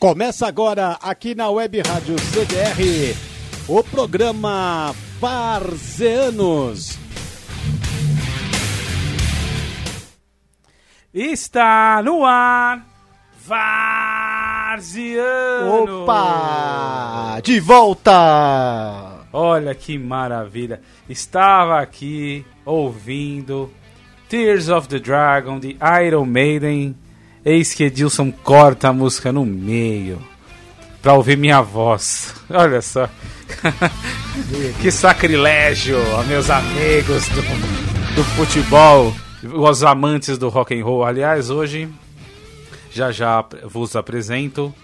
[0.00, 3.14] Começa agora aqui na Web Rádio CDR
[3.68, 6.98] o programa Varzeanos.
[11.12, 12.82] Está no ar
[13.46, 15.20] Varzianos.
[15.90, 17.38] Opa!
[17.44, 19.26] De volta!
[19.30, 20.80] Olha que maravilha.
[21.10, 23.70] Estava aqui ouvindo
[24.30, 26.96] Tears of the Dragon de Iron Maiden
[27.44, 30.20] Eis que Edilson corta a música no meio
[31.00, 32.34] pra ouvir minha voz.
[32.50, 33.08] Olha só.
[34.80, 35.98] que sacrilégio,
[36.28, 41.02] meus amigos do, do futebol, os amantes do rock and roll.
[41.02, 41.88] Aliás, hoje
[42.90, 44.74] já já vos apresento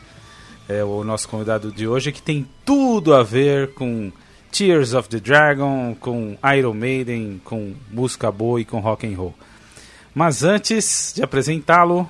[0.68, 4.10] é, o nosso convidado de hoje que tem tudo a ver com
[4.50, 9.34] Tears of the Dragon, com Iron Maiden, com música boa e com rock and roll.
[10.14, 12.09] Mas antes de apresentá-lo,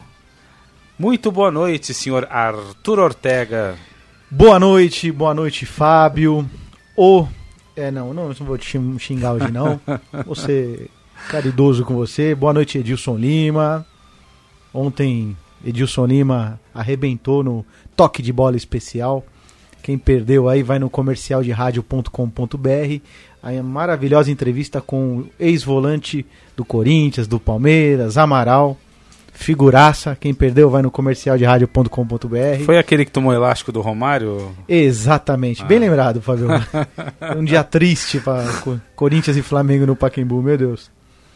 [0.99, 3.77] muito boa noite, senhor Arthur Ortega.
[4.30, 6.49] Boa noite, boa noite, Fábio.
[6.97, 7.27] O.
[7.77, 9.79] É, não, não, não vou te xingar hoje, não.
[10.35, 10.88] Ser
[11.29, 12.35] caridoso com você.
[12.35, 13.87] Boa noite, Edilson Lima.
[14.73, 19.23] Ontem, Edilson Lima arrebentou no toque de bola especial.
[19.83, 23.01] Quem perdeu aí vai no comercialderadio.com.br.
[23.43, 26.25] A maravilhosa entrevista com o ex-volante
[26.57, 28.79] do Corinthians, do Palmeiras, Amaral
[29.37, 30.16] figuraça.
[30.18, 32.65] Quem perdeu vai no comercial de rádio.com.br.
[32.65, 34.54] Foi aquele que tomou elástico do Romário?
[34.68, 35.66] Exatamente, ah.
[35.66, 36.48] bem lembrado, Fábio.
[37.37, 38.45] um dia triste para
[38.95, 40.90] Corinthians e Flamengo no Pacaembu, meu Deus.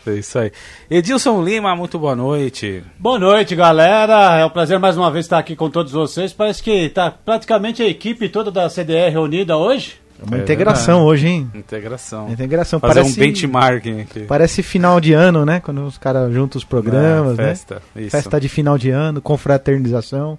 [0.06, 0.50] É isso aí.
[0.90, 2.82] Edilson Lima, muito boa noite.
[2.98, 4.38] Boa noite, galera.
[4.38, 6.32] É um prazer mais uma vez estar aqui com todos vocês.
[6.32, 10.00] Parece que está praticamente a equipe toda da CDR reunida hoje.
[10.20, 11.10] É uma é integração verdade.
[11.10, 11.50] hoje, hein?
[11.54, 12.28] Integração.
[12.30, 12.78] Integração.
[12.80, 14.20] Fazer parece, um benchmarking aqui.
[14.20, 15.60] Parece final de ano, né?
[15.60, 18.02] Quando os caras juntam os programas, é, festa, né?
[18.02, 18.10] Isso.
[18.10, 20.38] Festa de final de ano, confraternização.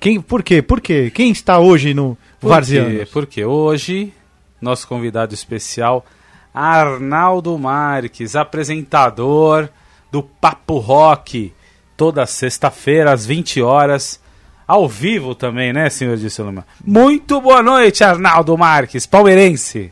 [0.00, 0.62] Quem, por quê?
[0.62, 1.10] Por quê?
[1.14, 3.04] Quem está hoje no por Varziano?
[3.12, 4.14] Porque hoje,
[4.60, 6.06] nosso convidado especial,
[6.54, 9.68] Arnaldo Marques, apresentador
[10.10, 11.52] do Papo Rock,
[11.96, 14.20] toda sexta-feira às 20 horas
[14.68, 16.66] ao vivo também, né, senhor de Lima?
[16.84, 19.90] Muito boa noite, Arnaldo Marques, palmeirense.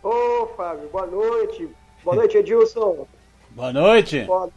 [0.00, 1.68] Ô, Fábio, boa noite.
[2.04, 3.08] Boa noite, Edilson.
[3.50, 4.20] Boa noite.
[4.20, 4.48] Boa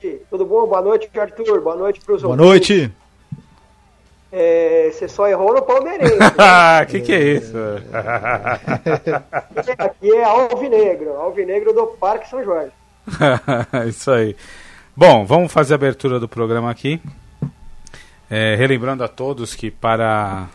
[0.00, 0.22] noite.
[0.30, 0.66] Tudo bom?
[0.66, 1.60] Boa noite, Arthur.
[1.60, 2.92] Boa noite para os Boa noite.
[4.30, 6.16] É, você só errou no palmeirense.
[6.38, 6.86] Ah, né?
[6.86, 7.56] que que é isso?
[9.78, 12.72] Aqui é Alvinegro, Alvinegro do Parque São Jorge.
[13.88, 14.36] isso aí.
[14.96, 17.00] Bom, vamos fazer a abertura do programa aqui.
[18.30, 20.48] É, relembrando a todos que para,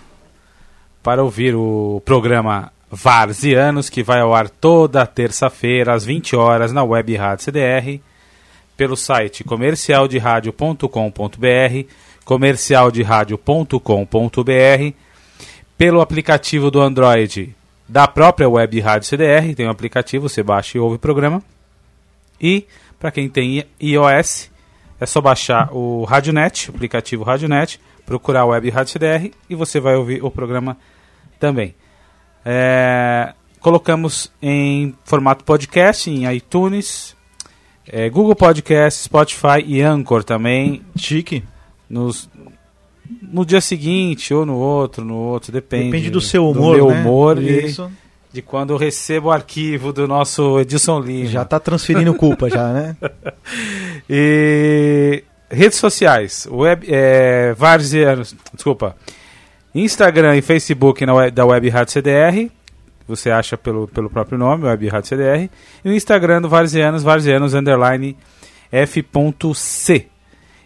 [1.01, 6.83] para ouvir o programa Varzianos, que vai ao ar toda terça-feira às 20 horas na
[6.83, 7.99] Web Rádio CDR,
[8.77, 11.89] pelo site comercialderadio.com.br,
[12.23, 14.95] comercialderadio.com.br,
[15.75, 17.55] pelo aplicativo do Android
[17.89, 21.41] da própria Web Rádio CDR, tem um aplicativo, você baixa e ouve o programa.
[22.39, 22.67] E
[22.99, 24.52] para quem tem iOS,
[25.03, 29.77] é só baixar o Radionet, o aplicativo Radionet, procurar o Web Rádio CDR e você
[29.77, 30.77] vai ouvir o programa
[31.37, 31.75] também.
[32.45, 37.17] É, colocamos em formato podcast em iTunes,
[37.85, 40.81] é, Google Podcast, Spotify e Anchor também.
[40.95, 41.43] Chique.
[41.89, 42.29] Nos,
[43.21, 45.91] no dia seguinte ou no outro, no outro, depende.
[45.91, 47.01] Depende do seu humor, do meu né?
[47.01, 47.75] humor e
[48.33, 51.29] de quando eu recebo o arquivo do nosso Edson Lima.
[51.29, 52.97] Já está transferindo culpa já, né?
[54.09, 58.95] e redes sociais, web, é, Varzianos, desculpa,
[59.75, 62.49] Instagram e Facebook na web, da Web Rádio CDR,
[63.07, 65.47] você acha pelo, pelo próprio nome, Web Rádio CDR,
[65.85, 68.17] e o Instagram do Varzianos, Varzianos underline
[68.71, 70.07] f.c.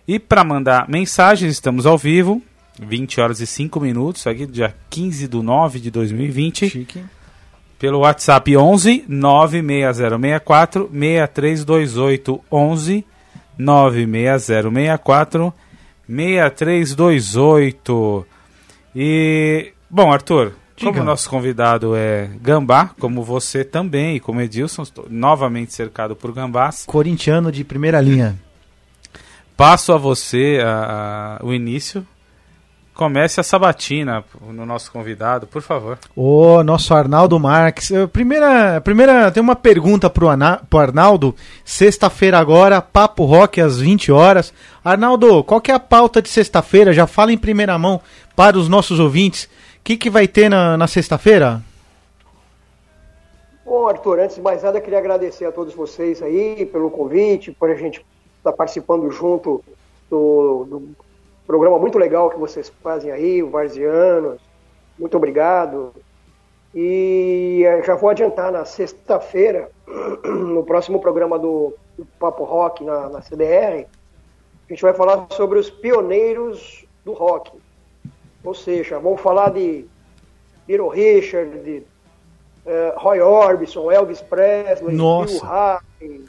[0.08, 2.42] E para mandar mensagens, estamos ao vivo,
[2.80, 6.70] 20 horas e 5 minutos, aqui dia 15 de 9 de 2020.
[6.70, 7.17] Chique
[7.80, 13.06] pelo WhatsApp 11 96064 6328 11
[13.58, 15.54] 96064
[16.08, 18.26] 6328
[18.96, 20.92] e bom Arthur Diga.
[20.92, 26.84] como nosso convidado é Gambá como você também e como Edilson novamente cercado por gambás.
[26.86, 28.36] Corintiano de primeira linha.
[29.56, 32.06] Passo a você a, a, o início
[32.98, 36.00] comece a sabatina no nosso convidado, por favor.
[36.16, 37.92] O nosso Arnaldo Marques.
[38.12, 41.36] Primeira, primeira tem uma pergunta pro, Ana, pro Arnaldo.
[41.64, 44.52] Sexta-feira agora, Papo Rock às 20 horas.
[44.84, 46.92] Arnaldo, qual que é a pauta de sexta-feira?
[46.92, 48.02] Já fala em primeira mão
[48.36, 49.46] para os nossos ouvintes.
[49.46, 49.50] O
[49.84, 51.62] que, que vai ter na, na sexta-feira?
[53.64, 57.70] Bom, Arthur, antes de mais nada, queria agradecer a todos vocês aí pelo convite, por
[57.70, 58.04] a gente
[58.40, 59.64] estar tá participando junto
[60.10, 61.07] do, do
[61.48, 64.40] programa muito legal que vocês fazem aí, o Varzianos.
[65.00, 65.94] Muito obrigado.
[66.76, 69.72] E eh, já vou adiantar na sexta-feira,
[70.26, 73.88] no próximo programa do, do Papo Rock na, na CDR,
[74.68, 77.52] a gente vai falar sobre os pioneiros do rock.
[78.44, 79.86] Ou seja, vamos falar de
[80.68, 81.84] Little Richard, de
[82.66, 85.34] eh, Roy Orbison, Elvis Presley, Nossa.
[85.34, 86.26] Bill Haley,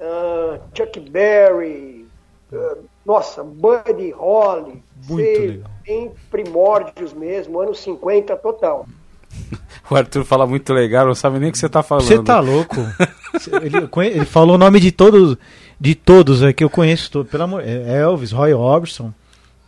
[0.00, 2.06] ah, Chuck Berry,
[2.52, 8.86] ah, nossa, Buddy Holly, Muito em primórdios mesmo, anos 50 total.
[9.90, 12.06] O Arthur fala muito legal, não sabe nem o que você tá falando.
[12.06, 12.76] Você tá louco?
[13.60, 15.36] ele, ele falou o nome de todos,
[15.78, 19.12] de todos é, que eu conheço, todo, pelo amor, é Elvis, Roy Orbison,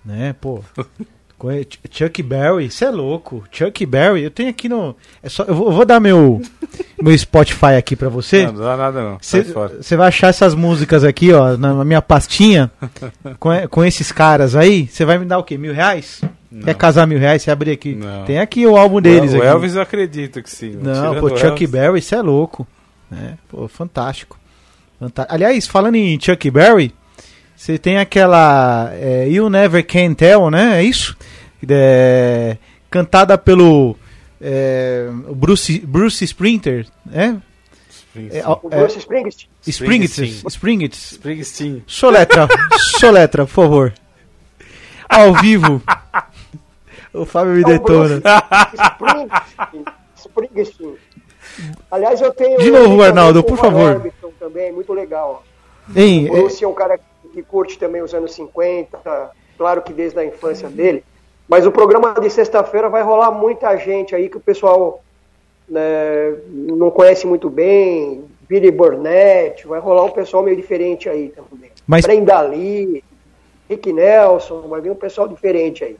[0.04, 0.60] né, pô.
[1.52, 3.44] Ch- Chuck Berry, você é louco.
[3.50, 4.96] Chuck Berry, eu tenho aqui no.
[5.22, 6.40] É só, eu, vou, eu vou dar meu,
[7.00, 8.46] meu Spotify aqui pra você.
[8.46, 9.18] Não, não dá nada não.
[9.20, 12.70] Você vai achar essas músicas aqui, ó, na minha pastinha,
[13.38, 14.86] com, com esses caras aí.
[14.86, 15.56] Você vai me dar o quê?
[15.58, 16.20] Mil reais?
[16.64, 17.42] Quer casar mil reais?
[17.42, 17.94] Você abrir aqui.
[17.96, 18.24] Não.
[18.24, 19.46] Tem aqui o álbum deles o aqui.
[19.46, 20.78] Elvis eu acredito que sim.
[20.80, 22.66] Não, pô, o Chuck Elvis- Berry, isso é louco.
[23.12, 24.38] É, pô, fantástico.
[25.00, 26.94] Fanta- Aliás, falando em Chuck Berry,
[27.56, 30.78] você tem aquela é, You Never Can Tell, né?
[30.78, 31.16] É isso?
[31.70, 32.56] É,
[32.90, 33.96] cantada pelo
[34.40, 37.40] é, Bruce, Bruce Sprinter, né?
[38.16, 38.42] É,
[38.78, 39.48] Bruce Springsteen.
[39.66, 40.48] Springett, Springsteen.
[40.48, 40.96] Springett.
[40.96, 41.84] Springsteen.
[41.86, 43.94] Soletra, soletra, por favor.
[45.08, 45.82] Ao vivo.
[47.12, 48.20] O Fábio me É detona.
[48.74, 49.84] Springsteen.
[50.16, 50.96] Springsteen.
[51.88, 52.58] Aliás, eu tenho.
[52.58, 54.10] De novo, Arnaldo, por favor.
[54.40, 55.44] Também, muito legal.
[55.94, 56.98] Hein, O Bruce é um cara
[57.32, 61.04] que curte também os anos 50, claro que desde a infância dele.
[61.48, 65.02] Mas o programa de sexta-feira vai rolar muita gente aí que o pessoal
[65.68, 68.24] né, não conhece muito bem.
[68.48, 71.70] Billy Burnett, vai rolar um pessoal meio diferente aí também.
[71.86, 73.02] Mas- Brenda Lee,
[73.68, 75.96] Rick Nelson, vai vir um pessoal diferente aí.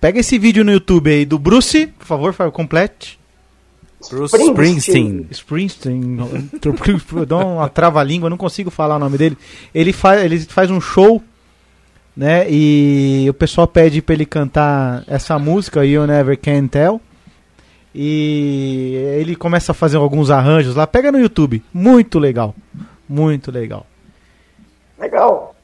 [0.00, 3.18] pega esse vídeo no YouTube aí do Bruce, por favor, complete.
[4.10, 5.26] Bruce Springsteen.
[5.30, 6.18] Springsteen,
[7.26, 9.36] dá uma trava-língua, não consigo falar o nome dele.
[9.74, 11.22] Ele faz, ele faz um show,
[12.16, 12.46] né?
[12.50, 17.00] E o pessoal pede pra ele cantar essa música, You Never Can Tell.
[17.94, 20.86] E ele começa a fazer alguns arranjos lá.
[20.86, 22.54] Pega no YouTube, muito legal,
[23.08, 23.86] muito legal.
[24.98, 25.54] Legal.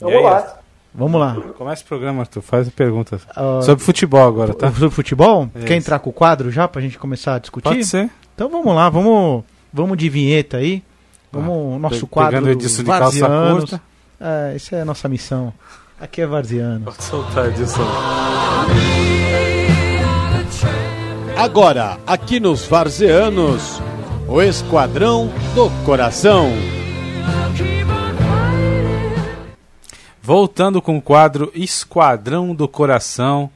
[0.00, 0.56] E Vamos aí, lá.
[0.94, 1.36] Vamos lá.
[1.56, 2.42] Começa o programa, Arthur.
[2.42, 3.20] Faz a pergunta.
[3.34, 4.70] Ah, Sobre futebol agora, tá?
[4.72, 5.48] Sobre futebol?
[5.54, 5.66] Isso.
[5.66, 7.68] Quer entrar com o quadro já pra gente começar a discutir?
[7.68, 8.08] Pode ser.
[8.34, 10.82] Então vamos lá, vamos, vamos de vinheta aí.
[11.32, 13.80] Vamos, nosso Pe- quadro Pegando o Edilson de calça curta.
[14.20, 15.52] É, essa é a nossa missão.
[16.00, 16.84] Aqui é Varziano.
[16.86, 17.86] Pode soltar, Edilson.
[21.36, 23.80] Agora, aqui nos Varzeanos,
[24.26, 26.50] o Esquadrão do Coração.
[30.22, 33.50] Voltando com o quadro Esquadrão do Coração.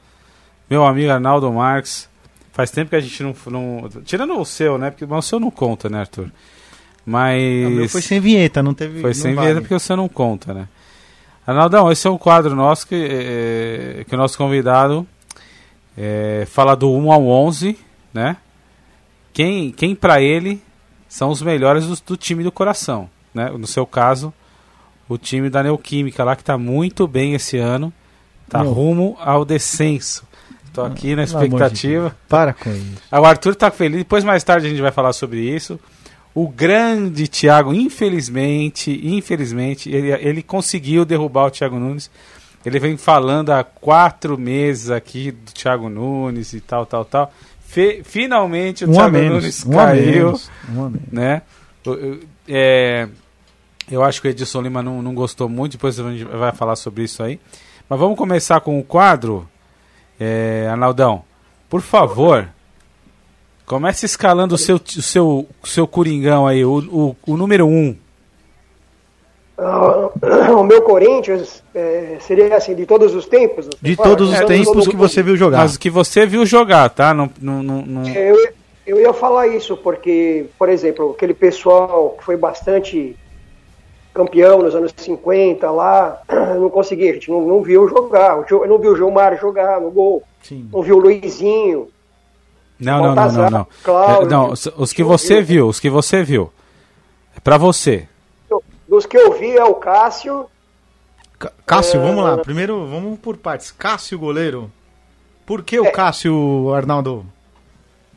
[0.69, 2.09] Meu amigo Arnaldo Marques.
[2.51, 3.35] Faz tempo que a gente não.
[3.47, 4.89] não- tirando o seu, né?
[4.91, 6.31] Porque mas o seu não conta, né, Arthur?
[7.05, 7.41] Mas.
[7.67, 9.01] O meu foi sem vinheta, não teve.
[9.01, 9.47] Foi sem vale.
[9.47, 10.67] vinheta porque você não conta, né?
[11.45, 15.07] Arnaldão, esse é um quadro nosso que, eh, que o nosso convidado
[15.97, 17.77] eh, fala do 1 ao 11,
[18.13, 18.37] né?
[19.31, 20.61] Quem, quem para ele
[21.07, 23.49] são os melhores do, do time do coração, né?
[23.49, 24.33] No seu caso,
[25.07, 27.93] o time da Neoquímica lá que tá muito bem esse ano,
[28.49, 30.23] tá rumo ao descenso.
[30.73, 32.09] Tô aqui na de expectativa.
[32.09, 32.13] Deus.
[32.27, 33.01] Para com isso.
[33.09, 33.99] Ah, O Arthur tá feliz.
[33.99, 35.79] Depois, mais tarde, a gente vai falar sobre isso.
[36.35, 42.11] O grande Thiago, infelizmente, infelizmente, ele, ele conseguiu derrubar o Thiago Nunes.
[42.65, 47.33] Ele vem falando há quatro meses aqui do Thiago Nunes e tal, tal, tal.
[47.61, 49.31] Fe- finalmente o Um Thiago menos.
[49.43, 50.51] Nunes Um caiu, menos.
[50.75, 51.41] Um né?
[51.85, 53.07] O- é,
[53.89, 56.75] eu acho que o Edilson Lima não, não gostou muito, depois a gente vai falar
[56.75, 57.39] sobre isso aí.
[57.87, 59.47] Mas vamos começar com o quadro,
[60.19, 61.23] é, Arnaldão.
[61.69, 62.49] Por favor,
[63.65, 67.69] comece escalando o seu, o seu, o seu Coringão aí, o, o, o número 1.
[67.69, 67.95] Um.
[69.57, 70.09] Ah,
[70.57, 73.69] o meu Corinthians é, seria assim, de todos os tempos?
[73.81, 74.09] De fala?
[74.09, 75.59] todos os É, tempos todos que você viu jogar.
[75.59, 77.13] Mas que você viu jogar, tá?
[77.13, 78.49] Não, não, não, não- É, Eu,
[78.85, 83.15] eu ia falar isso, porque, por exemplo, aquele pessoal que foi bastante
[84.13, 86.21] campeão nos anos 50 lá,
[86.59, 88.43] não conseguia, a gente não, não viu jogar.
[88.45, 90.67] Jo- Não viu o Gilmar jogar no gol, Sim.
[90.71, 91.87] não viu o Luizinho.
[92.79, 93.67] Não, não, não, não, não.
[93.83, 96.51] Cláudio, É, não, os, os que você Gil- viu, os que você viu.
[97.35, 98.07] É pra você.
[98.87, 100.45] Dos que eu vi é o Cássio,
[101.39, 102.03] Cá- Cássio, É.
[102.03, 102.37] vamos lá.
[102.37, 103.71] Primeiro, vamos por partes.
[103.71, 104.71] Cássio, goleiro.
[105.45, 105.91] Por que o É.
[105.91, 107.25] Cássio, Arnaldo?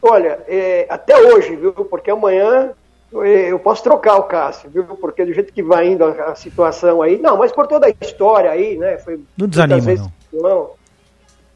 [0.01, 1.73] olha, é, até hoje, viu?
[1.73, 2.71] Porque amanhã
[3.13, 4.85] eu, posso trocar o Cássio, viu?
[4.85, 7.95] Porque do jeito que vai indo a, a situação aí, não, mas por toda a
[8.05, 8.99] história aí, né?
[8.99, 10.41] Foi Não desanima, vezes não.
[10.43, 10.71] Não.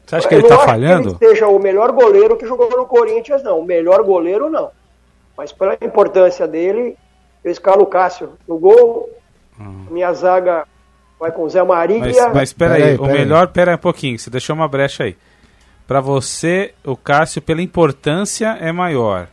[0.05, 1.15] Você acha que Eu ele não tá acho falhando?
[1.15, 3.59] Que ele seja o melhor goleiro que jogou no Corinthians, não.
[3.59, 4.71] O melhor goleiro, não.
[5.37, 6.97] Mas pela importância dele,
[7.43, 9.09] eu escalo o Cássio no gol.
[9.89, 10.65] Minha zaga
[11.19, 11.99] vai com o Zé Maria.
[11.99, 14.67] Mas, mas pera Pera aí, aí, o melhor, pera aí um pouquinho, você deixou uma
[14.67, 15.15] brecha aí.
[15.87, 19.27] Pra você, o Cássio, pela importância, é maior.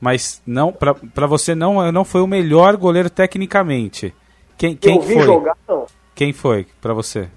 [0.00, 4.14] Mas não, pra, pra você não, não foi o melhor goleiro tecnicamente.
[4.56, 5.22] Quem, quem eu vi foi?
[5.22, 5.86] jogar, não.
[6.14, 7.28] Quem foi pra você?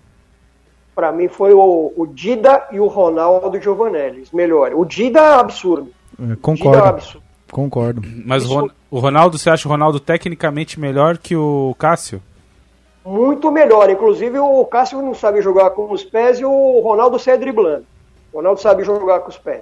[0.95, 4.75] Pra mim foi o, o Dida e o Ronaldo Giovanelli, os melhores.
[4.77, 5.91] O Dida é absurdo.
[6.17, 7.23] É, Dida é concordo, absurdo.
[7.51, 8.01] concordo.
[8.25, 12.21] Mas o, Isso- o Ronaldo, você acha o Ronaldo tecnicamente melhor que o Cássio?
[13.05, 13.89] Muito melhor.
[13.89, 17.85] Inclusive o Cássio não sabe jogar com os pés e o Ronaldo sai driblando.
[18.31, 19.61] O Ronaldo sabe jogar com os pés.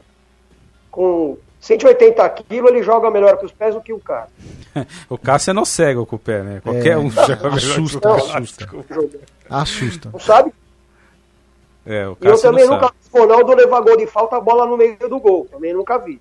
[0.92, 4.28] Com 180 quilos ele joga melhor com os pés do que o cara.
[5.10, 6.62] O Cássio é no cego com o pé, né?
[6.64, 8.70] Qualquer É, um joga melhor assusta, que o assusta.
[9.50, 10.10] Assusta.
[10.14, 10.52] Não sabe?
[11.86, 12.94] É, o E eu Cássio também nunca sabe.
[13.02, 15.48] vi o Ronaldo levar gol de falta, a bola no meio do gol.
[15.52, 16.20] Também nunca vi.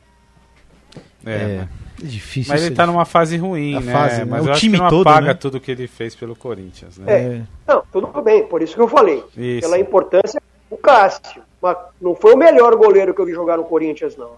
[1.24, 1.68] É, É, é
[2.04, 2.52] difícil.
[2.52, 3.92] Mas ele tá numa fase ruim, A né?
[3.92, 4.24] fase, né?
[4.24, 5.34] Mas O eu acho time que não todo, apaga né?
[5.34, 7.12] tudo que ele fez pelo Corinthians, né?
[7.12, 7.42] É.
[7.66, 9.22] Não, tudo bem, por isso que eu falei.
[9.36, 9.60] Isso.
[9.60, 11.42] Pela importância, o Cássio.
[11.60, 14.32] Mas não foi o melhor goleiro que eu vi jogar no Corinthians, não.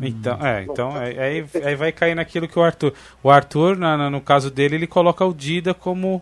[0.00, 2.94] Então, é, então aí, aí- vai cair naquilo que o Arthur.
[3.22, 6.20] O Arthur, na- na- no caso dele, ele coloca o Dida como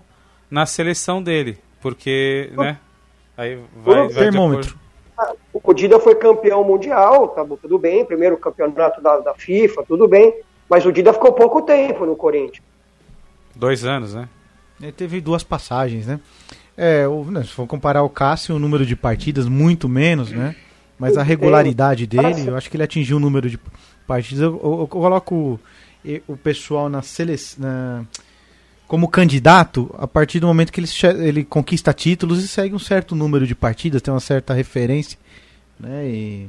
[0.50, 1.58] na seleção dele.
[1.80, 2.76] Porque, né?
[3.42, 4.08] Aí vai.
[4.08, 4.76] vai Termômetro.
[5.52, 10.08] O Dida foi campeão mundial, tá bom, tudo bem, primeiro campeonato da, da FIFA, tudo
[10.08, 10.34] bem.
[10.68, 12.62] Mas o Dida ficou pouco tempo no Corinthians.
[13.54, 14.28] Dois anos, né?
[14.80, 16.18] Ele teve duas passagens, né?
[16.76, 20.56] É, o- né, se for comparar o Cássio, o número de partidas, muito menos, né?
[20.98, 23.58] Mas a regularidade dele, eu acho que ele atingiu o número de
[24.06, 24.42] partidas.
[24.42, 25.60] Eu, eu- eu coloco
[26.04, 28.06] e- o pessoal na seleção.
[28.92, 30.88] Como candidato, a partir do momento que ele,
[31.26, 35.18] ele conquista títulos e segue um certo número de partidas, tem uma certa referência,
[35.80, 36.06] né?
[36.06, 36.46] E,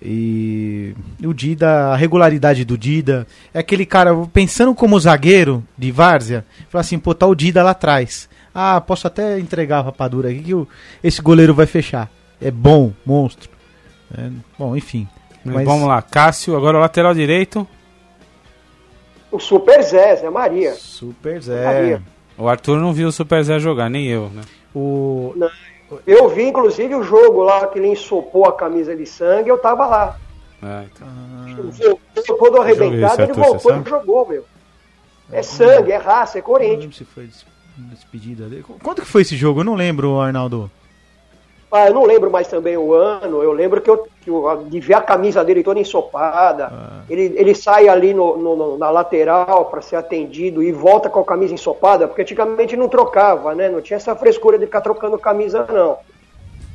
[0.00, 6.46] e o Dida, a regularidade do Dida, é aquele cara, pensando como zagueiro de Várzea,
[6.70, 8.26] fala assim, pô, tá o Dida lá atrás.
[8.54, 10.66] Ah, posso até entregar a rapadura aqui que
[11.04, 12.10] esse goleiro vai fechar.
[12.40, 13.50] É bom, monstro.
[14.16, 15.06] É, bom, enfim.
[15.44, 17.68] Mas- Vamos lá, Cássio, agora o lateral direito.
[19.32, 20.74] O Super Zé, Zé Maria.
[20.74, 21.64] Super Zé.
[21.64, 22.02] Maria.
[22.36, 24.42] O Arthur não viu o Super Zé jogar, nem eu, né?
[24.74, 25.34] O,
[26.06, 29.86] Eu vi, inclusive, o jogo lá que ele ensopou a camisa de sangue, eu tava
[29.86, 30.16] lá.
[30.62, 31.06] Ah, então.
[32.14, 34.44] Voltou todo arrebentado, ele Arthur, você voltou e jogou, meu.
[35.32, 36.80] É sangue, é raça, é não Corinthians.
[36.80, 37.46] lembro se foi des-
[37.76, 38.64] despedida dele.
[38.82, 39.60] Quanto que foi esse jogo?
[39.60, 40.70] Eu não lembro, Arnaldo.
[41.72, 43.42] Ah, eu não lembro mais também o ano.
[43.42, 46.68] Eu lembro que eu, que eu de ver a camisa dele toda ensopada.
[46.72, 47.02] Ah.
[47.08, 51.24] Ele, ele sai ali no, no- na lateral para ser atendido e volta com a
[51.24, 53.68] camisa ensopada, porque antigamente não trocava, né?
[53.68, 55.98] Não tinha essa frescura de ficar trocando camisa, não.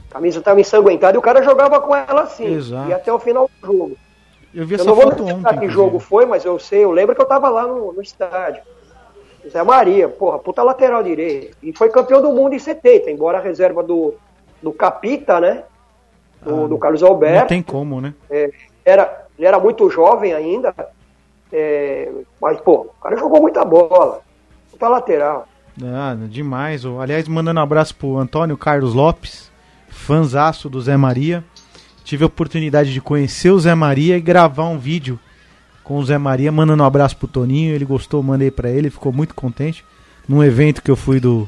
[0.09, 2.53] A camisa estava ensanguentada e o cara jogava com ela assim.
[2.55, 2.89] Exato.
[2.89, 3.97] E até o final do jogo.
[4.53, 5.59] Eu vi Eu essa não vou foto ontem.
[5.59, 8.61] que jogo foi, mas eu sei, eu lembro que eu tava lá no, no estádio.
[9.49, 11.57] Zé Maria, porra, puta lateral direito.
[11.61, 14.15] E foi campeão do mundo em 70, embora a reserva do,
[14.65, 15.63] do Capita, né?
[16.43, 17.47] Do, Ah, do Carlos Não Alberto.
[17.47, 18.13] tem como, né?
[18.29, 18.49] É,
[18.83, 20.73] era, ele era muito jovem ainda.
[21.53, 24.21] é, mas, pô, o cara jogou muita bola.
[24.71, 25.47] Puta lateral.
[25.83, 26.83] Ah, demais.
[26.85, 29.51] Aliás, mandando um abraço pro Antônio Carlos Lopes,
[29.87, 31.43] fanzaço do Zé Maria.
[32.03, 35.19] Tive a oportunidade de conhecer o Zé Maria e gravar um vídeo
[35.83, 37.73] com o Zé Maria, mandando um abraço pro Toninho.
[37.73, 39.83] Ele gostou, mandei pra ele, ficou muito contente.
[40.27, 41.47] Num evento que eu fui do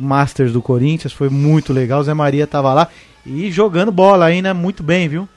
[0.00, 2.00] Masters do Corinthians, foi muito legal.
[2.00, 2.88] O Zé Maria tava lá
[3.24, 5.28] e jogando bola ainda muito bem, viu?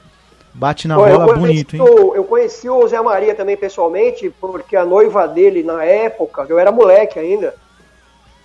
[0.52, 1.82] Bate na Pô, bola conheci bonito, hein?
[2.14, 6.72] eu conheci o Zé Maria também pessoalmente, porque a noiva dele, na época, eu era
[6.72, 7.54] moleque ainda,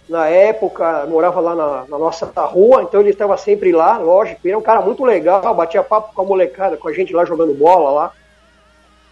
[0.07, 4.53] na época, morava lá na, na nossa rua, então ele estava sempre lá, lógico, ele
[4.53, 7.55] é um cara muito legal, batia papo com a molecada, com a gente lá jogando
[7.55, 8.11] bola lá.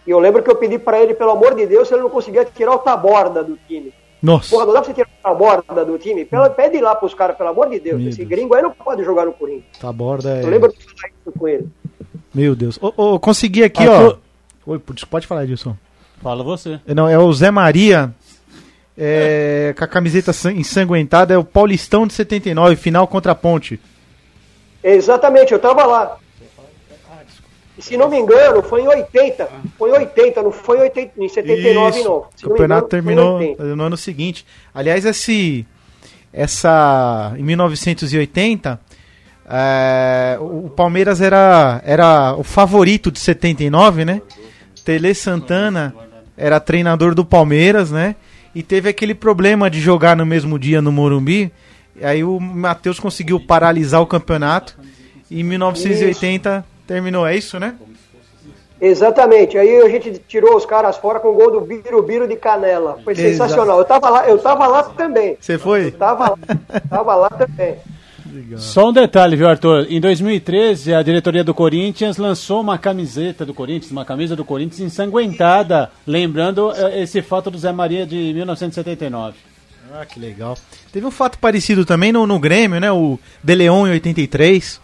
[0.06, 2.10] E eu lembro que eu pedi pra ele, pelo amor de Deus, se ele não
[2.10, 3.92] conseguia tirar o Taborda do time.
[4.24, 6.24] Nossa, Porra, não dá pra você tirar o Taborda do time?
[6.24, 8.00] Pela, pede lá pros caras, pelo amor de Deus.
[8.00, 8.30] Meu Esse Deus.
[8.30, 9.66] gringo aí não pode jogar no Corinthians.
[9.80, 10.44] tá borda é.
[10.44, 11.68] Eu lembro de falar isso com ele.
[12.34, 12.80] Meu Deus.
[12.82, 14.18] Ô, ô, consegui aqui, Arthur-
[14.66, 14.72] ó.
[14.72, 15.76] Oi, pode falar, Edilson.
[16.22, 16.80] Fala você.
[16.88, 18.14] Não, é o Zé Maria.
[18.98, 23.78] é, com a camiseta san- ensanguentada, é o Paulistão de 79, final contra a Ponte.
[24.84, 26.18] Exatamente, eu tava lá.
[27.78, 29.50] E se não me engano, foi em 80.
[29.78, 32.08] Foi em 80, não foi em, 80, em 79, Isso.
[32.08, 32.18] não.
[32.18, 33.76] O Se me campeonato engano, terminou 80.
[33.76, 34.46] no ano seguinte.
[34.74, 35.66] Aliás, esse,
[36.32, 38.80] essa, em 1980,
[39.50, 44.22] é, o o Palmeiras era, era o favorito de 79, né?
[44.86, 45.94] Tele Santana
[46.38, 48.16] era treinador do Palmeiras, né?
[48.56, 51.52] E teve aquele problema de jogar no mesmo dia no Morumbi.
[52.00, 54.76] E aí o Matheus conseguiu paralisar o campeonato
[55.30, 57.76] E em 1980 terminou, é isso, né?
[58.80, 59.58] Exatamente.
[59.58, 63.00] Aí a gente tirou os caras fora com o gol do Birubiru de Canela.
[63.04, 63.30] Foi Exato.
[63.30, 63.80] sensacional.
[63.80, 65.38] Eu tava lá, eu tava lá também.
[65.40, 65.88] Você foi?
[65.88, 66.38] Eu tava lá,
[66.90, 67.78] tava lá também.
[68.58, 69.88] Só um detalhe, viu, Arthur?
[69.90, 74.82] Em 2013, a diretoria do Corinthians lançou uma camiseta do Corinthians, uma camisa do Corinthians
[74.82, 79.38] ensanguentada, lembrando eh, esse fato do Zé Maria de 1979.
[79.94, 80.58] Ah, que legal.
[80.92, 82.92] Teve um fato parecido também no, no Grêmio, né?
[82.92, 84.82] O De Leon em 83.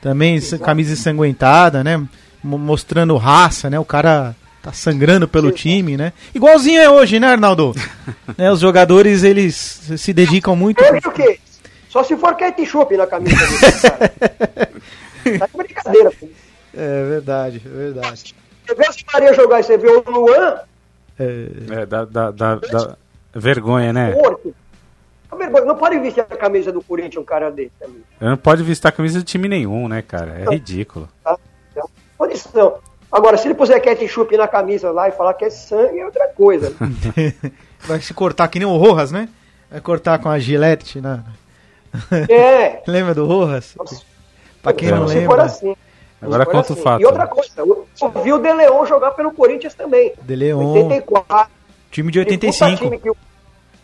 [0.00, 1.96] Também camisa ensanguentada, né?
[2.42, 3.78] Mo- Mostrando raça, né?
[3.78, 6.12] O cara tá sangrando pelo time, né?
[6.34, 7.74] Igualzinho é hoje, né, Arnaldo?
[8.38, 9.54] né, os jogadores, eles
[9.96, 10.82] se dedicam muito.
[10.82, 11.38] Hoje o quê?
[11.88, 14.82] Só se for ketchup na camisa dele.
[15.38, 16.10] Tá de brincadeira.
[16.18, 16.28] pô.
[16.74, 18.34] É verdade, é verdade.
[18.66, 20.58] Você vê o Maria jogar e você vê o Luan,
[21.18, 21.46] É,
[21.82, 22.96] É, dá, dá, dá, dá
[23.34, 24.14] vergonha, né?
[25.38, 25.64] Vergonha.
[25.64, 28.02] Não pode vestir a camisa do Corinthians um cara desse também.
[28.20, 30.42] Não pode vestir a camisa de time nenhum, né, cara?
[30.46, 31.08] É ridículo.
[31.24, 31.38] Tá?
[31.72, 32.78] Então, condição.
[33.10, 36.28] Agora, se ele puser ketchup na camisa lá e falar que é sangue, é outra
[36.28, 36.70] coisa.
[36.80, 37.32] né?
[37.86, 39.28] vai se cortar que nem o Rojas, né?
[39.70, 41.22] Vai cortar com a gilete, né?
[42.28, 42.82] É.
[42.90, 43.74] Lembra do Rojas?
[44.62, 45.74] Pra quem não for lembra, assim.
[46.20, 46.82] Agora conta o assim.
[46.82, 47.00] fato.
[47.00, 47.86] E outra coisa, eu
[48.22, 50.12] vi o De Leon jogar pelo Corinthians também.
[50.20, 51.50] De Leon, 84.
[51.90, 52.84] time de Tem puta 85.
[52.84, 53.16] time que o-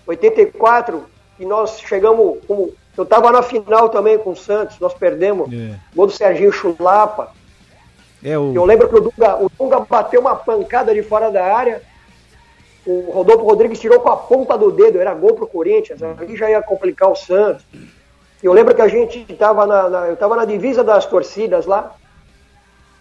[0.06, 1.04] 84,
[1.37, 2.38] que nós chegamos.
[2.47, 5.53] Com, eu tava na final também com o Santos, nós perdemos.
[5.53, 5.75] É.
[5.95, 7.33] Gol do Serginho Chulapa.
[8.23, 11.45] É o Eu lembro que o Dunga, o Dunga bateu uma pancada de fora da
[11.45, 11.83] área.
[12.87, 16.00] O Rodolfo Rodrigues tirou com a ponta do dedo, era gol pro Corinthians.
[16.03, 17.64] Aí já ia complicar o Santos.
[18.43, 21.95] Eu lembro que a gente estava na, na- eu tava na divisa das torcidas lá.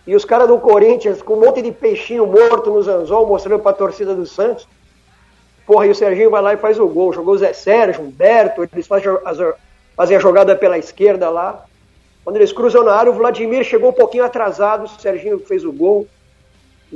[0.07, 3.71] E os caras do Corinthians com um monte de peixinho morto nos anzol mostrando pra
[3.73, 4.67] torcida do Santos.
[5.65, 7.13] Porra, e o Serginho vai lá e faz o gol.
[7.13, 9.11] Jogou o Zé Sérgio, Humberto, eles fazem,
[9.97, 11.65] a jogada pela esquerda lá.
[12.23, 15.71] Quando eles cruzam na área, o Vladimir chegou um pouquinho atrasado, o Serginho fez o
[15.71, 16.07] gol.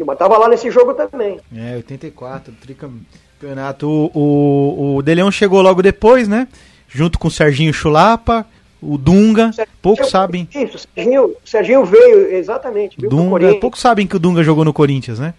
[0.05, 1.39] Mas tava lá nesse jogo também.
[1.55, 3.87] É, 84, tricampeonato.
[3.87, 6.47] O, o, o De Leon chegou logo depois, né?
[6.87, 8.45] Junto com o Serginho Chulapa,
[8.81, 9.51] o Dunga.
[9.81, 10.47] Poucos sabem.
[10.53, 12.95] Isso, o Serginho, o Serginho veio, exatamente.
[12.95, 15.33] Pro Dunga, poucos sabem que o Dunga jogou no Corinthians, né?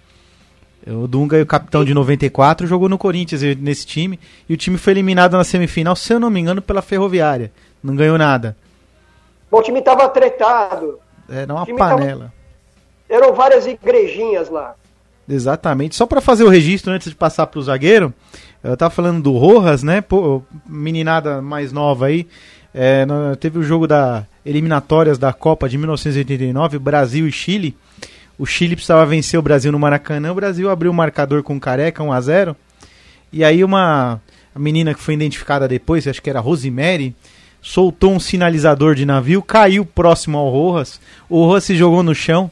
[0.88, 4.18] O Dunga, o capitão de 94, jogou no Corinthians nesse time.
[4.48, 7.52] E o time foi eliminado na semifinal, se eu não me engano, pela Ferroviária.
[7.82, 8.56] Não ganhou nada.
[9.50, 10.98] Bom, o time tava tretado.
[11.28, 12.32] Era uma time tava- panela.
[13.08, 14.74] Eram várias igrejinhas lá.
[15.28, 15.94] Exatamente.
[15.94, 18.12] Só pra fazer o registro antes de passar pro zagueiro,
[18.64, 20.00] eu tava falando do Rojas, né?
[20.00, 22.26] Pô, meninada mais nova aí.
[22.74, 23.04] É,
[23.40, 27.76] teve o jogo da eliminatórias da Copa de 1989, Brasil e Chile.
[28.38, 30.30] O Chile precisava vencer o Brasil no Maracanã.
[30.30, 32.56] O Brasil abriu o marcador com Careca, 1 a 0
[33.32, 34.20] E aí uma
[34.56, 37.14] menina que foi identificada depois, acho que era Rosemary,
[37.60, 41.00] soltou um sinalizador de navio, caiu próximo ao Rojas.
[41.28, 42.50] O Rojas se jogou no chão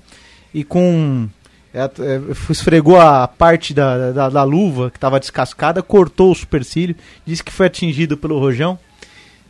[0.53, 1.29] e com
[1.73, 2.21] é, é,
[2.51, 7.53] esfregou a parte da, da, da luva que estava descascada, cortou o supercílio, disse que
[7.53, 8.79] foi atingido pelo rojão.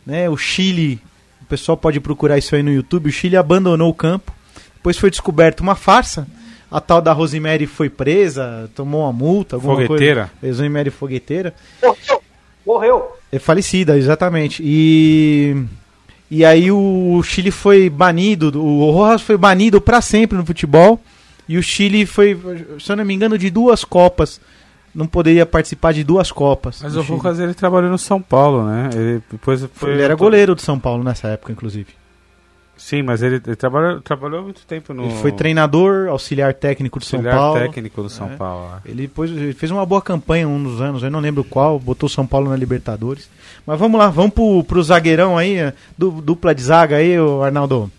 [0.05, 0.29] Né?
[0.29, 0.99] O Chile,
[1.41, 4.33] o pessoal pode procurar isso aí no YouTube, o Chile abandonou o campo,
[4.87, 6.25] depois foi descoberto uma farsa,
[6.71, 10.31] a tal da Rosemary foi presa, tomou uma multa, alguma Fogueteira?
[10.39, 10.55] coisa.
[10.55, 11.53] Rosemary fogueteira.
[11.83, 12.23] Morreu.
[12.65, 13.11] Morreu.
[13.29, 14.63] É falecida, exatamente.
[14.65, 15.61] E
[16.31, 21.01] e aí o Chile foi banido, o Rojas foi banido para sempre no futebol.
[21.49, 22.37] E o Chile foi,
[22.79, 24.39] se eu não me engano, de duas copas.
[24.95, 26.79] Não poderia participar de duas copas.
[26.81, 27.01] Mas o.
[27.01, 28.89] Lucas ele trabalhou no São Paulo, né?
[28.93, 29.91] Ele depois foi.
[29.91, 31.87] Ele era goleiro do São Paulo nessa época, inclusive.
[32.77, 35.05] Sim, mas ele, ele trabalhou, trabalhou muito tempo no.
[35.05, 37.59] Ele foi treinador, auxiliar técnico do São auxiliar Paulo.
[37.59, 38.35] técnico do São É.
[38.35, 38.65] Paulo.
[38.67, 38.81] lá.
[38.85, 42.07] Ele, depois, ele fez uma boa campanha um dos anos, eu não lembro qual, botou
[42.07, 43.29] São Paulo na Libertadores.
[43.65, 47.91] Mas vamos lá, vamos pro, pro zagueirão aí, du- dupla de zaga aí, Arnaldo.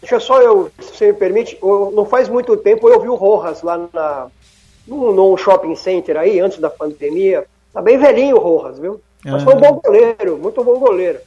[0.00, 3.14] Deixa só eu, se você me permite, eu- não faz muito tempo eu vi o
[3.16, 4.26] Rojas lá na,
[4.86, 7.44] num, num shopping center aí, antes da pandemia.
[7.72, 9.00] Tá bem velhinho o Rojas, viu?
[9.24, 9.44] Mas Ah.
[9.46, 11.18] foi um bom goleiro, muito bom goleiro.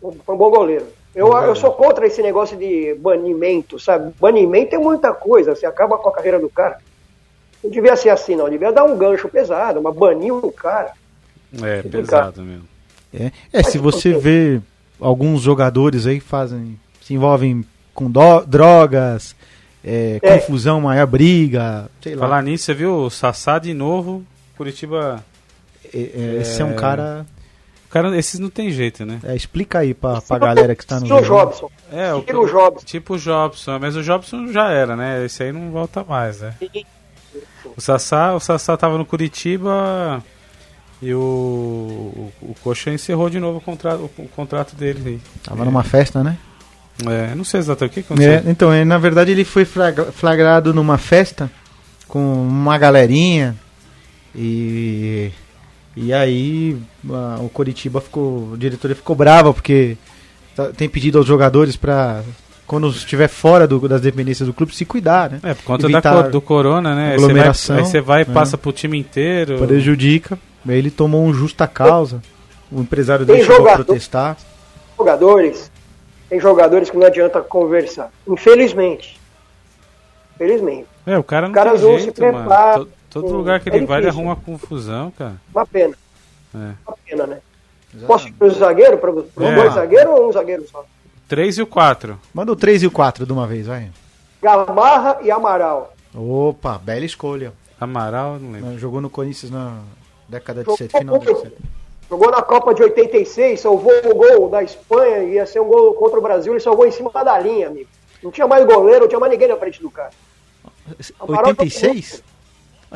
[0.00, 0.86] Foi um bom goleiro.
[1.18, 4.12] Eu, eu sou contra esse negócio de banimento, sabe?
[4.20, 6.78] Banimento é muita coisa, você acaba com a carreira do cara.
[7.62, 8.48] Não devia ser assim, não.
[8.48, 10.92] Devia dar um gancho pesado, mas banir o cara.
[11.62, 12.68] É, pesado mesmo.
[13.12, 14.60] É, é, se você vê
[15.00, 19.34] alguns jogadores aí que fazem, se envolvem com dó- drogas,
[19.84, 20.38] é, É.
[20.38, 22.28] confusão, maior briga, sei lá.
[22.28, 24.22] Falar nisso, você viu o Sassá de novo?
[24.56, 25.24] Curitiba.
[25.92, 27.26] É, é, Esse é um cara.
[27.90, 29.18] Cara, esses não tem jeito, né?
[29.24, 31.22] é, explica aí pra, pra galera que está no jogo.
[31.24, 31.70] Jobson.
[31.90, 32.84] É, o, Estilo Jobson.
[32.84, 35.24] tipo o Jobson, mas o Jobson já era, né?
[35.24, 36.54] Esse aí não volta mais, né?
[37.76, 40.22] O Sassá, o Sassá tava no Curitiba
[41.00, 45.20] e o, o, o Coxa encerrou de novo o contrato, o, o contrato dele aí.
[45.42, 46.36] Tava numa festa, né?
[47.06, 48.32] É, não sei exatamente o que aconteceu.
[48.32, 51.50] É, então, é, na verdade ele foi flagra- flagrado numa festa
[52.08, 53.56] com uma galerinha
[54.34, 55.30] e
[56.00, 56.76] e aí
[57.10, 59.96] a- o Coritiba ficou, a diretoria ficou brava porque
[60.54, 62.22] tá- tem pedido aos jogadores para
[62.66, 65.40] quando estiver fora do- das dependências do clube se cuidar, né?
[65.42, 67.12] É, por conta Evitar da, do corona, né?
[67.12, 68.34] Aí você vai- aglomeração, Aí você vai e né?
[68.34, 69.58] passa pro time inteiro.
[69.58, 70.38] Prejudica.
[70.68, 72.20] Aí ele tomou um justa causa.
[72.70, 74.36] O empresário Tem dele chegou a jogador- protestar.
[74.98, 75.70] jogadores,
[76.28, 78.10] tem jogadores que não adianta conversar.
[78.28, 79.18] Infelizmente.
[80.34, 80.86] Infelizmente.
[81.06, 82.88] É, o cara não caras tem vão se jeito, mano.
[83.10, 85.36] Todo lugar que É ele vai, ele arruma confusão, cara.
[85.54, 85.94] Uma pena.
[86.54, 86.72] É.
[86.86, 87.38] Uma pena, né?
[88.06, 88.98] Posso ir pro zagueiro?
[88.98, 89.54] Para os É.
[89.54, 90.84] dois zagueiros ou um zagueiro só?
[91.26, 92.18] 3 e o 4.
[92.34, 93.90] Manda o 3 e o 4 de uma vez, vai.
[94.42, 95.94] Gamarra e Amaral.
[96.14, 97.52] Opa, bela escolha.
[97.80, 98.78] Amaral, não lembro.
[98.78, 99.78] Jogou no Corinthians na
[100.28, 101.52] década de Jogou 70, final de 70.
[102.10, 106.18] Jogou na Copa de 86, salvou o gol da Espanha, ia ser um gol contra
[106.18, 107.88] o Brasil, ele salvou em cima da linha, amigo.
[108.22, 110.10] Não tinha mais goleiro, não tinha mais ninguém na frente do cara.
[111.20, 112.14] Amaral 86?
[112.14, 112.22] Acho que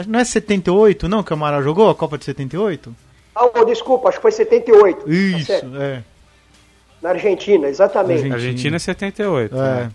[0.07, 2.95] Não é 78, não, que o Amaral jogou a Copa de 78?
[3.35, 5.05] Ah, oh, desculpa, acho que foi 78.
[5.05, 5.77] Tá Isso, certo.
[5.77, 6.03] é.
[7.01, 8.13] Na Argentina, exatamente.
[8.13, 8.35] Argentina.
[8.37, 9.55] Argentina é 78.
[9.55, 9.59] É.
[9.59, 9.93] né?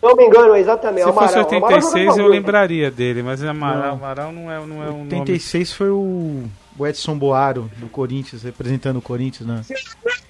[0.00, 1.04] Se não me engano, é exatamente.
[1.04, 1.28] Se Amaral.
[1.28, 3.92] fosse Amaral 86, jogava eu lembraria dele, mas Amaral, Não.
[3.94, 5.20] Amaral não é, não é um nome.
[5.20, 6.44] 86 foi o,
[6.78, 9.62] o Edson Boaro, do Corinthians, representando o Corinthians, né?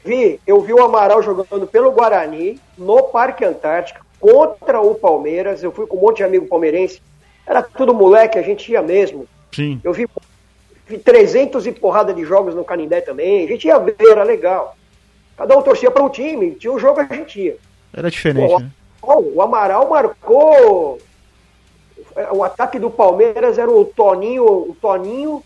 [0.05, 5.62] Vi, eu vi o Amaral jogando pelo Guarani, no Parque Antártica, contra o Palmeiras.
[5.62, 7.00] Eu fui com um monte de amigo palmeirense.
[7.46, 9.26] Era tudo moleque, a gente ia mesmo.
[9.52, 9.80] Sim.
[9.85, 10.06] Eu vi,
[10.87, 13.44] vi 300 e porrada de jogos no Canindé também.
[13.44, 14.76] A gente ia ver, era legal.
[15.37, 17.56] Cada um torcia para um time, tinha um jogo a gente ia.
[17.92, 18.70] Era diferente, Pô, né?
[19.02, 20.98] O Amaral marcou.
[22.32, 25.42] O ataque do Palmeiras era o Toninho, o Toninho,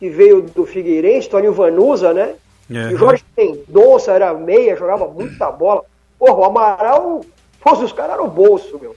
[0.00, 2.34] que veio do Figueirense, Toninho Vanusa, né?
[2.70, 2.90] É.
[2.90, 5.84] E o Jorge Mendonça era meia, jogava muita bola.
[6.18, 7.20] Porra, o Amaral,
[7.64, 8.96] os caras eram o bolso, meu.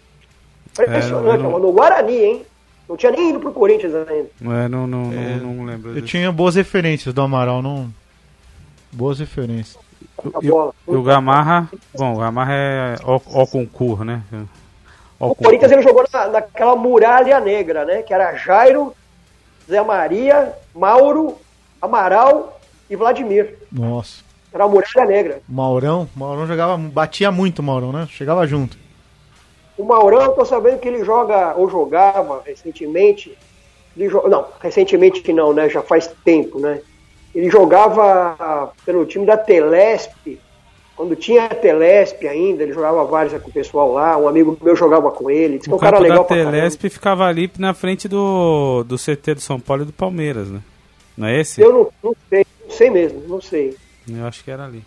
[0.84, 1.68] Impressionante, É, eu não- mano.
[1.68, 2.46] No Guarani, hein?
[2.88, 4.30] Não tinha nem ido pro Corinthians ainda.
[4.64, 5.90] É, não, não, não, não lembro.
[5.92, 6.08] Eu disso.
[6.08, 7.90] tinha boas referências do Amaral, não.
[8.92, 9.78] Boas referências.
[10.42, 14.22] E, e o Gamarra, bom, o Gamarra é o, o concurso, né?
[15.20, 18.02] O Corinthians ele jogou na, naquela muralha negra, né?
[18.04, 18.94] Que era Jairo,
[19.70, 21.36] Zé Maria, Mauro,
[21.82, 22.60] Amaral
[22.90, 23.58] e Vladimir.
[23.72, 24.24] Nossa.
[24.54, 25.42] Era a muralha negra.
[25.48, 28.08] Maurão, Maurão jogava, batia muito o Maurão, né?
[28.10, 28.78] Chegava junto.
[29.78, 33.38] O Maurão, eu tô sabendo que ele joga, ou jogava recentemente.
[33.96, 35.70] Não, recentemente não, né?
[35.70, 36.82] Já faz tempo, né?
[37.34, 40.40] Ele jogava pelo time da Telesp.
[40.96, 44.18] Quando tinha a Telesp ainda, ele jogava vários com o pessoal lá.
[44.18, 45.58] Um amigo meu jogava com ele.
[45.60, 46.52] Disse que é O um cara legal da caramba.
[46.52, 50.62] Telesp ficava ali na frente do, do CT do São Paulo e do Palmeiras, né?
[51.16, 51.62] Não é esse?
[51.62, 53.76] Eu não, não sei, não sei mesmo, não sei.
[54.10, 54.84] Eu acho que era ali.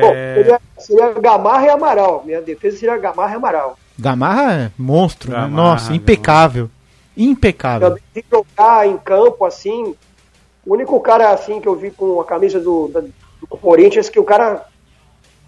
[0.00, 0.34] Bom, É...
[0.34, 2.22] seria, seria Gamarra e Amaral.
[2.24, 3.78] Minha defesa seria Gamarra e Amaral.
[3.98, 5.36] Gamarra é monstro, né?
[5.36, 6.70] Gamarra, Nossa, impecável.
[7.16, 7.88] Impecável.
[7.90, 9.94] Também de jogar em campo assim.
[10.64, 14.18] O único cara assim que eu vi com a camisa do, da- do Corinthians que
[14.18, 14.64] o cara.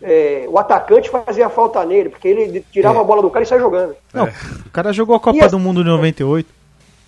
[0.03, 3.01] é, o atacante fazia falta nele, porque ele tirava É.
[3.01, 3.95] a bola do cara e saia jogando.
[4.13, 6.47] Não, o cara jogou a Copa E do Mundo de 98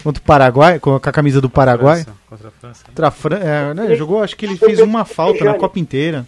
[0.02, 2.04] contra o Paraguai, com a camisa do Paraguai.
[2.04, 2.84] França, contra a França.
[2.86, 6.24] Contra a Fran- é, né, jogou, acho que ele fez uma falta na Copa inteira.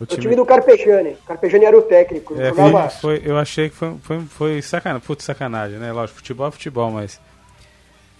[0.00, 1.10] O O time do Carpegiani.
[1.10, 2.34] O Carpegiani era o técnico.
[2.40, 2.88] É, jogava.
[2.88, 5.92] foi, foi- eu achei que foi, foi, foi sacanagem, putz, sacanagem, né?
[5.92, 7.20] Lógico, futebol é futebol, mas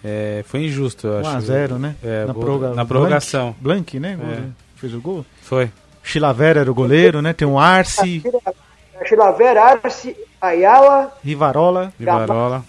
[0.03, 1.37] é, foi injusto, eu 1 acho.
[1.37, 1.95] a 0 né?
[2.03, 3.55] É, na, gol- prorroga- na prorrogação.
[3.59, 4.17] Blank, Blank, né?
[4.47, 4.79] É.
[4.79, 5.25] Fez o gol.
[5.41, 5.71] Foi.
[6.03, 7.33] Chilavera era o goleiro, né?
[7.33, 8.23] Tem o Arce,
[9.05, 11.91] Chilaver, Arce, Ayala, Rivarola.
[11.99, 12.63] Rivarola.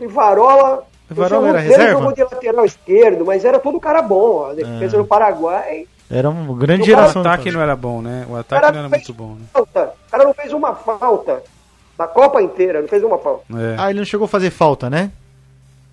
[0.00, 0.84] Rivarola.
[1.08, 1.90] Rivarola era um reserva?
[1.92, 4.44] jogou de lateral esquerdo, mas era todo cara bom.
[4.50, 4.98] A defesa É.
[4.98, 5.86] do Paraguai.
[6.10, 7.20] Era uma grande O O geração.
[7.20, 8.26] ataque não era bom, né?
[8.28, 9.44] O ataque não era muito bom, né?
[9.52, 9.92] falta.
[10.06, 11.42] O cara não fez uma falta.
[11.98, 13.44] Na Copa inteira, não fez uma falta.
[13.58, 13.76] É.
[13.78, 15.10] Ah, ele não chegou a fazer falta, né?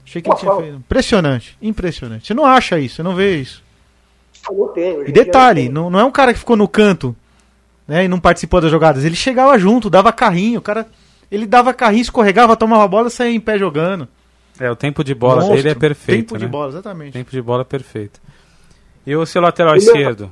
[0.06, 0.63] Achei que ele tinha falta.
[0.63, 0.78] feito.
[0.78, 2.28] Impressionante, impressionante.
[2.28, 3.63] Você não acha isso, você não vê isso.
[4.49, 4.97] Não tem.
[4.97, 7.15] hoje E detalhe, não não, não é um cara que ficou no canto,
[7.88, 9.04] né, e não participou das jogadas.
[9.04, 10.86] Ele chegava junto, dava carrinho, o cara,
[11.32, 14.08] ele dava carrinho, escorregava, tomava a bola e saía em pé jogando.
[14.60, 15.56] É, o tempo de bola Monstro.
[15.58, 16.51] dele é perfeito, Tempo de né?
[16.51, 17.12] bola, exatamente.
[17.13, 18.21] Tempo de bola é perfeito.
[19.06, 20.32] E o seu lateral meu- esquerdo?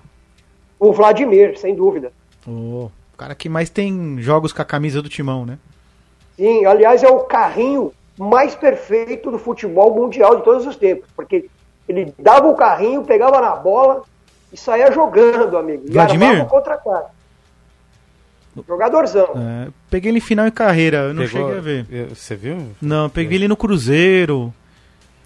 [0.80, 2.12] O Vladimir, sem dúvida.
[2.48, 5.58] O cara que mais tem jogos com a camisa do timão, né?
[6.36, 11.08] Sim, aliás, é o carrinho mais perfeito do futebol mundial de todos os tempos.
[11.16, 11.50] Porque
[11.88, 14.04] ele dava o carrinho, pegava na bola
[14.52, 15.84] e saía jogando, amigo.
[15.90, 16.46] Vladimir?
[16.48, 17.12] contra-ataque.
[18.68, 19.30] Jogadorzão.
[19.36, 22.08] É, peguei ele em final em carreira, eu não Pegou- cheguei a ver.
[22.14, 22.68] Você viu?
[22.82, 24.54] Não, peguei ele no Cruzeiro.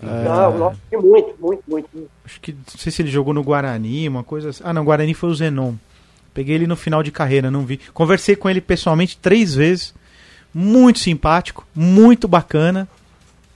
[0.01, 1.89] Não, nossa, muito, muito, muito.
[1.91, 2.11] muito.
[2.23, 4.63] Acho que não sei se ele jogou no Guarani, uma coisa assim.
[4.63, 5.73] Ah, não, Guarani foi o Zenon.
[6.33, 7.79] Peguei ele no final de carreira, não vi.
[7.93, 9.93] Conversei com ele pessoalmente três vezes.
[10.53, 12.87] Muito simpático, muito bacana.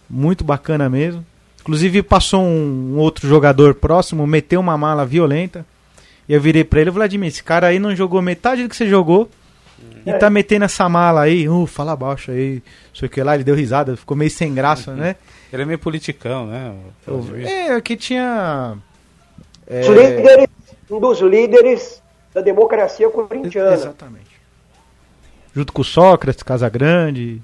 [0.10, 1.24] Muito bacana mesmo.
[1.62, 5.66] Inclusive passou um, um outro jogador próximo, meteu uma mala violenta.
[6.28, 8.90] E eu virei pra ele, Vladimir, esse cara aí não jogou metade do que você
[8.90, 9.30] jogou.
[10.06, 12.62] E tá metendo essa mala aí, uh, fala baixo aí,
[12.94, 15.15] sei o que lá, ele deu risada, ficou meio sem graça, né?
[15.54, 16.74] Ele é meio politicão, né?
[17.08, 17.38] o- o.
[17.38, 18.78] É, que tinha.
[19.67, 20.48] é, Os líderes,
[20.89, 22.02] um dos líderes
[22.34, 23.74] da democracia corintiana.
[23.74, 24.32] Exatamente.
[25.54, 27.41] Junto com o Sócrates, Casagrande.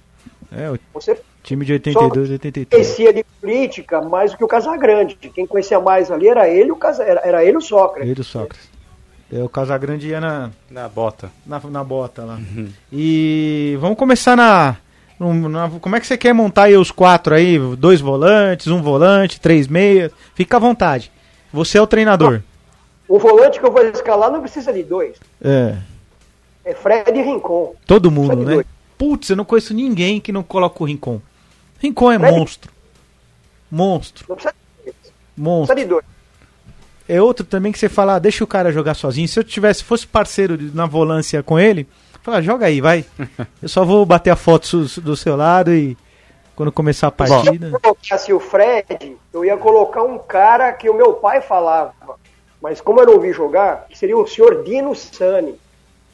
[0.52, 2.68] É, o Você time de 82 e 83.
[2.70, 5.16] conhecia de política mais do que o Casagrande.
[5.16, 8.06] Quem conhecia mais ali era ele, o Casa, era, era ele e o Sócrates.
[8.06, 8.67] Rei do Sócrates.
[9.32, 11.30] É, o Casagrande ia na, Na bota.
[11.46, 12.40] na, na bota lá.
[12.92, 14.78] E vamos começar na,
[15.20, 17.60] no- na- Como é que você quer montar aí os quatro aí?
[17.76, 20.12] Dois volantes, um volante, três meias.
[20.34, 21.12] Fica à vontade.
[21.52, 22.42] Você é o treinador.
[23.08, 25.18] O volante que eu vou escalar não precisa de dois.
[25.42, 25.76] É.
[26.64, 27.74] É Fred e Rincon.
[27.86, 28.54] Todo mundo, né?
[28.56, 28.68] dois.
[28.98, 31.22] Putz, eu não conheço ninguém que não coloca o Rincon.
[31.80, 32.72] Rincon é Fred- monstro.
[33.70, 34.26] Monstro.
[34.30, 35.14] Não precisa de dois.
[35.38, 35.76] Monstro.
[35.76, 36.06] Precisa de dois.
[37.10, 39.28] É outro também que você fala, ah, deixa o cara jogar sozinho.
[39.28, 41.88] Se eu tivesse, fosse parceiro de- na volância com ele,
[42.22, 43.06] fala, joga aí, vai.
[43.62, 45.98] Eu só vou bater a foto su- do seu lado e
[46.56, 47.80] quando começar a Se eu partida.
[47.80, 51.94] colocasse o Fred, eu ia colocar um cara que o meu pai falava.
[52.62, 55.54] Mas como eu não vi jogar, que seria o senhor Dino Sani.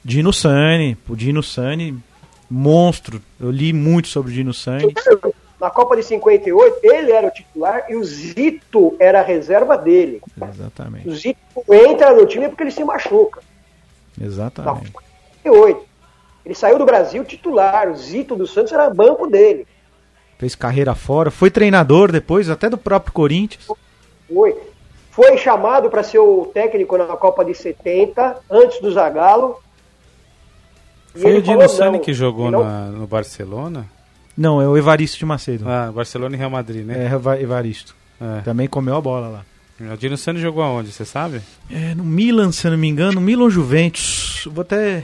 [0.03, 1.97] Dino Sani, o Dino Sani,
[2.51, 3.21] monstro.
[3.39, 4.93] Eu li muito sobre o Dino Sani.
[5.63, 10.21] Na Copa de 58, ele era o titular e o Zito era a reserva dele.
[10.37, 11.39] O Exatamente, Zito
[11.71, 13.39] entra no time porque ele se machuca.
[14.17, 14.91] Na exatamente.
[15.43, 15.85] 58.
[16.45, 17.89] Ele saiu do Brasil titular.
[17.89, 19.65] O Zito do Santos era banco dele.
[20.37, 23.65] Fez carreira fora, foi treinador depois, até do próprio Corinthians.
[24.27, 24.57] Foi.
[25.11, 29.61] Foi chamado para ser o técnico na Copa de 70, antes do Zagallo.
[31.15, 33.85] Foi o Dino falou Sani que jogou não- na- no Barcelona?
[34.37, 35.67] Não, é o Evaristo de Macedo.
[35.69, 37.03] Ah, Barcelona e Real Madrid, né?
[37.05, 37.95] É, Eva- Evaristo.
[38.19, 38.41] É.
[38.41, 39.45] Também comeu a bola lá.
[39.93, 41.41] O Dino Sani jogou aonde, você sabe?
[41.69, 44.47] É, no Milan, se eu não me engano, Milan Juventus.
[44.51, 45.03] Vou até.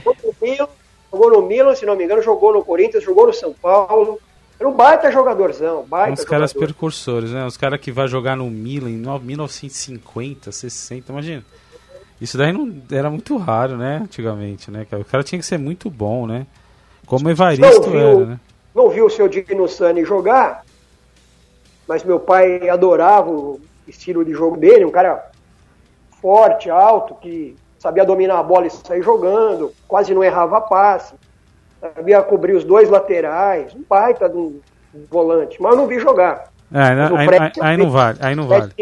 [1.12, 4.18] Jogou no Milan, se não me engano, jogou no Corinthians, jogou no São Paulo.
[4.58, 6.66] Era um baita jogadorzão, baita Uns caras jogador.
[6.66, 7.44] precursores, né?
[7.46, 11.42] Os caras que vai jogar no Milan em no- 1950, 60, imagina.
[12.20, 14.00] Isso daí não era muito raro, né?
[14.04, 14.86] Antigamente, né?
[14.88, 15.02] cara?
[15.02, 16.46] O cara tinha que ser muito bom, né?
[17.06, 18.40] Como o Evaristo Não, era, né?
[18.74, 20.64] Não vi o seu Dino Sani jogar,
[21.88, 25.28] mas meu pai adorava o estilo de jogo dele, um cara
[26.20, 31.14] forte, alto, que sabia dominar a bola e sair jogando, quase não errava passe,
[31.80, 34.60] sabia cobrir os dois laterais, um baita de um
[35.10, 36.50] volante, mas eu não vi jogar.
[36.72, 38.72] É, aí, aí- aí- não vale, aí não vale.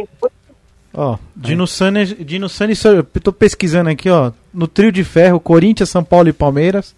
[0.93, 2.75] Ó, Dino Sani, Dino Sani,
[3.23, 4.33] tô pesquisando aqui, ó.
[4.53, 6.95] No trio de ferro, Corinthians, São Paulo e Palmeiras.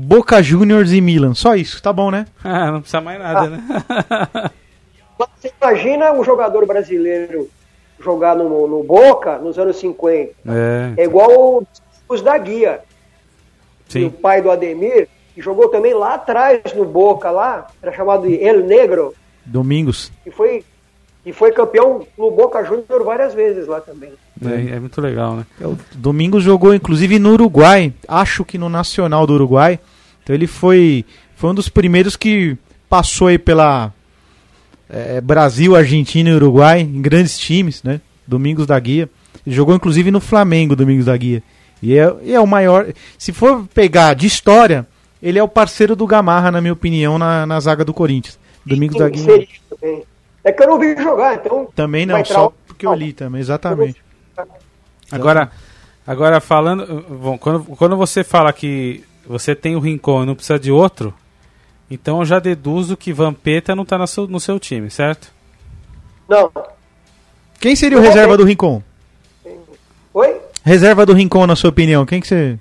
[0.00, 1.34] Boca Juniors e Milan.
[1.34, 2.26] Só isso, tá bom, né?
[2.44, 3.64] Ah, não precisa mais nada, né?
[5.18, 7.50] Mas Você imagina um jogador brasileiro
[7.98, 10.32] jogar no, no Boca nos anos 50.
[10.46, 11.64] É É, igual
[12.08, 12.80] os da Guia.
[13.92, 14.10] E o sim.
[14.10, 18.60] pai do Ademir, que jogou também lá atrás no Boca, lá, era chamado de El
[18.60, 20.12] Negro, Domingos.
[20.24, 20.64] e foi,
[21.26, 24.12] e foi campeão no Boca Júnior várias vezes lá também.
[24.44, 25.46] É, é muito legal, né?
[25.60, 29.78] É, O Domingos jogou inclusive no Uruguai, acho que no Nacional do Uruguai.
[30.22, 32.56] Então ele foi, foi um dos primeiros que
[32.88, 33.92] passou aí pela
[34.88, 38.00] é, Brasil, Argentina e Uruguai, em grandes times, né?
[38.26, 39.08] Domingos da Guia.
[39.46, 41.42] Ele jogou inclusive no Flamengo, Domingos da Guia.
[41.82, 42.86] E é, e é o maior.
[43.16, 44.86] Se for pegar de história,
[45.22, 48.38] ele é o parceiro do Gamarra, na minha opinião, na, na zaga do Corinthians.
[48.64, 49.46] Domingos da Guia.
[50.44, 51.68] É que eu não vi jogar, então.
[51.74, 54.00] Também não, só porque eu li também, exatamente.
[55.10, 55.50] Agora,
[56.06, 57.04] agora falando.
[57.08, 61.14] Bom, quando, quando você fala que você tem o Rincon e não precisa de outro,
[61.90, 65.32] então eu já deduzo que Vampeta não tá no seu, no seu time, certo?
[66.28, 66.50] Não.
[67.60, 68.82] Quem seria o reserva do Rincon?
[70.14, 70.40] Oi?
[70.62, 72.58] Reserva do Rincon, na sua opinião, quem que você.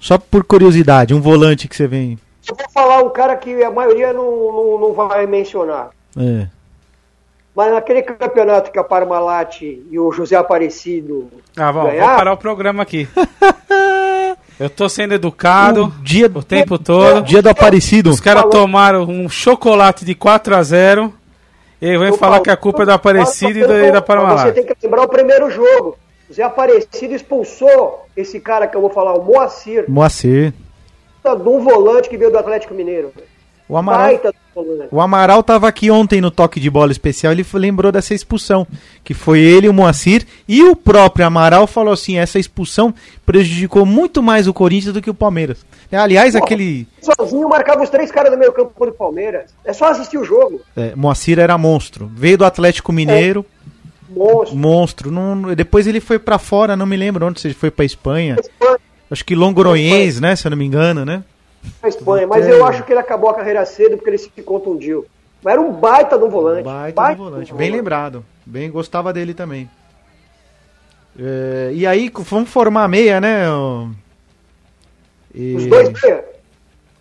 [0.00, 2.18] Só por curiosidade, um volante que você vem.
[2.48, 5.90] Eu vou falar um cara que a maioria não, não, não vai mencionar.
[6.16, 6.48] É.
[7.54, 12.32] Mas naquele campeonato que a Parmalat e o José Aparecido Ah, bom, vou ganharam, parar
[12.32, 13.06] o programa aqui.
[14.58, 17.22] Eu tô sendo educado O dia, o tempo todo.
[17.24, 18.10] dia do Aparecido.
[18.10, 21.12] Os caras tomaram um chocolate de 4 a 0
[21.80, 23.98] e vem falar falo, que a culpa é do Aparecido e eu da, e da
[23.98, 24.54] Você Parmalat.
[24.54, 25.98] tem que lembrar o primeiro jogo.
[26.30, 30.54] O Zé Aparecido expulsou esse cara que eu vou falar, o Moacir, Moacir.
[31.24, 33.12] de um volante que veio do Atlético Mineiro.
[33.68, 34.06] O Amaral.
[34.06, 34.34] Baita.
[34.90, 38.66] O Amaral tava aqui ontem no toque de bola especial, ele lembrou dessa expulsão,
[39.02, 42.92] que foi ele, o Moacir, e o próprio Amaral falou assim, essa expulsão
[43.24, 45.64] prejudicou muito mais o Corinthians do que o Palmeiras.
[45.90, 49.54] É, Aliás, aquele Sozinho marcava os três caras do meio campo do Palmeiras.
[49.64, 50.60] É só assistir o jogo.
[50.76, 53.46] é, Moacir era monstro, veio do Atlético Mineiro,
[54.10, 54.56] Monstro.
[54.58, 57.86] monstro, não- depois ele foi pra fora, não me lembro onde, se ele foi pra
[57.86, 58.76] Espanha, Espanha,
[59.10, 61.24] acho que Longroenhês, né, se eu não me engano, né?
[61.82, 62.26] Na Espanha.
[62.26, 65.06] Mas eu acho que ele acabou a carreira cedo porque ele se contundiu.
[65.42, 66.64] Mas era um baita de um volante.
[66.64, 67.52] Baita do volante.
[67.54, 68.24] Bem lembrado.
[68.46, 69.68] Bem gostava dele também.
[71.18, 73.44] É, e aí, vamos formar a meia, né?
[75.34, 76.24] E- Os dois meia.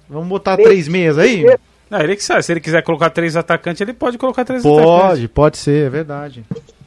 [0.10, 0.68] Vamos botar Meia.
[0.70, 1.44] três meias aí?
[1.44, 1.60] Meia.
[1.90, 2.44] Não, ele que sabe.
[2.44, 5.28] Se ele quiser colocar três atacantes, ele pode colocar três Pode, atacantes.
[5.28, 6.44] pode ser, é verdade.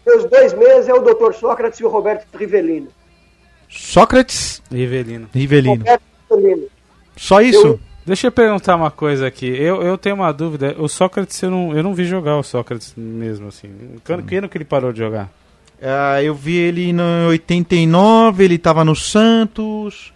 [0.07, 1.33] Meus dois meias é o Dr.
[1.35, 2.89] Sócrates e o Roberto Rivelino.
[3.69, 5.29] Sócrates, Rivelino.
[5.33, 5.77] Rivelino.
[5.77, 6.67] Roberto Rivelino.
[7.17, 7.67] Só isso?
[7.67, 9.47] Eu- Deixa eu perguntar uma coisa aqui.
[9.47, 10.75] Eu, eu tenho uma dúvida.
[10.79, 13.71] O Sócrates, eu não, eu não vi jogar o Sócrates mesmo, assim.
[14.05, 15.31] Quando, que ano que ele parou de jogar?
[15.83, 20.13] Ah, eu vi ele em 89, ele tava no Santos.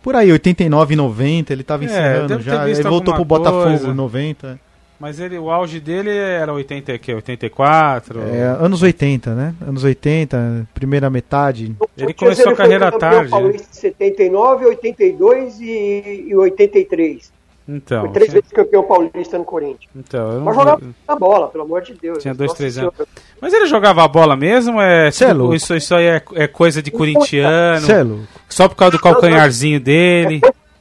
[0.00, 2.68] Por aí, 89 e 90, ele tava É, encerrando já.
[2.68, 3.88] Ele voltou pro Botafogo coisa.
[3.88, 4.60] em 90.
[5.00, 8.20] Mas ele, o auge dele era 80, que, 84?
[8.20, 9.54] É, anos 80, né?
[9.66, 11.74] Anos 80, primeira metade.
[11.98, 13.30] Ele O começou a foi carreira tarde, né?
[13.30, 17.32] paulista em 79, 82 e, e 83.
[17.68, 19.88] Então, Foi três vezes campeão paulista no Corinthians.
[19.94, 22.18] então eu não Mas jogava na bola, pelo amor de Deus.
[22.20, 22.94] Tinha dois, Nossa três Senhora.
[22.98, 23.08] anos.
[23.40, 24.80] Mas ele jogava a bola mesmo?
[24.80, 25.54] É, Cê é louco.
[25.54, 27.86] isso, isso aí é, é coisa de corintiano?
[27.86, 28.24] Cê é louco.
[28.48, 30.40] Só por causa do calcanharzinho dele?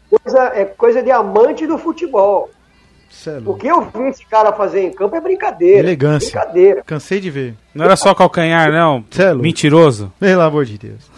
[0.10, 2.50] Coisa, é coisa de amante do futebol.
[3.12, 5.80] Cê é O que eu vi esse cara fazer em campo é brincadeira.
[5.80, 6.32] Elegância.
[6.32, 6.84] Brincadeira.
[6.84, 7.56] Cansei de ver.
[7.76, 9.04] Não era só calcanhar, não?
[9.12, 9.34] Cê é.
[9.34, 10.12] Mentiroso?
[10.20, 11.12] Pelo amor de Deus.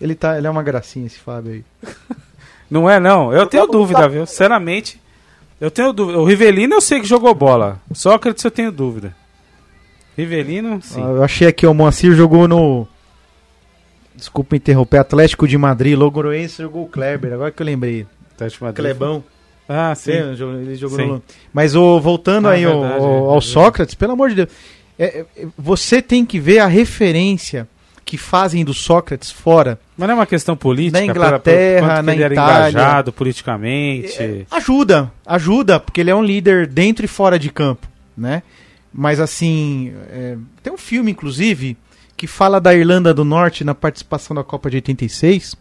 [0.00, 1.64] Ele, tá, ele é uma gracinha, esse Fábio aí.
[2.70, 3.32] Não é, não.
[3.32, 4.26] Eu tenho dúvida, viu?
[4.26, 5.00] Sinceramente,
[5.60, 6.18] eu tenho dúvida.
[6.18, 7.80] O Rivelino eu sei que jogou bola.
[7.92, 9.14] Sócrates eu tenho dúvida.
[10.16, 11.00] Rivelino, sim.
[11.02, 12.88] Ah, eu achei aqui, o Moacir jogou no.
[14.14, 18.06] Desculpa interromper, Atlético de Madrid, Logroense jogou o Kleber, agora que eu lembrei.
[18.36, 18.84] Tá de Madrid.
[18.84, 19.24] Clebão.
[19.68, 20.12] Ah, sim.
[20.12, 21.06] Sim, ele jogou Sim.
[21.06, 21.22] no.
[21.52, 23.46] Mas o, voltando Ah, aí ao, verdade, é ao verdade.
[23.46, 24.48] Sócrates, pelo amor de Deus.
[24.98, 27.66] é, é, você tem que ver a referência
[28.04, 29.78] que fazem do Sócrates fora.
[29.96, 30.98] Mas não é uma questão política?
[31.00, 32.68] Na Inglaterra, quanto que na ele era Itália.
[32.70, 34.22] engajado politicamente.
[34.22, 38.42] É, ajuda, ajuda, porque ele é um líder dentro e fora de campo, né?
[38.92, 41.76] Mas assim, é, tem um filme, inclusive,
[42.16, 45.56] que fala da Irlanda do Norte na participação da Copa de 86.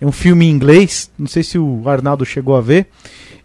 [0.00, 2.86] É um filme em inglês, não sei se o Arnaldo chegou a ver.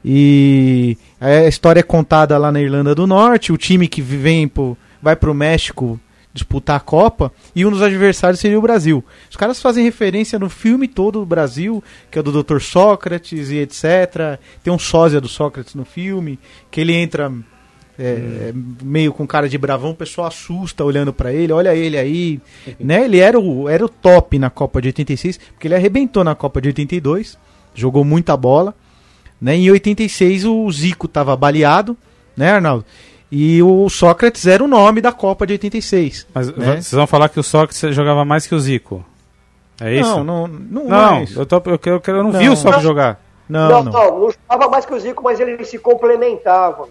[0.04, 4.78] E a história é contada lá na Irlanda do Norte, o time que vem pro,
[5.02, 6.00] vai pro México
[6.34, 9.04] disputar a Copa, e um dos adversários seria o Brasil.
[9.30, 12.60] Os caras fazem referência no filme todo do Brasil, que é do Dr.
[12.60, 14.40] Sócrates e etc.
[14.64, 17.32] Tem um sósia do Sócrates no filme, que ele entra
[18.00, 22.40] é, meio com cara de bravão, o pessoal assusta olhando pra ele, olha ele aí,
[22.80, 23.06] né?
[23.06, 26.62] Ele era o, era o top na Copa de 86, porque ele arrebentou na Copa
[26.62, 27.38] de 82,
[27.76, 28.74] jogou muita bola,
[29.42, 29.56] né?
[29.56, 31.98] Em 86 o Zico tava baleado,
[32.38, 32.86] né, Arnaldo?
[33.32, 36.28] E o Sócrates era o nome da Copa de 86.
[36.34, 36.74] Mas né?
[36.74, 39.04] vocês vão falar que o Sócrates jogava mais que o Zico.
[39.80, 40.24] É isso?
[40.24, 41.40] Não, não, não, Não, é isso.
[41.40, 42.40] eu, tô, eu, eu, quero- eu não, Não.
[42.40, 43.20] vi o Sócrates jogar.
[43.50, 43.92] Não, Não, não.
[43.92, 46.90] não, não, jogava mais que o Zico, mas eles se complementavam.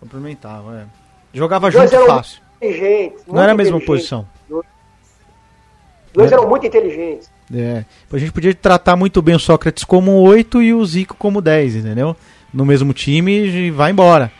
[0.00, 0.84] Complementava, é.
[1.32, 2.40] Jogava dois junto eram fácil.
[2.56, 3.22] inteligentes.
[3.26, 4.26] Não era a mesma posição.
[4.50, 4.62] Os
[6.12, 6.40] dois Era.
[6.40, 7.30] eram muito inteligentes.
[7.54, 7.84] É.
[8.10, 11.76] A gente podia tratar muito bem o Sócrates como 8 e o Zico como 10,
[11.76, 12.16] entendeu?
[12.52, 14.32] No mesmo time e vai embora.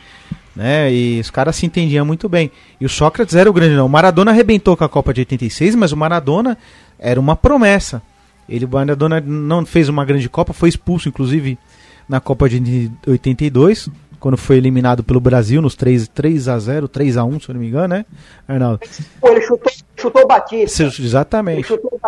[0.54, 0.92] Né?
[0.92, 2.50] E os caras se entendiam muito bem.
[2.80, 3.86] E o Sócrates era o grande não.
[3.86, 6.56] O Maradona arrebentou com a Copa de 86, mas o Maradona
[6.98, 8.02] era uma promessa.
[8.48, 11.58] Ele, o Maradona não fez uma grande Copa, foi expulso, inclusive,
[12.08, 13.88] na Copa de 82,
[14.20, 17.54] quando foi eliminado pelo Brasil nos 3, 3 a 0 3 a 1 se eu
[17.54, 18.04] não me engano, né,
[18.46, 18.80] Arnaldo?
[19.20, 20.82] Pô, ele chutou, chutou o Batista.
[20.82, 21.66] Ele Exatamente.
[21.66, 21.98] chutou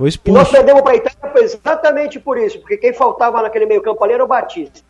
[0.00, 0.22] o Batista.
[0.24, 3.66] Foi E nós perdemos para a Itália foi exatamente por isso, porque quem faltava naquele
[3.66, 4.80] meio campo ali era o Batista.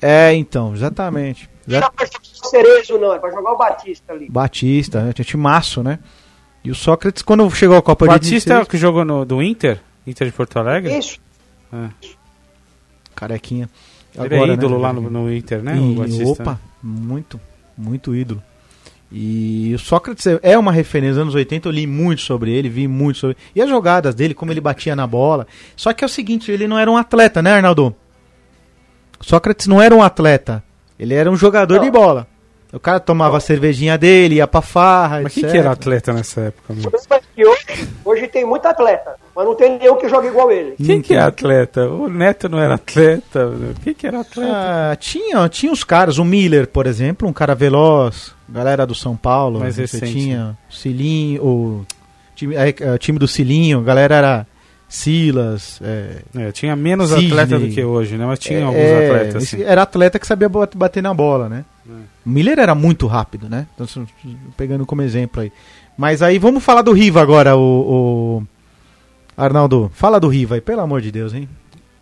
[0.00, 1.48] É, então, exatamente.
[1.66, 4.28] Não era para jogar o Cerezo, não, é para jogar o Batista ali.
[4.30, 5.12] Batista, né?
[5.12, 5.98] Tinha timaço, né?
[6.64, 9.04] E o Sócrates, quando chegou à Copa O de Batista é o 16, que jogou
[9.04, 9.80] no, do Inter?
[10.06, 10.96] Inter de Porto Alegre?
[10.96, 11.20] Isso.
[13.14, 13.68] carequinha.
[14.14, 14.82] Ele é Agora, ídolo né?
[14.82, 15.76] lá no, no Inter, né?
[15.76, 16.42] E- o Batista.
[16.42, 17.40] opa, muito,
[17.76, 18.42] muito ídolo.
[19.10, 22.68] E o Sócrates é- é uma referência nos anos 80, eu li muito sobre ele,
[22.68, 25.46] vi muito sobre E as jogadas dele, como ele batia na bola.
[25.74, 27.94] Só que é o seguinte, ele não era um atleta, né, Arnaldo?
[29.20, 30.62] Sócrates não era um atleta.
[30.98, 31.82] Ele era um jogador Não.
[31.84, 32.26] de bola.
[32.72, 35.42] O cara tomava a cervejinha dele, ia pra farra, Mas etc.
[35.42, 36.74] quem que era atleta nessa época?
[37.10, 40.74] Mas que hoje, hoje tem muito atleta, mas não tem nenhum que joga igual ele.
[40.76, 41.88] Quem que é atleta?
[41.88, 43.50] O Neto não era atleta?
[43.82, 44.52] Quem que era atleta?
[44.52, 49.16] Ah, tinha, tinha os caras, o Miller, por exemplo, um cara veloz, galera do São
[49.16, 49.60] Paulo.
[49.60, 50.12] Mais você recente.
[50.12, 51.86] tinha o Cilinho, o
[52.34, 54.46] time, é, é, o time do Cilinho, a galera era
[54.88, 55.80] Silas.
[55.82, 57.26] É, É, tinha menos Sidney.
[57.28, 58.26] atleta do que hoje, né?
[58.26, 59.62] Mas tinha alguns é, atletas, assim.
[59.62, 61.64] Era atleta que sabia bater na bola, né?
[62.24, 63.66] O Miller era muito rápido, né?
[63.74, 63.86] Então,
[64.56, 65.52] pegando como exemplo aí.
[65.96, 67.60] Mas aí vamos falar do Riva agora, o,
[68.40, 68.42] o-
[69.36, 69.90] Arnaldo.
[69.94, 71.48] Fala do Riva aí, pelo amor de Deus, hein?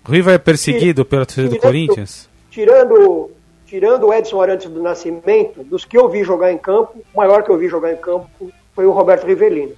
[0.06, 1.58] O Riva é perseguido pela torcida do.
[1.58, 2.28] Corinthians?
[2.50, 3.30] Tirando,
[3.66, 7.42] tirando o Edson Arantes do Nascimento, dos que eu vi jogar em campo, o maior
[7.42, 8.28] que eu vi jogar em campo
[8.74, 9.72] foi o Roberto Rivelino.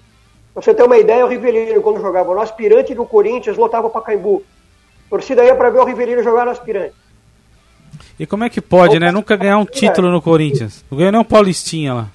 [0.54, 4.00] Pra você ter uma ideia, o Rivelino, quando jogava no aspirante do Corinthians, lotava pra
[4.00, 4.42] Caimbu.
[5.06, 6.94] A torcida ia pra ver o Rivelino jogar no aspirante.
[8.18, 9.12] E como é que pode, né?
[9.12, 10.84] Nunca ganhar um título no Corinthians.
[10.90, 12.08] Não ganhou nem um Paulistinha lá.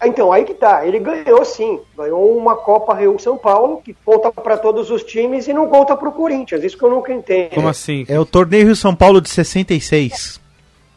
[0.00, 0.86] Ah, Então, aí que tá.
[0.86, 1.80] Ele ganhou sim.
[1.96, 5.96] Ganhou uma Copa Rio São Paulo, que conta pra todos os times e não conta
[5.96, 6.64] pro Corinthians.
[6.64, 7.54] Isso que eu nunca entendo.
[7.54, 8.06] Como assim?
[8.08, 10.40] É o torneio Rio São Paulo de 66.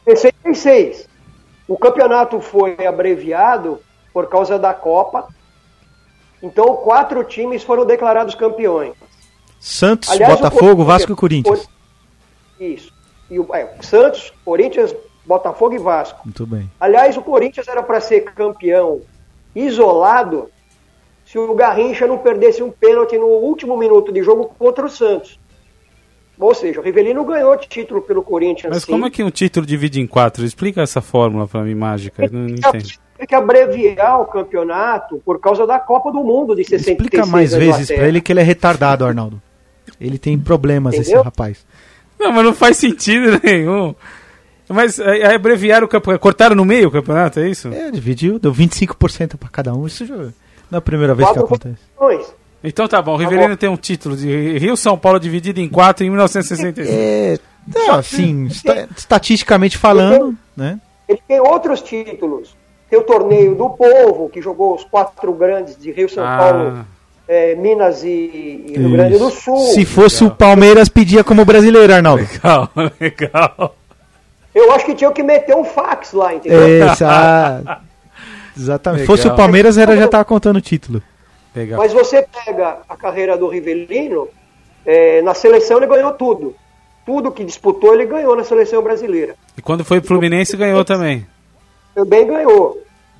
[0.07, 1.09] 66.
[1.67, 3.79] O campeonato foi abreviado
[4.13, 5.27] por causa da Copa.
[6.41, 8.93] Então, quatro times foram declarados campeões.
[9.59, 11.69] Santos, Aliás, o Botafogo, Vasco e Corinthians.
[12.59, 12.91] Isso.
[13.31, 14.93] E o é, Santos, Corinthians,
[15.25, 16.19] Botafogo e Vasco.
[16.25, 16.69] Muito bem.
[16.77, 19.01] Aliás, o Corinthians era para ser campeão
[19.55, 20.49] isolado
[21.25, 25.39] se o Garrincha não perdesse um pênalti no último minuto de jogo contra o Santos.
[26.37, 28.73] Ou seja, o Rivelino ganhou título pelo Corinthians.
[28.73, 28.91] Mas sim.
[28.91, 30.43] como é que um título divide em quatro?
[30.43, 32.25] Explica essa fórmula pra mim, mágica.
[32.25, 32.89] Eu Não, não entendo.
[33.17, 36.97] Tem que abreviar o campeonato por causa da Copa do Mundo de 66.
[36.97, 39.39] Explica mais vezes pra ele que ele é retardado, Arnaldo.
[39.99, 41.23] Ele tem problemas, esse Entendeu?
[41.23, 41.63] rapaz.
[42.21, 43.93] Não, mas não faz sentido nenhum.
[44.69, 46.21] Mas aí aí abreviaram o campeonato.
[46.21, 47.67] Cortaram no meio o campeonato, é isso?
[47.67, 49.85] É, dividiu, deu 25% pra cada um.
[49.85, 50.31] Isso já não
[50.73, 51.81] é a primeira vez que Quatro acontece.
[51.95, 52.33] competições.
[52.63, 56.05] Então tá bom, o Rivelino tem um título de Rio São Paulo dividido em quatro
[56.05, 56.87] em 1965.
[56.95, 60.79] É, não, assim, esta- estatisticamente falando, né?
[61.09, 62.55] Ele tem outros títulos.
[62.89, 66.37] Tem o Torneio do Povo, que jogou os quatro grandes de Rio, São Ah.
[66.37, 66.85] Paulo,
[67.31, 68.09] é, Minas e,
[68.67, 69.29] e Rio Grande do.
[69.31, 69.57] Sul.
[69.73, 72.27] Se fosse o Palmeiras, pedia como brasileiro, Arnaldo.
[72.29, 72.69] Legal,
[72.99, 73.75] legal.
[74.53, 76.67] Eu acho que tinha que meter um fax lá, entendeu?
[76.67, 77.81] Exato.
[78.57, 79.01] Exatamente.
[79.03, 79.15] Legal.
[79.15, 81.01] Fosse o Palmeiras, era já tava contando o título.
[81.55, 81.79] legal.
[81.79, 84.27] Mas você pega a carreira do Rivelino,
[84.85, 86.53] é, na seleção ele ganhou tudo.
[87.05, 89.35] Tudo que disputou ele ganhou na seleção brasileira.
[89.57, 91.25] E quando foi pro Fluminense ganhou também.
[91.95, 92.77] Também ganhou.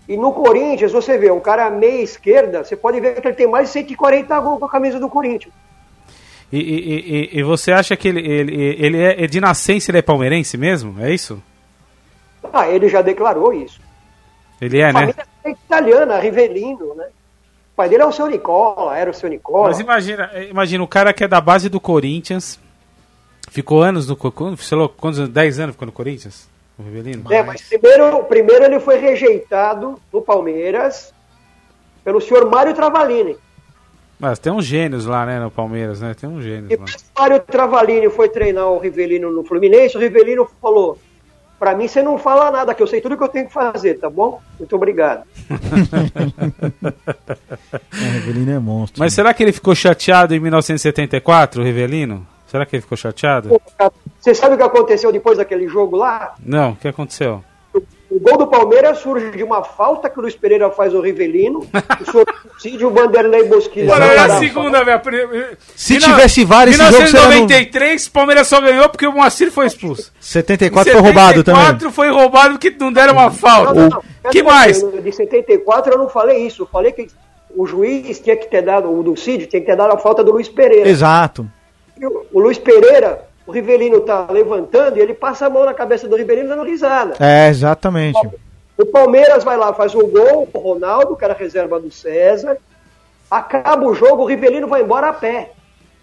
[0.08, 3.48] E no Corinthians, você vê, um cara meia esquerda, você pode ver que ele tem
[3.48, 5.54] mais de 140 gols com a camisa do Corinthians.
[6.52, 7.00] E, e-
[7.36, 10.58] e- e você acha que ele, ele, ele é, é de nascença, ele é palmeirense
[10.58, 11.00] mesmo?
[11.02, 11.42] É isso?
[12.52, 13.80] Ah, ele já declarou isso.
[14.60, 15.14] Ele é, A né?
[15.46, 17.06] é italiana, Rivelino, né?
[17.74, 19.70] O pai dele é o seu Nicola, era o seu Nicola.
[19.70, 22.60] Mas imagina, imagina, o cara que é da base do Corinthians,
[23.50, 25.32] ficou anos no Corinthians, sei lá, quantos anos?
[25.32, 26.50] 10 anos ficou no Corinthians?
[26.82, 27.32] O Rivelino?
[27.32, 31.14] É, mas primeiro, primeiro ele foi rejeitado no Palmeiras
[32.04, 33.38] pelo senhor Mário Travalini.
[34.20, 36.14] Mas tem uns gênios lá, né, no Palmeiras, né?
[36.20, 36.86] Tem uns gênios E lá.
[36.86, 40.98] quando o Mário Travalini foi treinar o Rivelino no Fluminense, o Rivelino falou:
[41.60, 44.00] Pra mim você não fala nada, que eu sei tudo que eu tenho que fazer,
[44.00, 44.42] tá bom?
[44.58, 45.24] Muito obrigado.
[47.94, 49.00] É, Rivelino é monstro.
[49.00, 52.26] Mas será que ele ficou chateado em 1974, o Rivelino?
[52.52, 53.62] Será que ele ficou chateado?
[54.20, 56.36] Você sabe o que aconteceu depois daquele jogo lá?
[56.46, 57.42] Não, o que aconteceu?
[57.74, 61.60] O gol do Palmeiras surge de uma falta que o Luiz Pereira faz ao Rivelino.
[61.62, 62.26] o senhor
[62.60, 63.90] Cídio Vanderlei Bosquilha.
[63.94, 65.58] Olha, não é a segunda, velho.
[65.78, 69.50] Se tivesse VAR, esse jogo seria no- 1993, o Palmeiras só ganhou porque o Moacir
[69.50, 70.12] foi expulso.
[70.20, 71.62] 74 foi roubado também.
[71.62, 73.74] 74 foi roubado porque não deram uma falta.
[73.74, 74.30] Não, não, não.
[74.32, 74.84] Que mais?
[74.84, 76.64] De 74 eu não falei isso.
[76.64, 77.08] Eu falei que
[77.56, 80.22] o juiz tinha que ter dado, o do Cídio tinha que ter dado a falta
[80.22, 80.90] do Luiz Pereira.
[80.90, 81.50] Exato.
[82.32, 86.16] O Luiz Pereira, o Rivelino tá levantando e ele passa a mão na cabeça do
[86.16, 87.16] Rivelino dando risada.
[87.20, 88.20] É, exatamente.
[88.78, 92.58] O Palmeiras vai lá, faz um gol, o Ronaldo, que era reserva do César.
[93.30, 95.52] Acaba o jogo, o Rivelino vai embora a pé.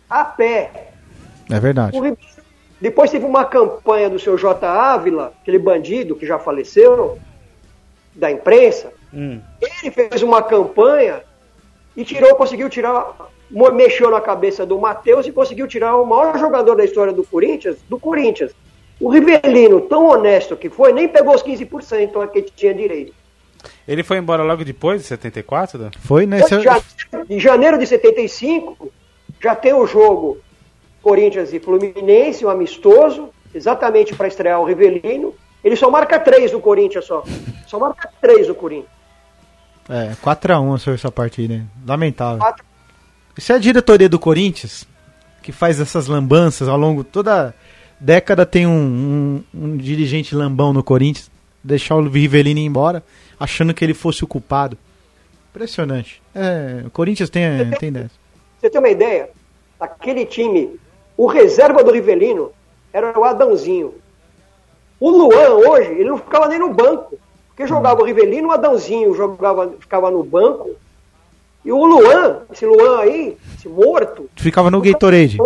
[0.09, 0.91] A pé.
[1.51, 1.97] É verdade.
[1.97, 2.19] O Rivelino-
[2.81, 4.65] Depois teve uma campanha do seu J.
[4.67, 7.19] Ávila, aquele bandido que já faleceu,
[8.15, 8.93] da imprensa.
[9.13, 9.41] Hum.
[9.61, 11.23] Ele fez uma campanha
[11.97, 13.15] e tirou, conseguiu tirar,
[13.51, 17.77] mexeu na cabeça do Matheus e conseguiu tirar o maior jogador da história do Corinthians,
[17.89, 18.53] do Corinthians.
[19.01, 23.15] O Rivelino, tão honesto que foi, nem pegou os 15% que tinha direito.
[23.87, 25.91] Ele foi embora logo depois, de 74?
[26.01, 26.41] Foi, né?
[27.29, 28.93] Em janeiro de 75,
[29.41, 30.39] já tem o jogo
[31.03, 35.35] Corinthians e Fluminense, um amistoso, exatamente para estrear o Rivelino.
[35.63, 37.23] Ele só marca três do Corinthians só.
[37.67, 38.91] Só marca três do Corinthians.
[39.89, 41.67] É, 4x1 essa partida, né?
[41.87, 42.39] Lamentável.
[42.39, 42.68] 4
[43.39, 44.87] se é a diretoria do Corinthians,
[45.43, 47.55] que faz essas lambanças ao longo toda
[48.01, 51.31] década tem um, um, um dirigente lambão no Corinthians,
[51.63, 53.03] deixar o Rivelino embora,
[53.39, 54.77] achando que ele fosse o culpado.
[55.51, 56.21] Impressionante.
[56.35, 58.11] É, o Corinthians tem, você tem, tem dessa.
[58.61, 59.31] Você tem uma ideia?
[59.79, 60.79] Aquele time,
[61.17, 62.51] o reserva do Rivelino
[62.93, 63.95] era o Adãozinho.
[64.99, 67.17] O Luan, hoje, ele não ficava nem no banco.
[67.49, 68.03] Porque jogava hum.
[68.03, 70.77] o Rivelino, o Adãozinho jogava, ficava no banco
[71.69, 75.37] e o Luan, esse Luan aí, esse morto, Ficava no Gatorade,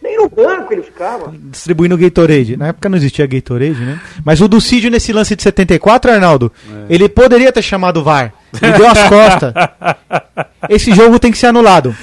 [0.00, 1.30] nem no banco ele ficava.
[1.50, 2.56] distribuindo Gatorade.
[2.56, 4.00] Na época não existia Gatorade, né?
[4.24, 6.50] Mas o Ducídio nesse lance de 74, Arnaldo,
[6.88, 8.32] ele poderia ter chamado o VAR.
[8.62, 9.52] Ele deu as costas.
[10.70, 11.94] Esse jogo tem que ser anulado.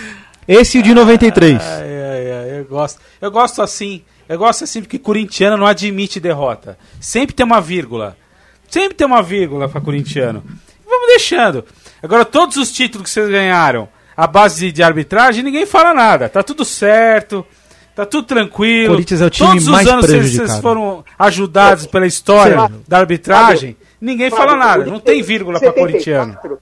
[0.47, 1.59] Esse e o de 93.
[1.59, 3.01] Ai, ai, ai, eu gosto.
[3.19, 4.03] Eu gosto assim.
[4.29, 6.77] Eu gosto assim porque corintiano não admite derrota.
[7.01, 8.15] Sempre tem uma vírgula.
[8.69, 10.43] Sempre tem uma vírgula para corintiano.
[10.87, 11.65] Vamos deixando.
[12.05, 16.29] Agora, todos os títulos que vocês ganharam à base de, arbitragem, ninguém fala nada.
[16.29, 17.45] Tá tudo certo.
[17.95, 18.93] Tá tudo tranquilo.
[18.93, 20.49] Corinthians é o time Todos os mais anos vocês- prejudicado.
[20.49, 23.75] vocês foram ajudados pela história da arbitragem.
[23.99, 24.83] Ninguém fala Fábio, nada.
[24.83, 25.91] o Não tem vírgula para 74,
[26.37, 26.59] corintiano.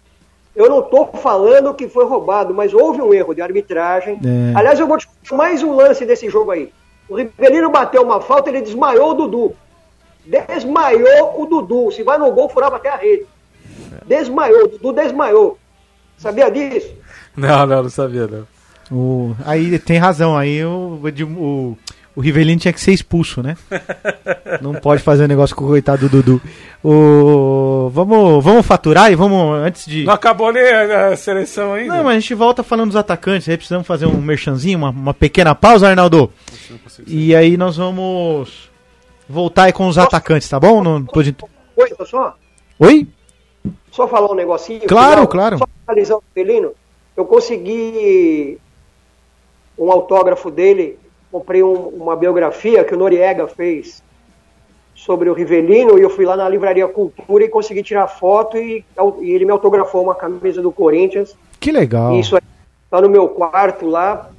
[0.55, 4.19] Eu não estou falando que foi roubado, mas houve um erro de arbitragem.
[4.23, 4.57] É.
[4.57, 6.71] Aliás, eu vou te contar mais um lance desse jogo aí.
[7.09, 9.55] O Rivelino bateu uma falta, ele desmaiou o Dudu.
[10.47, 11.91] Desmaiou o Dudu.
[11.91, 13.25] Se vai no gol, furava até a rede.
[14.07, 15.57] Desmaiou, Dudu desmaiou.
[16.17, 16.91] Sabia disso?
[17.35, 18.47] Não, não, não sabia não.
[18.91, 20.99] O- aí tem razão, aí o,
[21.37, 21.77] o,
[22.15, 23.57] o Rivelino tinha que ser expulso, né?
[24.61, 26.41] Não pode fazer um negócio com o coitado do Dudu.
[26.83, 30.03] O, vamos, vamos faturar e vamos, antes de...
[30.03, 31.95] Não acabou nem a a seleção ainda?
[31.95, 35.13] Não, mas a gente volta falando dos atacantes, aí precisamos fazer um merchanzinho, uma, uma
[35.13, 36.31] pequena pausa, Arnaldo.
[37.07, 38.69] E aí nós vamos
[39.27, 40.83] voltar aí com os atacantes, tá bom?
[40.83, 41.35] Não, pode...
[41.75, 42.35] Oi, só,
[42.79, 43.07] Oi?
[43.91, 44.81] Só falar um negocinho.
[44.87, 45.57] Claro, final, claro.
[45.57, 46.71] Só finalizar o Rivelino.
[47.15, 48.57] Eu consegui
[49.77, 50.97] um autógrafo dele,
[51.31, 54.01] comprei um- uma biografia que o Noriega fez
[54.95, 58.85] sobre o Rivelino e eu fui lá na Livraria Cultura e consegui tirar foto e,
[59.21, 61.35] e ele me autografou uma camisa do Corinthians.
[61.59, 62.13] Que legal.
[62.13, 62.41] E Isso aí
[62.89, 64.29] tá no meu quarto lá.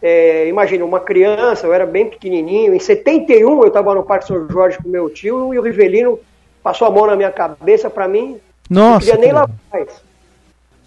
[0.00, 2.74] É, imagina, uma criança, eu era bem pequenininho.
[2.74, 6.18] Em 71 eu estava no Parque São Jorge com meu tio e o Rivelino
[6.66, 8.38] passou a mão na minha cabeça para mim.
[8.68, 9.88] não Nossa, queria nem que lá mais.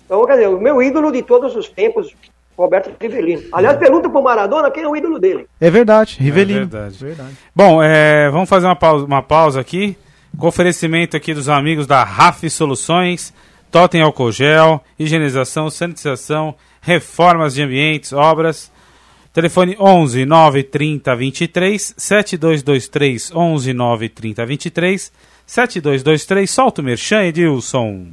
[0.05, 2.13] Então, quer dizer, o meu ídolo de todos os tempos,
[2.57, 3.43] Roberto Rivelino.
[3.53, 5.47] Aliás, pergunta pro Maradona quem é o ídolo dele.
[5.61, 6.67] é verdade, Rivelino.
[6.67, 7.37] verdade.
[7.55, 9.97] Bom, é, vamos fazer uma pausa, uma pausa aqui.
[10.37, 13.33] Com oferecimento aqui dos amigos da RAF Soluções,
[13.71, 18.69] Totem Álcool Gel, higienização, sanitização, reformas de ambientes, obras.
[19.31, 25.11] Telefone 11 930 23 7223 11 930 23
[25.49, 26.47] 7223.
[26.47, 28.09] Solta o merchan, Edilson.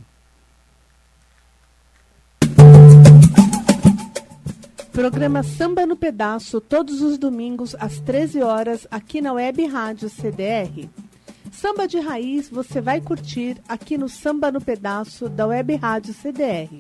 [4.91, 10.89] Programa Samba no Pedaço, todos os domingos às 13 horas, aqui na Web Rádio CDR.
[11.53, 16.71] Samba de raiz você vai curtir aqui no Samba no Pedaço da Web Rádio CDR.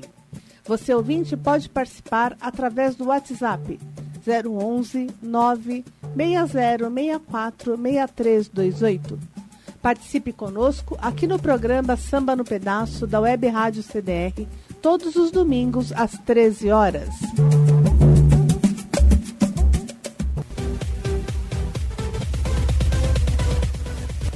[0.64, 3.78] Você ouvinte pode participar através do WhatsApp
[4.26, 5.84] 011 9
[6.16, 9.45] 6064 6328.
[9.86, 14.48] Participe conosco aqui no programa Samba no Pedaço da Web Rádio CDR,
[14.82, 17.08] todos os domingos às 13 horas.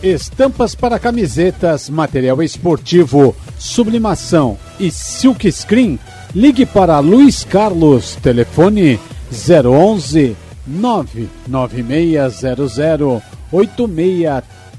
[0.01, 5.99] Estampas para camisetas, material esportivo, sublimação e silk screen.
[6.33, 9.01] Ligue para Luiz Carlos, telefone
[9.33, 13.21] 011 99600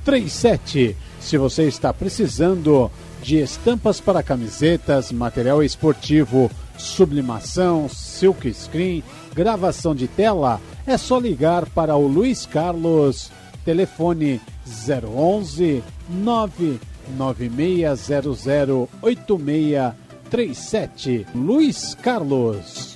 [0.05, 0.95] 8637.
[1.19, 2.89] Se você está precisando
[3.21, 11.69] de estampas para camisetas, material esportivo, sublimação, silk screen, gravação de tela, é só ligar
[11.69, 13.31] para o Luiz Carlos,
[13.63, 21.27] telefone 011 99600 8637.
[21.35, 22.91] Luiz Carlos.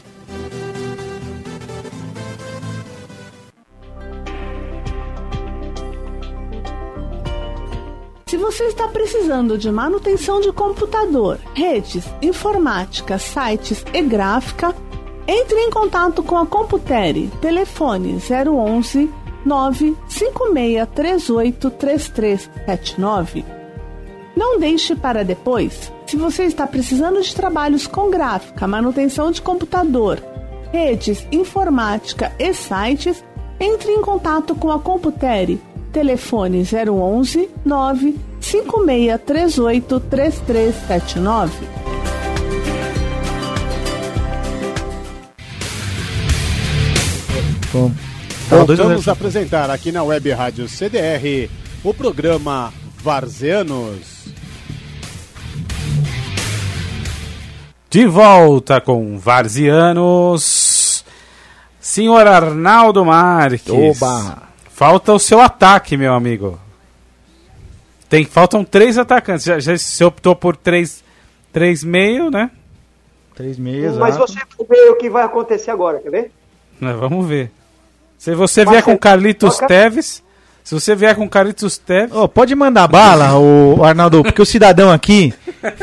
[8.28, 14.74] Se você está precisando de manutenção de computador, redes, informática, sites e gráfica,
[15.28, 17.32] entre em contato com a Computere.
[17.40, 19.12] Telefone 011
[19.46, 23.46] 95638 3379.
[24.36, 25.94] Não deixe para depois.
[26.08, 30.20] Se você está precisando de trabalhos com gráfica, manutenção de computador,
[30.72, 33.24] redes, informática e sites,
[33.60, 35.62] entre em contato com a Computere.
[35.96, 41.52] Telefone 011 9 5638 3379.
[47.72, 47.92] Bom,
[48.50, 49.10] Voltamos zero.
[49.10, 51.50] a apresentar aqui na Web Rádio CDR
[51.82, 54.26] o programa Varzeanos.
[57.90, 61.06] De volta com Varzianos.
[61.80, 63.70] Senhor Arnaldo Marques.
[63.70, 64.55] Oba!
[64.76, 66.60] Falta o seu ataque, meu amigo.
[68.10, 69.46] Tem, faltam três atacantes.
[69.46, 71.02] Já, já se optou por três,
[71.54, 72.52] três meio, né?
[73.34, 73.98] Três meses.
[73.98, 76.32] Mas você vai ver o que vai acontecer agora, quer ver?
[76.82, 77.52] É, Vamos ver.
[78.18, 80.22] Se você Mas vier você- com Carlitos Toca- Teves,
[80.62, 85.34] se você vier com Carlitos Teves, pode mandar bala, o Arnaldo, porque o cidadão aqui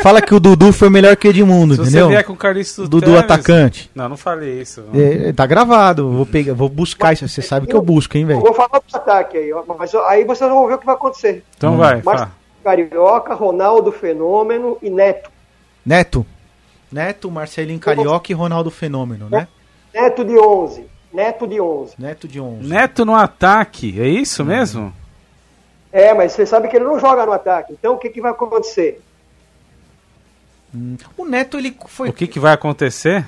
[0.03, 2.09] fala que o Dudu foi melhor que o Edmundo, se você entendeu?
[2.09, 3.91] vier com Carlitos Dudu Teves, atacante.
[3.95, 4.85] Não, não falei isso.
[4.95, 7.29] É, tá gravado, vou pegar, vou buscar isso.
[7.29, 8.41] Você sabe que eu busco, hein, Eu velho?
[8.41, 11.45] vou falar do ataque aí, ó, mas aí vocês vão ver o que vai acontecer.
[11.57, 12.29] Então vai, Mas.
[12.63, 15.31] Carioca, Ronaldo Fenômeno e Neto.
[15.85, 16.25] Neto.
[16.91, 19.49] Neto, Marcelinho Carioca e Ronaldo Fenômeno, né?
[19.93, 20.87] Neto de 11.
[21.13, 21.95] Neto de 11.
[21.99, 22.69] Neto de 11.
[22.69, 24.93] Neto no ataque, é isso mesmo?
[25.93, 27.73] É, mas você sabe que ele não joga no ataque.
[27.73, 29.01] Então o que, que vai acontecer?
[31.17, 32.09] O Neto, ele foi.
[32.09, 33.27] O que, que vai acontecer?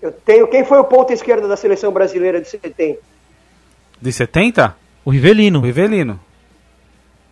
[0.00, 0.46] Eu tenho.
[0.46, 2.98] Quem foi o ponta esquerda da seleção brasileira de 70?
[4.00, 4.76] De 70?
[5.04, 5.58] O Rivelino.
[5.58, 6.20] O Rivelino.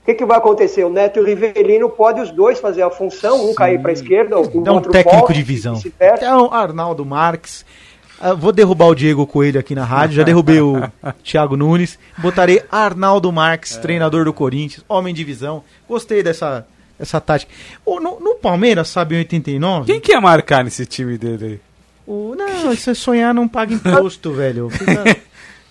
[0.02, 0.84] O que, que vai acontecer?
[0.84, 3.92] O Neto e o Rivelino podem os dois fazer a função, um cair para a
[3.92, 5.80] esquerda, o É um outro técnico volta, de visão.
[5.84, 7.66] Então, Arnaldo Marques.
[8.20, 10.16] ah, vou derrubar o Diego Coelho aqui na rádio.
[10.16, 10.80] Já derrubei o
[11.24, 11.98] Thiago Nunes.
[12.18, 15.64] Botarei Arnaldo Marques, treinador do Corinthians, homem de visão.
[15.88, 16.64] Gostei dessa,
[16.98, 17.52] dessa tática.
[17.84, 19.86] O- no, no Palmeiras, sabe, em 89.
[19.92, 21.60] Quem que ia marcar nesse time dele aí?
[22.06, 24.70] O, não, isso é sonhar não paga imposto, velho.
[24.70, 25.16] Fica-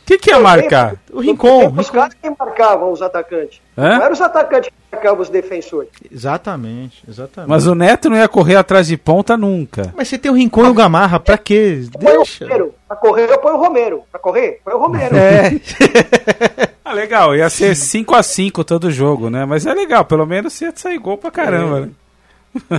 [0.05, 0.95] Quem que ia marcar?
[1.11, 1.73] O Rincon.
[1.77, 3.59] Os caras que marcavam os atacantes.
[3.77, 3.89] Hã?
[3.97, 5.89] Não eram os atacantes que marcavam os defensores.
[6.11, 7.49] Exatamente, exatamente.
[7.49, 9.93] Mas o Neto não ia correr atrás de ponta nunca.
[9.97, 11.83] Mas você tem o Rincon e o Gamarra, pra quê?
[11.91, 12.45] Põe o Deixa.
[12.45, 12.73] Romero.
[12.87, 14.03] Pra correr, eu ponho o Romero.
[14.11, 15.15] Pra correr, põe o Romero.
[15.15, 15.51] É.
[16.87, 19.43] Ah, legal, ia ser 5x5 todo jogo, né?
[19.43, 21.89] Mas é legal, pelo menos ia sair gol pra caramba, né?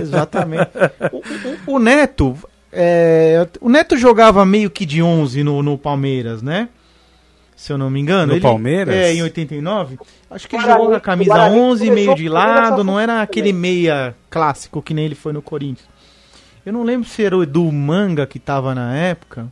[0.01, 0.69] Exatamente.
[1.11, 1.17] O,
[1.73, 2.33] o- o Neto,
[2.71, 6.69] é, o Neto jogava meio que de 11 no, no Palmeiras, né?
[7.57, 8.35] Se eu não me engano.
[8.35, 8.93] No Palmeiras?
[8.93, 9.97] É, em 89.
[10.29, 13.19] Acho que ele jogou com a camisa Guarani 11, meio de com lado, não era
[13.23, 15.89] aquele meia clássico que nem ele foi no Corinthians.
[16.63, 19.47] Eu não lembro se era o Edu Manga que tava na época.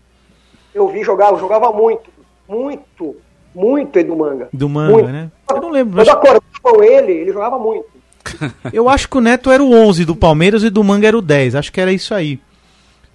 [0.74, 2.12] Eu vi jogar, eu jogava muito.
[2.48, 3.16] Muito.
[3.56, 4.50] Muito Edu Manga.
[4.54, 5.10] Do Manga, Muito.
[5.10, 5.32] né?
[5.50, 5.96] Eu não lembro.
[5.96, 7.88] Quando acho- acordavam ele, ele jogava muito.
[8.72, 11.22] eu acho que o Neto era o 11 do Palmeiras e do Manga era o
[11.24, 11.56] 10.
[11.56, 12.40] Acho que era isso aí.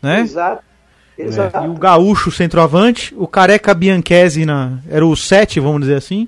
[0.03, 0.21] Né?
[0.23, 0.65] Exato.
[1.27, 1.65] Exato.
[1.65, 6.27] E o Gaúcho centroavante, o Careca Bianchese na, era o 7, vamos dizer assim.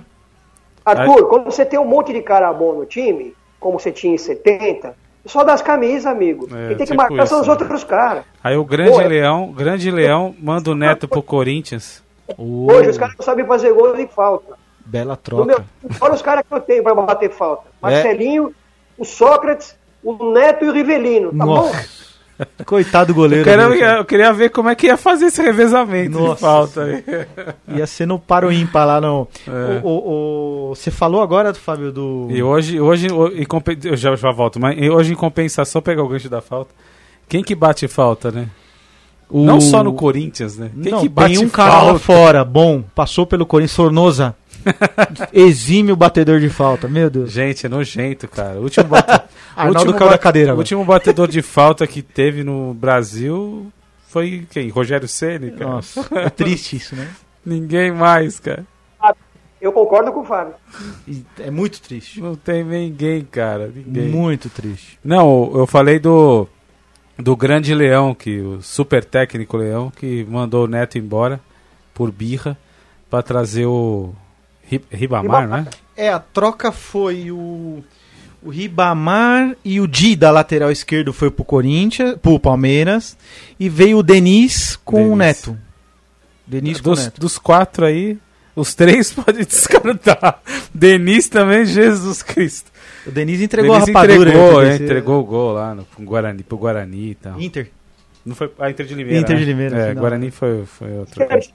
[0.84, 4.18] Arthur, quando você tem um monte de cara bom no time, como você tinha em
[4.18, 6.46] 70, só dá as camisas, amigo.
[6.52, 7.52] É, Quem tem que tipo marcar são os né?
[7.52, 8.24] outros caras.
[8.42, 12.02] Aí o grande Pô, é- leão, grande leão, manda o Neto pro Corinthians.
[12.36, 14.54] Hoje os caras não sabem fazer gol de falta.
[14.84, 15.64] Bela No meu, troca.
[16.00, 17.68] olha os caras que eu tenho pra bater falta.
[17.80, 18.52] Marcelinho,
[18.98, 21.30] o Sócrates, o Neto e o Rivelino.
[21.36, 21.70] Tá bom?
[22.66, 23.44] Coitado do Eu, goleiro.
[23.44, 23.98] quero- dele, cara.
[24.00, 27.04] eu queria ver como é que ia fazer esse revezamento de Nossa falta aí.
[27.78, 29.26] Ia ser no paro ímpar lá, não.
[29.46, 29.80] É.
[29.82, 32.28] O, o- o- você falou agora, Fábio, do.
[32.30, 36.28] E hoje, hoje em eu já, já volto, mas hoje em compensação, pegar o gancho
[36.28, 36.70] da falta.
[37.28, 38.48] Quem que bate falta, né?
[39.30, 40.70] o- Não só no Corinthians, né?
[40.82, 44.34] Quem Não, que bate tem um cara lá fora, bom, passou pelo Corinthians, Sornosa.
[45.32, 47.32] Exime o batedor de falta, meu Deus.
[47.32, 48.58] Gente, é nojento, cara.
[48.58, 49.22] O último, bate...
[49.56, 53.70] Arnaldo último caiu da cadeira o último batedor de falta que teve no Brasil
[54.08, 54.68] foi quem?
[54.68, 55.70] Rogério Ceni, cara.
[55.70, 57.08] Nossa, é triste isso, né?
[57.44, 58.64] Ninguém mais, cara.
[59.60, 60.54] Eu concordo com o Fábio.
[61.38, 62.20] É muito triste.
[62.20, 63.70] Não tem ninguém, cara.
[63.72, 64.08] Ninguém.
[64.08, 64.98] Muito triste.
[65.04, 66.48] Não, eu falei do
[67.16, 71.38] do grande Leão, que o super técnico Leão, que mandou o Neto embora
[71.94, 72.58] por birra
[73.08, 74.12] pra trazer o
[74.64, 75.66] Ri- Ribamar, né?
[75.96, 77.84] É, a troca foi o,
[78.44, 83.16] o Ribamar e o Di da lateral esquerdo foi pro Corinthians, pro Palmeiras,
[83.58, 85.18] e veio o Denis com o Denis.
[85.18, 85.58] Neto.
[86.46, 87.20] Denis com o Dos, Neto.
[87.20, 88.18] dos quatro aí,
[88.56, 90.42] os três pode descartar.
[90.74, 92.70] Denis também, Jesus Cristo.
[93.06, 94.30] O Denis entregou Denis a rapadura.
[94.30, 94.84] entregou, né, é, TBC.
[94.84, 97.40] entregou o gol lá no pro Guarani, pro Guarani e tal.
[97.40, 97.70] Inter.
[98.24, 99.18] Não foi a Inter de Limeira.
[99.20, 99.50] Inter de né?
[99.50, 100.00] Limeira, É, final.
[100.00, 101.48] Guarani foi, foi outra coisa.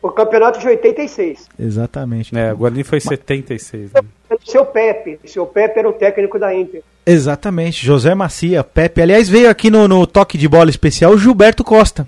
[0.00, 1.48] O campeonato de 86.
[1.58, 2.34] Exatamente.
[2.36, 3.92] É, Guarani foi 76.
[3.92, 4.00] Né?
[4.44, 5.18] Seu Pepe.
[5.24, 6.82] O seu Pepe era o técnico da Inter.
[7.04, 7.84] Exatamente.
[7.84, 9.02] José Macia, Pepe.
[9.02, 12.06] Aliás, veio aqui no, no toque de bola especial o Gilberto Costa.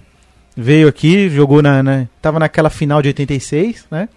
[0.57, 2.07] Veio aqui, jogou na, na.
[2.23, 4.09] Tava naquela final de 86, né?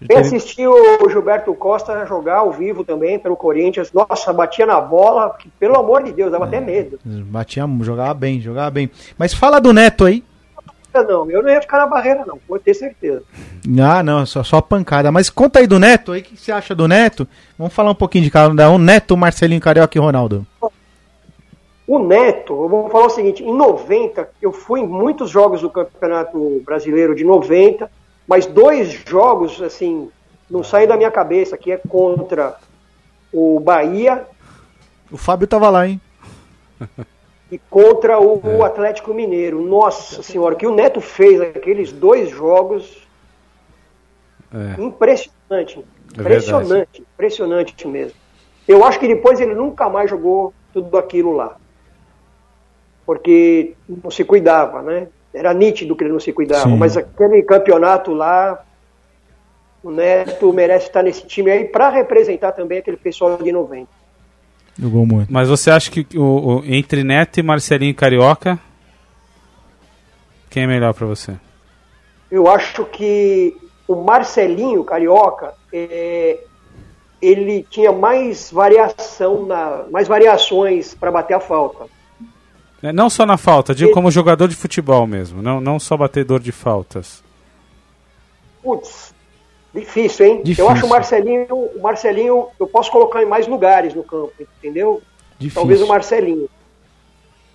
[0.00, 3.92] Bem assistir o Gilberto Costa jogar ao vivo também pelo Corinthians.
[3.92, 7.00] Nossa, batia na bola, que, pelo amor de Deus, dava até medo.
[7.04, 8.88] Batia, jogava bem, jogava bem.
[9.18, 10.22] Mas fala do Neto aí.
[10.94, 13.22] Não, eu não ia ficar na barreira, não, pode ter certeza.
[13.80, 15.12] Ah, não, só, só pancada.
[15.12, 17.28] Mas conta aí do Neto aí, o que você acha do Neto?
[17.56, 18.78] Vamos falar um pouquinho de cada um.
[18.78, 20.46] Neto, Marcelinho Carioca e Ronaldo.
[21.86, 25.70] O Neto, eu vou falar o seguinte: em 90, eu fui em muitos jogos do
[25.70, 27.88] Campeonato Brasileiro de 90
[28.28, 30.10] mas dois jogos, assim,
[30.50, 32.58] não saem da minha cabeça, que é contra
[33.32, 34.26] o Bahia.
[35.10, 35.98] O Fábio tava lá, hein?
[37.50, 38.66] E contra o, é.
[38.66, 39.62] Atlético Mineiro.
[39.62, 43.06] Nossa senhora, o que o Neto fez aqueles dois jogos.
[44.52, 44.80] É.
[44.80, 45.84] Impressionante.
[46.16, 48.14] É impressionante, é impressionante mesmo.
[48.66, 51.56] Eu acho que depois ele nunca mais jogou tudo aquilo lá.
[53.06, 55.08] Porque não se cuidava, né?
[55.32, 56.76] era nítido que ele não se cuidava, Sim.
[56.76, 58.64] mas aquele campeonato lá,
[59.82, 63.88] o Neto merece estar nesse time aí para representar também aquele pessoal de 90.
[64.78, 65.32] Jogou muito.
[65.32, 68.58] Mas você acha que o, o, entre Neto e Marcelinho Carioca,
[70.48, 71.34] quem é melhor para você?
[72.30, 73.56] Eu acho que
[73.88, 76.38] o Marcelinho Carioca, é,
[77.20, 81.86] ele tinha mais variação, na, mais variações para bater a falta.
[82.82, 86.38] É, não só na falta, digo como jogador de futebol mesmo, não, não só batedor
[86.38, 87.24] de faltas.
[88.62, 89.12] Putz,
[89.78, 90.42] difícil, hein?
[90.42, 90.64] Difícil.
[90.64, 95.02] Eu acho o Marcelinho, o Marcelinho, eu posso colocar em mais lugares no campo, entendeu?
[95.38, 95.60] Difícil.
[95.60, 96.48] Talvez o Marcelinho.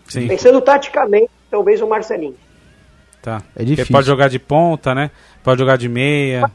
[0.07, 0.27] Sim.
[0.27, 2.37] Pensando taticamente, talvez o Marcelinho.
[3.21, 3.41] Tá.
[3.55, 3.85] É difícil.
[3.85, 5.11] Ele pode jogar de ponta, né?
[5.43, 6.51] Pode jogar de meia.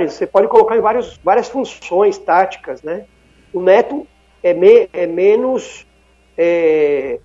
[0.00, 3.04] Você pode colocar em vários, várias funções táticas, né?
[3.52, 4.06] O Neto
[4.42, 5.86] é, me, é menos
[6.36, 7.20] é,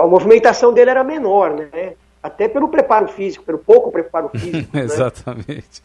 [0.00, 1.94] a movimentação dele era menor, né?
[2.22, 4.68] Até pelo preparo físico, pelo pouco preparo físico.
[4.76, 4.82] né?
[4.82, 5.82] Exatamente.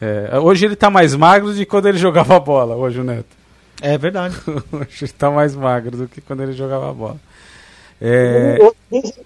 [0.00, 3.36] É, hoje ele está mais magro de quando ele jogava bola, hoje o Neto.
[3.80, 4.36] É verdade.
[4.46, 7.16] hoje ele está mais magro do que quando ele jogava bola.
[8.00, 8.58] É...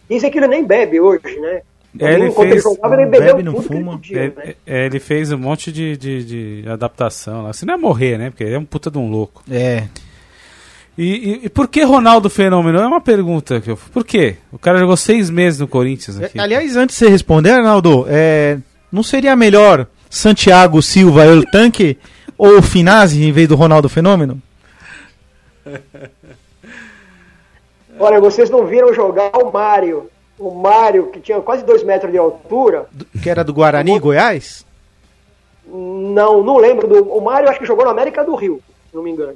[0.09, 1.63] Dizem, que ele nem bebe hoje, né?
[1.99, 3.93] É, ele fez, ele jogava, ele bebeu não fuma.
[3.93, 4.55] Podia, ele, né?
[4.65, 6.25] é, ele, fez um monte de, de,
[6.63, 7.53] de adaptação lá.
[7.53, 8.31] Se não é morrer, né?
[8.31, 9.43] Porque ele é um puta de um louco.
[9.51, 9.89] É.
[11.01, 12.79] E, e, e, por que Ronaldo Fenômeno?
[12.79, 13.79] É uma pergunta que eu.
[13.91, 14.37] Por quê?
[14.53, 16.21] O cara jogou seis meses no Corinthians.
[16.21, 16.39] Aqui.
[16.39, 18.59] É, aliás, antes de você responder, Arnaldo, é,
[18.93, 21.97] não seria melhor Santiago Silva El Tanque
[22.37, 24.43] ou Finazzi em vez do Ronaldo Fenômeno?
[27.99, 30.11] Olha, vocês não viram jogar o Mário.
[30.39, 32.85] O Mário, que tinha quase dois metros de altura.
[33.23, 34.67] Que era do Guarani, Goiás?
[35.67, 36.87] Não, não lembro.
[36.87, 39.33] Do, o Mário acho que jogou no América do Rio, se não me engano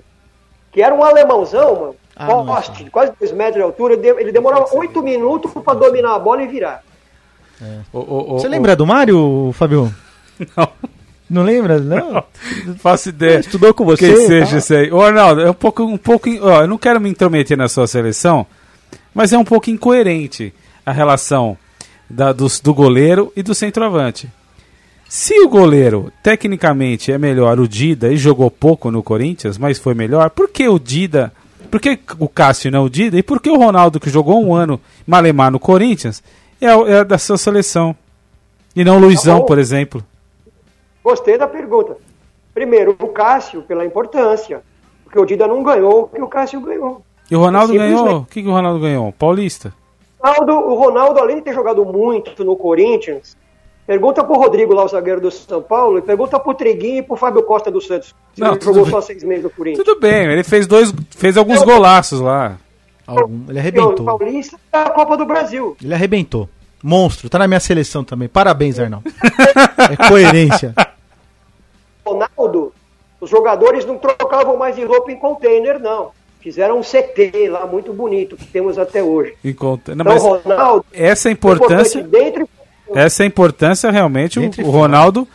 [0.74, 5.00] que era um alemãozão, mano, ah, poste, quase 2 metros de altura, ele demorava 8
[5.02, 6.82] minutos para dominar a bola e virar.
[7.62, 7.78] É.
[7.92, 9.94] Você lembra do Mário, Fabio?
[10.56, 10.68] Não.
[11.30, 11.78] Não lembra?
[11.78, 12.24] Não?
[12.66, 13.38] não faço ideia.
[13.38, 14.12] Estudou com você?
[14.12, 14.58] Que seja tá?
[14.58, 14.92] isso aí.
[14.92, 15.82] Ô, Arnaldo, é um pouco.
[15.82, 18.46] Um pouco ó, eu não quero me intrometer na sua seleção,
[19.14, 20.52] mas é um pouco incoerente
[20.84, 21.56] a relação
[22.10, 24.28] da, do, do goleiro e do centroavante.
[25.16, 29.94] Se o goleiro, tecnicamente, é melhor o Dida e jogou pouco no Corinthians, mas foi
[29.94, 31.32] melhor, por que o Dida.
[31.70, 33.16] Por que o Cássio não o Dida?
[33.16, 36.20] E por que o Ronaldo, que jogou um ano malemar no Corinthians,
[36.60, 37.94] é, é da sua seleção?
[38.74, 40.02] E não o Luizão, tá por exemplo?
[41.04, 41.96] Gostei da pergunta.
[42.52, 44.62] Primeiro, o Cássio, pela importância.
[45.04, 47.02] Porque o Dida não ganhou o que o Cássio ganhou.
[47.30, 48.16] E o Ronaldo ganhou?
[48.16, 49.12] O que, que o Ronaldo ganhou?
[49.12, 49.72] Paulista?
[50.20, 53.36] O Ronaldo, além de ter jogado muito no Corinthians,
[53.86, 57.16] Pergunta pro Rodrigo lá, o zagueiro do São Paulo, e pergunta pro Triguinho e pro
[57.16, 58.14] Fábio Costa do Santos.
[58.36, 58.90] Não, ele jogou bem.
[58.90, 59.84] só seis meses no Corinthians.
[59.84, 62.56] Tudo bem, ele fez dois, fez alguns Eu, golaços lá.
[63.06, 64.00] Algum, ele arrebentou.
[64.00, 65.76] O Paulista da Copa do Brasil.
[65.82, 66.48] Ele arrebentou.
[66.82, 68.26] Monstro, tá na minha seleção também.
[68.26, 69.02] Parabéns, Arnão.
[69.90, 70.74] é coerência.
[72.04, 72.72] Ronaldo,
[73.20, 76.10] os jogadores não trocavam mais de roupa em container, não.
[76.40, 79.34] Fizeram um CT lá muito bonito que temos até hoje.
[79.42, 79.94] Em conta...
[79.94, 82.46] Não, então, Ronaldo, essa importância dentro
[82.94, 84.38] essa é a importância realmente.
[84.38, 85.26] O, o, Ronaldo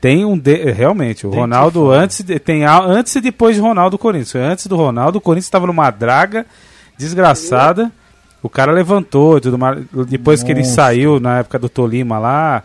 [0.00, 3.96] tem um de, realmente o Dentro Ronaldo antes de, tem antes e depois de Ronaldo
[3.96, 4.34] Corinthians.
[4.34, 6.46] Antes do Ronaldo, o Corinthians estava numa draga
[6.98, 7.90] desgraçada.
[8.42, 9.84] O cara levantou tudo mais.
[10.08, 10.46] Depois Nossa.
[10.46, 12.64] que ele saiu na época do Tolima lá,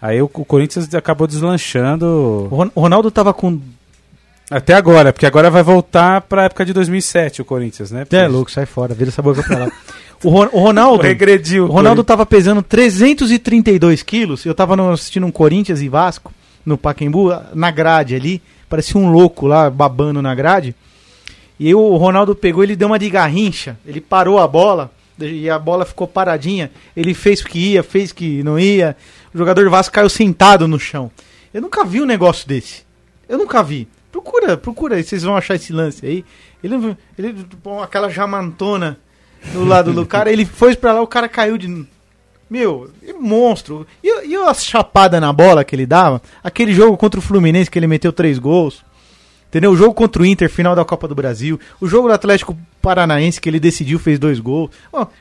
[0.00, 2.48] aí o, o Corinthians acabou deslanchando.
[2.74, 3.60] O Ronaldo estava com
[4.52, 8.04] até agora, porque agora vai voltar para a época de 2007 o Corinthians, né?
[8.04, 8.16] Porque...
[8.16, 9.72] É louco, sai fora, vira essa boca pra lá.
[10.22, 11.02] O, Ron, o Ronaldo.
[11.02, 11.64] Regrediu.
[11.64, 14.44] O Ronaldo tava pesando 332 quilos.
[14.44, 16.32] Eu tava assistindo um Corinthians e Vasco
[16.64, 18.40] no Pacaembu, na grade ali.
[18.68, 20.74] Parecia um louco lá, babando na grade.
[21.58, 23.76] E aí o Ronaldo pegou, ele deu uma de garrincha.
[23.86, 24.90] Ele parou a bola.
[25.18, 26.70] e a bola ficou paradinha.
[26.96, 28.96] Ele fez que ia, fez que não ia.
[29.34, 31.10] O jogador do Vasco caiu sentado no chão.
[31.52, 32.82] Eu nunca vi um negócio desse.
[33.28, 33.88] Eu nunca vi.
[34.10, 36.24] Procura, procura aí, vocês vão achar esse lance aí.
[36.62, 37.34] Ele, ele
[37.82, 38.98] aquela jamantona
[39.52, 41.86] do lado do cara, ele foi pra lá, o cara caiu de.
[42.48, 43.86] Meu, monstro.
[44.02, 46.20] E, e a chapada na bola que ele dava?
[46.44, 48.84] Aquele jogo contra o Fluminense que ele meteu três gols.
[49.48, 49.70] Entendeu?
[49.72, 51.60] O jogo contra o Inter, final da Copa do Brasil.
[51.80, 54.70] O jogo do Atlético Paranaense, que ele decidiu, fez dois gols.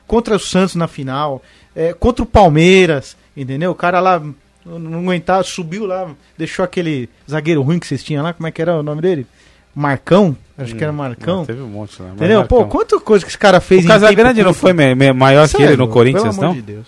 [0.08, 1.42] Contra o Santos na final.
[1.76, 3.72] É, contra o Palmeiras, entendeu?
[3.72, 4.22] O cara lá
[4.66, 8.34] não aguentava, subiu lá, deixou aquele zagueiro ruim que vocês tinham lá.
[8.34, 9.26] Como é que era o nome dele?
[9.74, 10.36] Marcão?
[10.58, 11.38] Acho que era Marcão.
[11.38, 12.10] Não, teve um monte lá.
[12.10, 12.46] mas Entendeu?
[12.46, 12.80] Pô, Marcão.
[12.80, 15.78] quanta coisa que esse cara fez O Casagrande não foi maior que Cê é ele
[15.78, 16.54] no Corinthians, pelo amor não?
[16.54, 16.88] de Deus.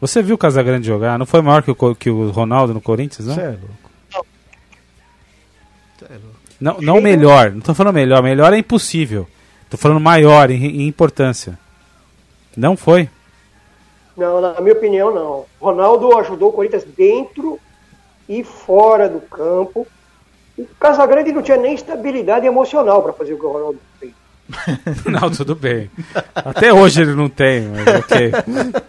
[0.00, 1.18] Você viu o Casagrande jogar?
[1.18, 3.34] Não foi maior que o, que o Ronaldo no Corinthians, não?
[3.34, 3.90] Cê é louco.
[5.98, 6.36] Cê é louco.
[6.60, 7.50] Não, não melhor.
[7.50, 8.22] Não tô falando melhor.
[8.22, 9.26] Melhor é impossível.
[9.68, 11.58] Tô falando maior em, em importância.
[12.56, 13.10] Não foi.
[14.16, 15.44] Não, na minha opinião, não.
[15.60, 17.58] Ronaldo ajudou o Corinthians dentro
[18.28, 19.86] e fora do campo.
[20.58, 24.12] O Casagrande não tinha nem estabilidade emocional para fazer o que o Ronaldo fez.
[25.06, 25.90] Não, tudo bem.
[26.34, 28.32] Até hoje ele não tem, mas ok.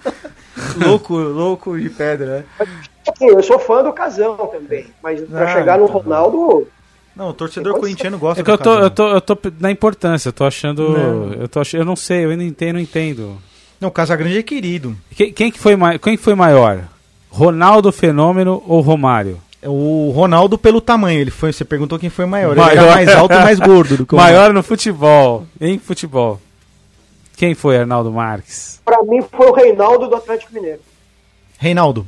[0.78, 2.68] louco, louco de pedra, né?
[3.07, 5.99] Assim, eu sou fã do Casão também, mas para Ah, chegar no tá bom.
[5.99, 6.68] Ronaldo,
[7.15, 10.30] Não, o torcedor corintiano gosta É que eu tô, eu tô, eu tô na importância,
[10.30, 10.89] eu tô achando.
[10.89, 11.34] Não.
[11.34, 13.38] Eu, tô ach- eu não sei, eu ainda entendo, não entendo.
[13.82, 14.95] Não, o Casagrande é querido.
[15.15, 16.84] Quem, quem que foi, quem que foi maior?
[17.30, 19.39] Ronaldo Fenômeno ou Romário?
[19.68, 22.51] É O Ronaldo pelo tamanho, ele foi, você perguntou quem foi maior.
[22.53, 22.84] Ele Maior.
[22.84, 25.45] era mais alto e mais gordo do que o Maior no futebol.
[25.59, 26.39] Em futebol.
[27.36, 28.82] Quem foi Arnaldo Marques?
[28.86, 30.80] para mim foi o Reinaldo do Atlético Mineiro.
[31.59, 32.07] Reinaldo.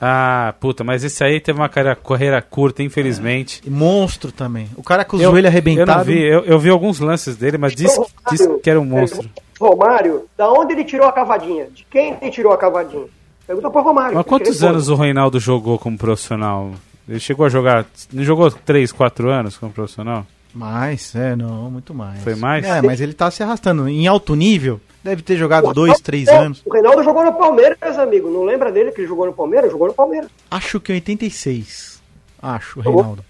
[0.00, 3.60] Ah, puta, mas esse aí teve uma carreira, carreira curta, infelizmente.
[3.64, 4.68] E monstro também.
[4.76, 6.04] O cara com o Eu- joelho Eu não arrebentado.
[6.04, 7.98] vi, eu, eu vi alguns lances dele, mas disse,
[8.30, 9.28] disse que era um monstro.
[9.60, 11.66] Romário, da onde ele tirou a cavadinha?
[11.72, 13.06] De quem ele tirou a cavadinha?
[13.46, 14.24] Pergunta pro Romário.
[14.24, 16.72] Quantos anos o Reinaldo jogou como profissional?
[17.08, 17.86] Ele chegou a jogar.
[18.12, 20.26] Não jogou 3, 4 anos como profissional?
[20.52, 22.22] Mais, é, não, muito mais.
[22.22, 22.64] Foi mais?
[22.64, 23.86] É, mas ele tá se arrastando.
[23.88, 25.74] Em alto nível, deve ter jogado foi.
[25.74, 26.62] dois, três Não, anos.
[26.64, 28.30] O Reinaldo jogou no Palmeiras, amigo.
[28.30, 29.70] Não lembra dele que ele jogou no Palmeiras?
[29.70, 30.30] Jogou no Palmeiras.
[30.50, 32.00] Acho que em 86.
[32.40, 33.24] Acho, Jogou Reinaldo.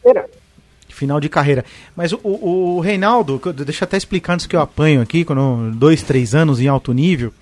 [0.89, 1.65] Final de carreira.
[1.95, 5.73] Mas o, o, o Reinaldo, deixa eu até explicar antes que eu apanho aqui, quando
[5.75, 7.35] dois, três anos em alto nível,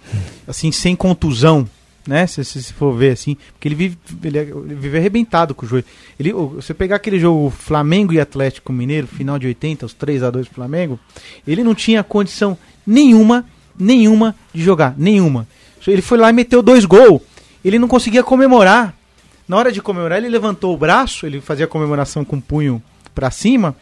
[0.48, 1.68] assim, sem contusão,
[2.06, 2.26] né?
[2.26, 5.64] Se, se, se for ver assim, porque ele vive, ele, é- ele vive arrebentado com
[5.64, 5.86] o joelho.
[6.18, 10.30] Ele, você pegar aquele jogo Flamengo e Atlético Mineiro, final de 80, os 3 a
[10.30, 10.98] 2 pro Flamengo,
[11.46, 13.44] ele não tinha condição nenhuma,
[13.78, 15.46] nenhuma de jogar, nenhuma.
[15.86, 17.20] Ele foi lá e meteu dois gols.
[17.64, 18.94] Ele não conseguia comemorar.
[19.46, 22.82] Na hora de comemorar, ele levantou o braço, ele fazia a comemoração com o punho
[23.14, 23.76] pra cima,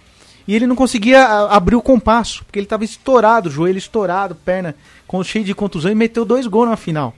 [0.46, 4.74] e ele não conseguia abrir o compasso, porque ele tava estourado, joelho estourado, perna
[5.06, 7.14] com, cheio de contusão, e meteu dois gols na final.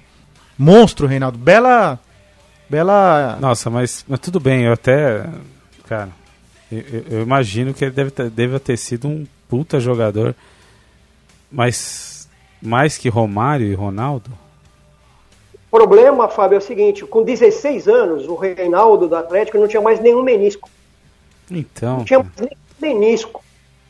[0.59, 1.39] Monstro, Reinaldo.
[1.39, 1.99] Bela.
[2.69, 3.39] Bela.
[3.41, 5.27] Nossa, mas, mas tudo bem, eu até.
[5.87, 6.09] Cara,
[6.71, 10.35] eu, eu- imagino que ele deve ter, deve ter sido um puta jogador.
[11.51, 12.29] Mas
[12.61, 14.31] mais que Romário e Ronaldo?
[15.71, 19.83] O problema, Fábio, é o seguinte: com 16 anos, o Reinaldo do Atlético não tinha
[19.83, 20.69] mais nenhum menisco.
[21.51, 21.99] Então.
[21.99, 23.45] Não tinha mais nenhum menisco.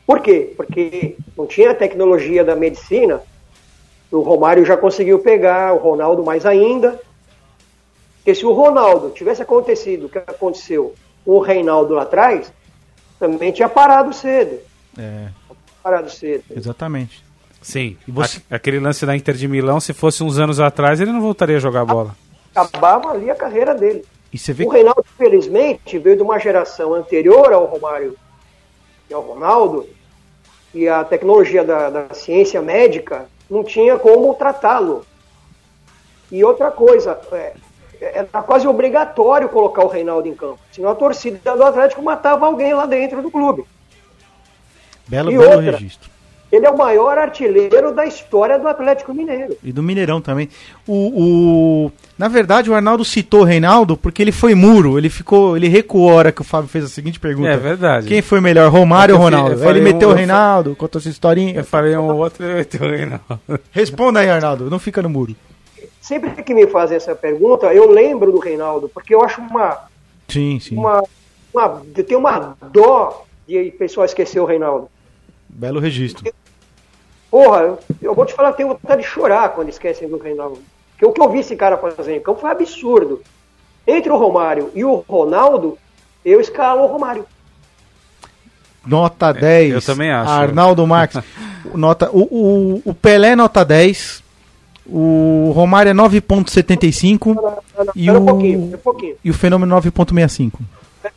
[0.05, 0.53] Por quê?
[0.55, 3.21] Porque não tinha a tecnologia da medicina.
[4.17, 6.99] O Romário já conseguiu pegar, o Ronaldo mais ainda.
[8.17, 12.51] Porque se o Ronaldo tivesse acontecido o que aconteceu com o Reinaldo lá atrás,
[13.19, 14.59] também tinha parado cedo.
[14.97, 15.27] É,
[15.83, 16.43] Parado cedo.
[16.55, 17.23] exatamente.
[17.61, 17.97] Sim.
[18.07, 21.11] E você- A- aquele lance da Inter de Milão, se fosse uns anos atrás, ele
[21.11, 22.15] não voltaria a jogar bola.
[22.55, 24.03] Acabava ali a carreira dele.
[24.31, 28.15] E você vê O Reinaldo, infelizmente, veio de uma geração anterior ao Romário
[29.09, 29.87] e ao Ronaldo,
[30.73, 35.05] e a tecnologia da, da ciência médica não tinha como tratá-lo.
[36.31, 37.53] E outra coisa, é,
[38.01, 42.73] era quase obrigatório colocar o Reinaldo em campo, senão a torcida do Atlético matava alguém
[42.73, 43.65] lá dentro do clube.
[45.07, 45.71] belo, e belo outra?
[45.71, 46.14] registro.
[46.55, 49.57] Ele é o maior artilheiro da história do Atlético Mineiro.
[49.63, 50.47] E do Mineirão também.
[50.87, 54.97] O, o- na verdade, o Arnaldo citou o Reinaldo porque ele foi muro.
[54.97, 55.57] Ele ficou.
[55.57, 57.49] Ele recuou a hora que o Fábio fez a seguinte pergunta.
[57.49, 58.07] É verdade.
[58.07, 59.47] Quem foi melhor, Romário ou Ronaldo?
[59.49, 61.55] Aí ele falei meteu um- o eu Reinaldo, contou essa historinha.
[61.55, 63.39] Eu falei um outro, eu meteu o Reinaldo.
[63.71, 64.69] Responda aí, Arnaldo.
[64.69, 65.35] Não fica no muro.
[65.99, 69.79] Sempre que me fazem essa pergunta, eu lembro do Reinaldo, porque eu acho uma,
[70.27, 70.77] Sim, sim.
[70.77, 71.03] uma,
[71.53, 74.87] uma eu tenho uma dó de o pessoal esquecer o Reinaldo.
[75.49, 76.23] Belo registro.
[77.31, 80.59] Porra, eu, eu vou te falar, eu tenho vontade de chorar quando esquecem do Reinaldo.
[80.91, 83.21] Porque o que eu vi esse cara fazer em campo foi absurdo.
[83.85, 85.77] Entre o Romário e o Ronaldo,
[86.23, 87.25] eu escalo o Romário.
[88.85, 89.73] Nota 10.
[89.73, 90.29] eu também acho.
[90.31, 91.21] Arnaldo Marques.
[91.73, 94.23] nota, o, o, o Pelé, nota 10.
[94.87, 97.55] O Romário é 9.75 Não, não,
[97.85, 99.15] não, E um pouquinho, um pouquinho.
[99.23, 100.51] e o Fenômeno 9.65.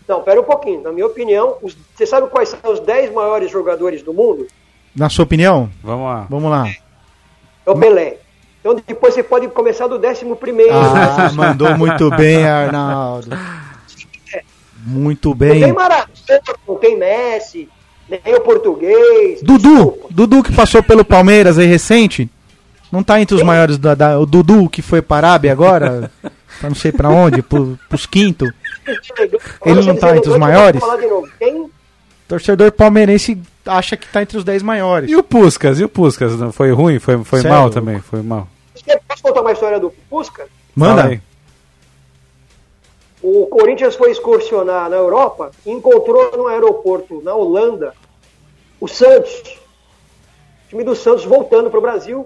[0.07, 0.83] Não, pera um pouquinho.
[0.83, 4.47] Na minha opinião, os- você sabe quais são os 10 maiores jogadores do mundo?
[4.95, 5.70] Na sua opinião?
[5.82, 6.26] Vamos lá.
[6.28, 6.68] Vamos lá.
[7.66, 8.16] É o Pelé.
[8.61, 10.72] Então depois você pode começar do 11 primeiro.
[10.74, 13.28] Ah, mandou muito bem, Arnaldo.
[14.84, 15.72] Muito Não tem bem.
[15.72, 16.09] Maradona,
[16.66, 17.68] não tem Messi,
[18.09, 19.41] nem o português.
[19.43, 20.07] Dudu, Desculpa.
[20.11, 22.28] Dudu que passou pelo Palmeiras aí recente,
[22.91, 26.11] não tá entre os maiores da, da- o Dudu que foi para a Arábia agora,
[26.59, 28.47] pra não sei pra onde, pro, pros quinto.
[29.64, 30.80] Ele não tá entre os maiores?
[32.26, 35.11] Torcedor palmeirense acha que tá entre os 10 maiores.
[35.11, 35.79] E o Puskas?
[35.79, 36.39] E o Puskas?
[36.39, 36.99] Não Foi ruim?
[36.99, 37.57] Foi, foi Sério?
[37.57, 38.01] mal também?
[38.01, 38.49] Foi mal.
[39.07, 40.49] Posso contar uma história do Pusca?
[40.79, 41.09] Fala Manda.
[41.09, 41.21] aí.
[43.23, 47.93] O Corinthians foi excursionar na Europa e encontrou no aeroporto, na Holanda,
[48.81, 49.59] o Santos.
[50.66, 52.25] O time do Santos voltando para o Brasil.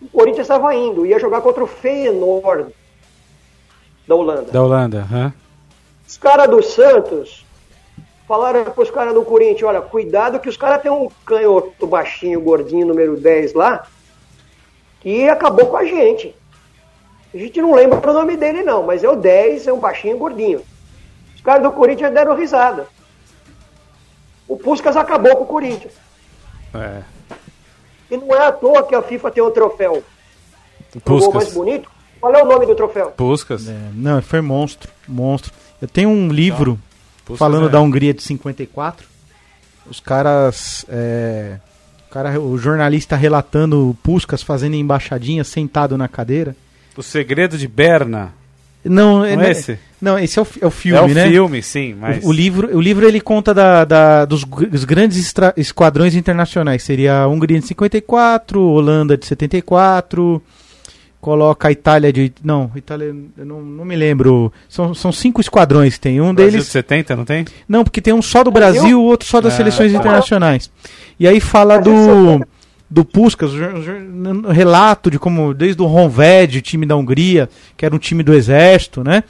[0.00, 2.74] O Corinthians estava indo, ia jogar contra o Feyenoord
[4.08, 4.50] da Holanda.
[4.50, 5.06] Da Holanda.
[5.12, 5.32] hã?
[6.08, 7.41] Os caras do Santos
[8.26, 12.40] falaram para os caras do Corinthians, olha, cuidado que os caras têm um canhoto baixinho,
[12.40, 13.86] gordinho, número 10 lá,
[15.00, 16.34] que acabou com a gente.
[17.34, 20.18] A gente não lembra o nome dele não, mas é o 10, é um baixinho
[20.18, 20.62] gordinho.
[21.34, 22.86] Os caras do Corinthians deram risada.
[24.46, 25.94] O Puskas acabou com o Corinthians.
[26.74, 27.02] É.
[28.10, 30.02] E não é à toa que a FIFA tem um troféu.
[30.94, 31.54] O gol mais Puskas.
[31.54, 31.90] bonito.
[32.20, 33.10] Qual é o nome do troféu?
[33.12, 33.68] Puskas.
[33.68, 35.52] É, não, foi monstro, monstro.
[35.80, 36.78] Eu tenho um livro
[37.36, 39.06] Falando é- da Hungria de 54.
[39.88, 40.84] Os caras.
[40.88, 41.56] é,
[42.08, 46.54] o, cara, o jornalista relatando o Puskas fazendo embaixadinha sentado na cadeira.
[46.96, 48.32] O Segredo de Berna.
[48.84, 49.78] Não, Não é esse?
[50.00, 51.28] Não, esse é o, é o filme, é o né?
[51.28, 52.24] filme, sim, mas...
[52.24, 56.16] O, o livro, o livro ele conta da, da- dos gr- os grandes estra- esquadrões
[56.16, 56.82] internacionais.
[56.82, 60.42] Seria a Hungria de 54, Holanda de 74,
[61.22, 62.32] coloca a Itália de.
[62.42, 64.52] Não, Itália, eu não, não me lembro.
[64.68, 66.20] São, são cinco esquadrões que tem.
[66.20, 66.66] Um Brasil deles.
[66.66, 67.44] de 70, não tem?
[67.66, 69.98] Não, porque tem um só do Brasil, o outro só das Ah, seleções tá.
[69.98, 70.68] internacionais.
[71.18, 72.44] E aí fala do
[72.90, 77.98] do Puskas, o relato de como desde o Honved, time da Hungria, que era um
[77.98, 79.24] time do exército, né?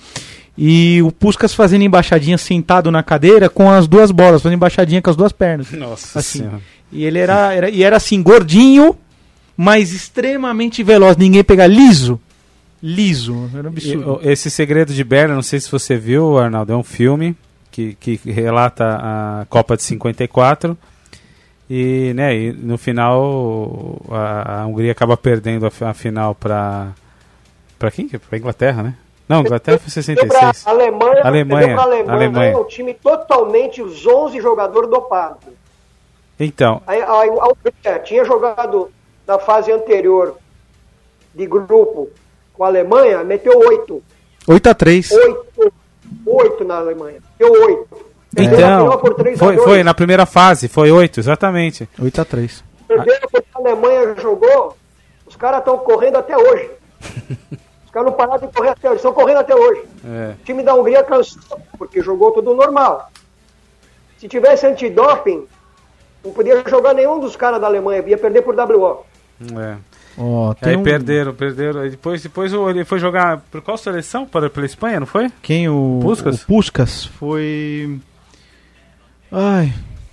[0.59, 5.11] E o Puskas fazendo embaixadinha sentado na cadeira com as duas bolas, fazendo embaixadinha com
[5.11, 5.71] as duas pernas.
[5.73, 6.39] Nossa Assim.
[6.41, 6.61] senhora.
[6.91, 8.97] E ele era, era e era assim gordinho,
[9.63, 12.21] mas extremamente veloz, ninguém pega liso.
[12.83, 14.15] Liso, era um absurdo.
[14.15, 17.37] o- esse Segredo de Berna, não sei se você viu, Arnaldo, é um filme
[17.71, 20.77] que, que relata a Copa de 54.
[21.71, 26.89] E, né, e no final a, a Hungria acaba perdendo a, a final para
[27.79, 28.09] para quem?
[28.09, 28.95] Para Inglaterra, né?
[29.29, 30.67] Não, Inglaterra foi Perdeu pra 66.
[30.67, 32.59] Alemanha, Alemanha, pra Alemanha, Alemanha.
[32.59, 35.49] um time totalmente, os 11 jogadores dopados.
[36.39, 38.91] Então, A, a, a Hungria tinha jogado
[39.33, 40.37] na fase anterior
[41.35, 42.11] de grupo
[42.53, 44.03] com a Alemanha, meteu 8.
[44.47, 45.73] 8 a 3 8,
[46.27, 47.21] 8 na Alemanha.
[47.39, 48.13] Meteu 8.
[48.35, 49.69] Perdeu na final então por 3 a foi, 2.
[49.69, 51.89] foi na primeira fase, foi 8, exatamente.
[52.01, 54.77] 8 a 3 Perderam porque a Alemanha jogou,
[55.27, 56.71] os caras estão correndo até hoje.
[57.85, 59.83] Os caras não pararam de correr até hoje, estão correndo até hoje.
[60.03, 60.33] É.
[60.41, 63.11] O time da Hungria cansou, porque jogou tudo normal.
[64.17, 65.47] Se tivesse antidoping,
[66.25, 69.05] não podia jogar nenhum dos caras da Alemanha, ia perder por WO.
[69.59, 69.77] É.
[70.19, 71.81] Ó, tem Aí um- perderam, perderam.
[71.81, 74.27] Aí depois, depois o- ele foi jogar por qual seleção?
[74.27, 75.31] Para pela Espanha, não foi?
[75.43, 76.43] Quem o Puskas?
[76.43, 77.99] o Puskas foi
[79.31, 79.73] Ai,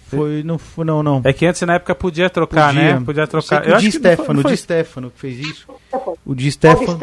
[0.10, 1.22] foi não foi não não.
[1.26, 2.96] É que antes na época podia trocar, Podia.
[2.96, 3.04] né?
[3.06, 3.62] Podia Eu trocar.
[3.62, 5.68] que o Di que não foi- Stefano, o foi- Di Stefano que fez isso.
[6.26, 6.98] O Di Stefano,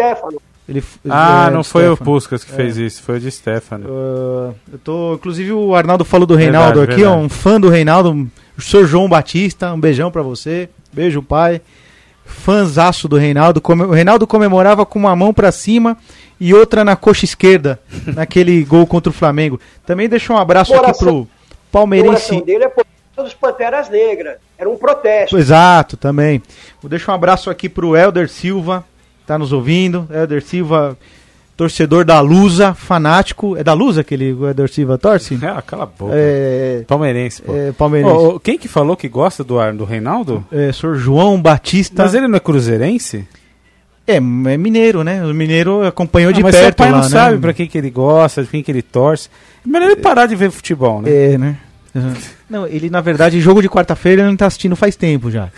[0.66, 2.10] ele f- Ah, é, não Di foi o Stefano.
[2.10, 3.86] Puskas que fez isso, foi o de Stefano.
[3.90, 7.26] Ah, eu tô, inclusive o Arnaldo falou do Reinaldo Verdade, aqui, ó, verdade.
[7.26, 10.70] um fã do Reinaldo, o senhor João Batista, um beijão pra você.
[10.92, 11.60] Beijo, pai.
[12.26, 13.62] Fãzaço do Reinaldo.
[13.64, 15.96] O Reinaldo comemorava com uma mão pra cima
[16.38, 17.80] e outra na coxa esquerda,
[18.14, 19.58] naquele gol contra o Flamengo.
[19.86, 21.28] Também deixou um abraço aqui Coração- pro
[21.72, 22.84] palmeirense oração dele é por
[23.16, 24.36] dos Panteras Negras.
[24.58, 25.38] Era um protesto.
[25.38, 26.42] Exato, também.
[26.82, 28.84] Vou deixar um abraço aqui pro Elder Silva,
[29.26, 30.06] tá nos ouvindo.
[30.12, 30.98] Elder Silva,
[31.57, 33.57] torcedor da Lusa, fanático.
[33.57, 35.38] É da Lusa que ele, o Elder Silva torce?
[35.42, 36.12] Ah, cala a boca.
[36.14, 37.54] É, Palmeirense, pô.
[37.54, 38.14] é palmeirense.
[38.14, 40.44] Ô, quem que falou que gosta do, Ar- do Reinaldo?
[40.52, 42.02] É, senhor João Batista.
[42.02, 43.26] Mas ele não é cruzeirense?
[44.07, 45.24] É, é mineiro, né?
[45.24, 47.11] O mineiro acompanhou de Ah, mas seu perto pai lá, não né?
[47.11, 49.28] sabe pra quem que ele gosta, de quem que ele torce.
[49.64, 51.11] É melhor ele parar de ver futebol, né?
[51.11, 51.57] É, né?
[51.94, 52.12] Uhum.
[52.48, 55.48] Não, ele na verdade, jogo de quarta-feira ele não tá assistindo faz tempo já.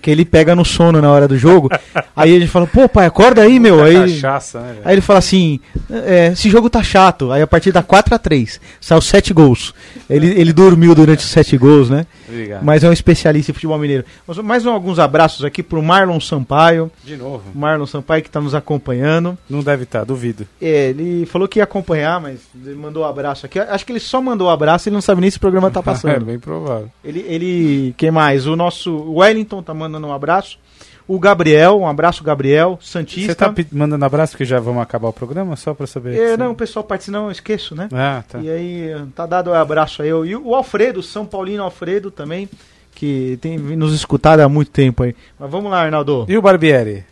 [0.00, 1.68] Que ele pega no sono na hora do jogo.
[2.16, 3.82] aí a gente fala, pô, pai, acorda aí, meu.
[3.82, 7.30] Aí, Cachaça, né, aí ele fala assim: é, esse jogo tá chato.
[7.32, 9.74] Aí a partir da 4x3, saiu 7 gols.
[10.08, 12.06] Ele, ele dormiu durante os 7 gols, né?
[12.28, 12.62] Obrigado.
[12.64, 14.04] Mas é um especialista em futebol mineiro.
[14.44, 16.90] Mais um- alguns abraços aqui pro Marlon Sampaio.
[17.04, 17.42] De novo.
[17.54, 19.36] Marlon Sampaio que tá nos acompanhando.
[19.48, 20.46] Não deve estar, duvido.
[20.60, 23.58] É, ele falou que ia acompanhar, mas ele mandou um abraço aqui.
[23.58, 25.80] Acho que ele só mandou um abraço, ele não sabe nem se o programa tá
[25.80, 26.24] É passando.
[26.24, 26.90] bem provável.
[27.04, 28.46] Ele, ele, quem mais?
[28.46, 30.58] O nosso Wellington tá mandando um abraço.
[31.06, 33.32] O Gabriel, um abraço, Gabriel, Santista.
[33.32, 35.56] Você tá mandando abraço porque já vamos acabar o programa?
[35.56, 36.18] Só pra saber.
[36.18, 37.88] É, não, o pessoal participa, não, eu esqueço, né?
[37.90, 38.38] Ah, tá.
[38.40, 40.10] E aí, tá dado o abraço aí.
[40.10, 42.46] E o Alfredo, São Paulino Alfredo também,
[42.94, 45.16] que tem nos escutado há muito tempo aí.
[45.40, 46.26] Mas vamos lá, Arnaldo.
[46.28, 47.04] E o Barbieri?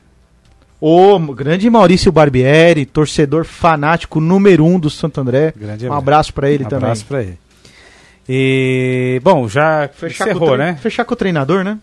[0.79, 5.55] O grande Maurício Barbieri, torcedor fanático número um do Santo André.
[5.57, 6.85] Grande Um abraço pra ele um também.
[6.85, 7.39] abraço pra ele.
[8.29, 10.77] E, bom, já Fechar encerrou, né?
[10.83, 11.79] fechar com o treinador, né?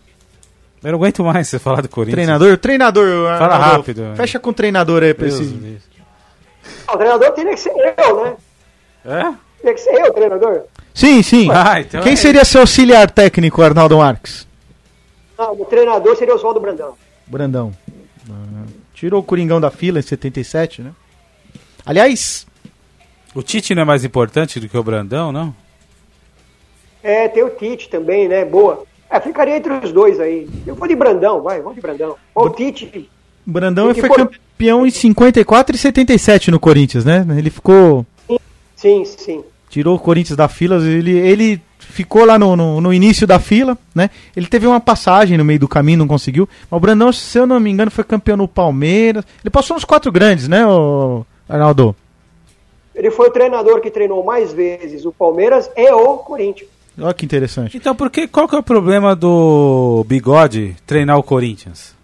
[0.84, 2.14] Eu não aguento mais você falar do Corinthians.
[2.26, 3.38] Treinador, treinador.
[3.38, 4.12] Fala Arnaldo, rápido.
[4.16, 5.78] Fecha com o treinador aí pra Deus esse.
[6.92, 8.36] O treinador teria que ser eu, né?
[9.06, 9.34] É?
[9.62, 10.62] Teria que ser eu, o treinador.
[10.92, 11.48] Sim, sim.
[11.50, 14.46] Ah, então Quem é seria seu auxiliar técnico, Arnaldo Marques?
[15.38, 16.94] Não, o treinador seria o Oswaldo Brandão.
[17.26, 17.72] Brandão.
[18.30, 20.92] Ah, Tirou o Coringão da fila em 77, né?
[21.84, 22.46] Aliás,
[23.34, 25.54] O Tite não é mais importante do que o Brandão, não?
[27.02, 28.44] É, tem o Tite também, né?
[28.44, 28.84] Boa.
[29.14, 30.48] É, ficaria entre os dois aí.
[30.66, 32.16] Eu vou de Brandão, vai, vamos de Brandão.
[32.34, 33.08] Ou o Tite.
[33.46, 37.24] Brandão foi campeão em 54 e 77 no Corinthians, né?
[37.38, 38.04] Ele ficou.
[38.74, 39.44] Sim, sim.
[39.70, 40.84] Tirou o Corinthians da fila.
[40.84, 44.10] Ele, ele ficou lá no, no, no início da fila, né?
[44.34, 46.48] Ele teve uma passagem no meio do caminho, não conseguiu.
[46.68, 49.24] Mas o Brandão, se eu não me engano, foi campeão no Palmeiras.
[49.44, 51.94] Ele passou nos quatro grandes, né, o Arnaldo?
[52.92, 56.73] Ele foi o treinador que treinou mais vezes o Palmeiras e o Corinthians.
[56.98, 57.76] Olha que interessante.
[57.76, 61.94] Então, por que, qual que é o problema do Bigode treinar o Corinthians?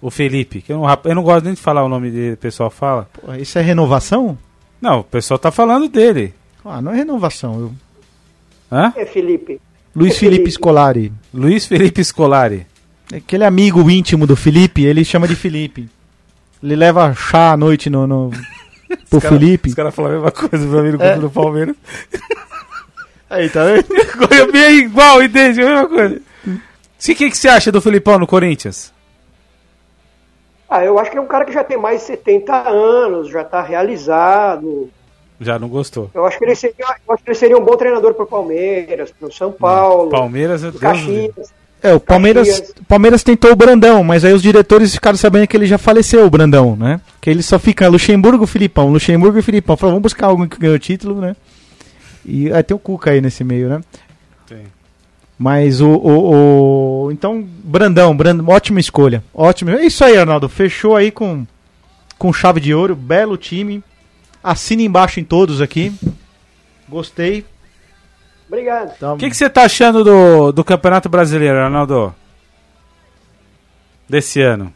[0.00, 2.36] O Felipe, que eu não, eu não gosto nem de falar o nome dele, o
[2.38, 3.08] pessoal fala.
[3.12, 4.36] Pô, isso é renovação?
[4.80, 6.34] Não, o pessoal tá falando dele.
[6.64, 7.58] Ah, não é renovação.
[7.60, 7.72] Eu-
[8.72, 8.92] Hã?
[8.96, 9.60] É, Felipe.
[9.94, 10.50] Luiz É Felipe Felipe.
[10.52, 11.12] Scolari.
[11.32, 12.66] Luiz Felipe Scolari.
[13.14, 15.88] Aquele amigo íntimo do Felipe, ele chama de Felipe.
[16.62, 18.30] Ele leva chá à noite no, no
[19.10, 19.68] pro Felipe.
[19.68, 21.18] Os caras falam a mesma coisa pra mim no É.
[21.18, 21.76] do Palmeiras.
[23.28, 23.86] Aí, tá vendo?
[24.52, 25.62] Bem igual, entende?
[25.62, 26.20] A mesma coisa.
[26.98, 28.92] Se o que, que você acha do Filipão no Corinthians?
[30.68, 33.42] Ah, eu acho que é um cara que já tem mais de 70 anos, já
[33.42, 34.90] está realizado.
[35.40, 36.10] Já não gostou.
[36.14, 38.26] Eu acho que ele seria, eu acho que ele seria um bom treinador para o
[38.26, 40.80] Palmeiras, para o São Paulo, Palmeiras, pro livre.
[40.80, 41.52] Caxias.
[41.82, 42.74] É, o Palmeiras, Caxias.
[42.88, 46.30] Palmeiras tentou o Brandão, mas aí os diretores ficaram sabendo que ele já faleceu, o
[46.30, 47.00] Brandão, né?
[47.20, 49.76] Que ele só fica Luxemburgo, Filipão, Luxemburgo e Filipão.
[49.76, 51.36] Falaram, vamos buscar alguém que ganhou o título, né?
[52.24, 53.80] E aí tem o Cuca aí nesse meio, né?
[54.46, 54.64] Tem.
[55.38, 59.22] Mas o, o, o- Então, Brandão, Brandão, ótima escolha.
[59.34, 59.70] Ótimo.
[59.70, 60.48] É isso aí, Arnaldo.
[60.48, 61.46] Fechou aí com,
[62.18, 62.94] com chave de ouro.
[62.96, 63.82] Belo time.
[64.42, 65.92] Assina embaixo em todos aqui.
[66.88, 67.44] Gostei.
[68.46, 68.92] Obrigado.
[68.96, 72.14] Então, O que, que você tá achando do, do Campeonato Brasileiro, Arnaldo?
[74.08, 74.72] Desse ano.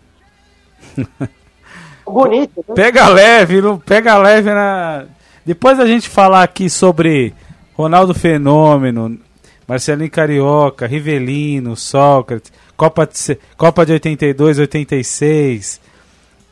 [2.07, 2.75] Bonito, né?
[2.75, 5.05] Pega leve, não pega leve na.
[5.49, 7.35] Depois a gente falar aqui sobre
[7.75, 9.19] Ronaldo Fenômeno,
[9.67, 15.81] Marcelinho Carioca, Rivelino, Sócrates, Copa de, Copa de 82, 86,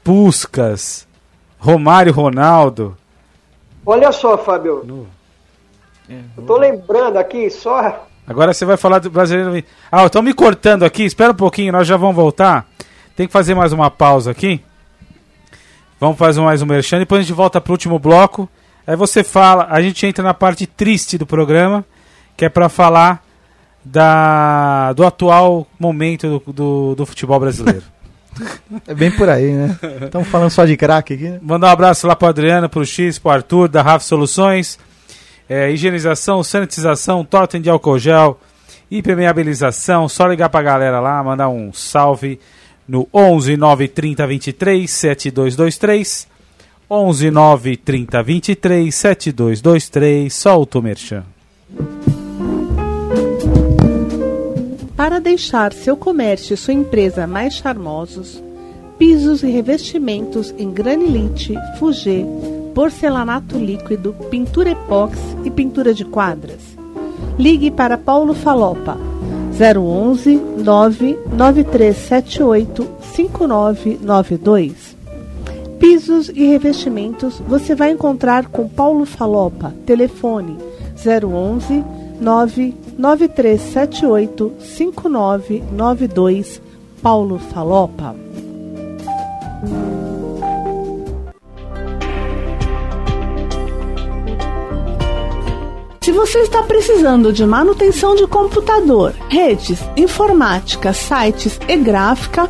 [0.02, 1.06] Puscas,
[1.58, 2.96] Romário Ronaldo.
[3.84, 5.06] Olha só, Fábio.
[6.08, 8.02] Eu tô lembrando aqui só.
[8.26, 9.62] Agora você vai falar do brasileiro.
[9.92, 12.66] Ah, estão me cortando aqui, espera um pouquinho, nós já vamos voltar.
[13.14, 14.64] Tem que fazer mais uma pausa aqui.
[16.00, 18.48] Vamos fazer mais um merchan, depois a gente volta pro último bloco.
[18.86, 21.84] Aí você fala, a gente entra na parte triste do programa,
[22.36, 23.24] que é para falar
[23.84, 27.82] da, do atual momento do, do, do futebol brasileiro.
[28.86, 29.78] é bem por aí, né?
[30.04, 31.28] Estamos falando só de craque aqui.
[31.28, 31.38] né?
[31.42, 34.78] Mandar um abraço lá pro Adriano, pro X, pro Arthur, da RAF Soluções.
[35.48, 38.38] É, higienização, sanitização, totem de álcool gel,
[38.90, 40.08] impermeabilização.
[40.08, 42.38] Só ligar pra galera lá, mandar um salve
[42.86, 46.35] no 11 930 23 7223.
[46.88, 50.32] 11 930 23 7223.
[50.32, 51.24] Solta o merchan.
[54.96, 58.40] Para deixar seu comércio e sua empresa mais charmosos,
[58.96, 62.24] pisos e revestimentos em granilite, fugê,
[62.72, 66.60] porcelanato líquido, pintura epóxi e pintura de quadras.
[67.36, 68.96] Ligue para Paulo Falopa
[69.58, 74.85] 011 99378 5992.
[75.78, 79.74] Pisos e revestimentos você vai encontrar com Paulo Falopa.
[79.84, 80.56] Telefone
[80.96, 81.84] 011
[82.20, 86.62] 99378 5992.
[87.02, 88.14] Paulo Salopa.
[96.00, 102.48] Se você está precisando de manutenção de computador, redes, informática, sites e gráfica,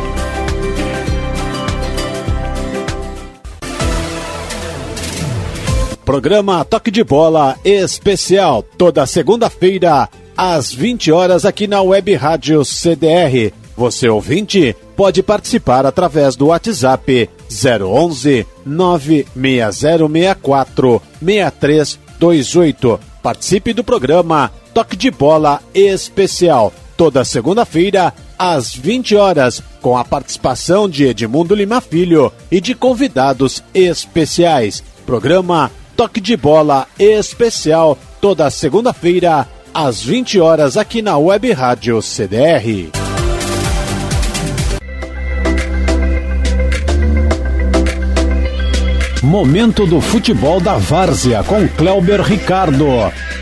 [6.06, 13.54] Programa Toque de Bola Especial, toda segunda-feira, às 20 horas, aqui na Web Rádio CDR.
[13.78, 23.00] Você ouvinte pode participar através do WhatsApp 011 96064 6328.
[23.24, 30.90] Participe do programa Toque de Bola Especial, toda segunda-feira, às 20 horas, com a participação
[30.90, 34.84] de Edmundo Lima Filho e de convidados especiais.
[35.06, 42.90] Programa Toque de Bola Especial, toda segunda-feira, às 20 horas, aqui na Web Rádio CDR.
[49.22, 52.88] Momento do futebol da Várzea com Cléuber Ricardo.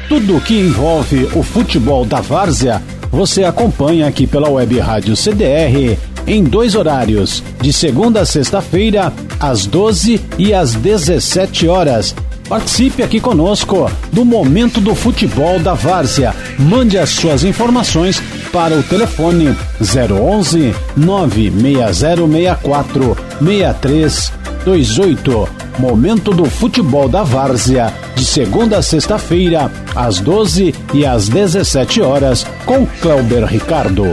[0.10, 5.98] Tudo que envolve o futebol da Várzea, você acompanha aqui pela Web Rádio CDR
[6.28, 12.14] em dois horários, de segunda a sexta-feira, às 12 e às 17 horas.
[12.52, 16.36] Participe aqui conosco do Momento do Futebol da Várzea.
[16.60, 18.22] Mande as suas informações
[18.52, 25.48] para o telefone 011 96064 6328.
[25.80, 32.45] Momento do Futebol da Várzea, de segunda a sexta-feira, às 12 e às 17 horas,
[32.65, 34.03] com Cléuber Ricardo.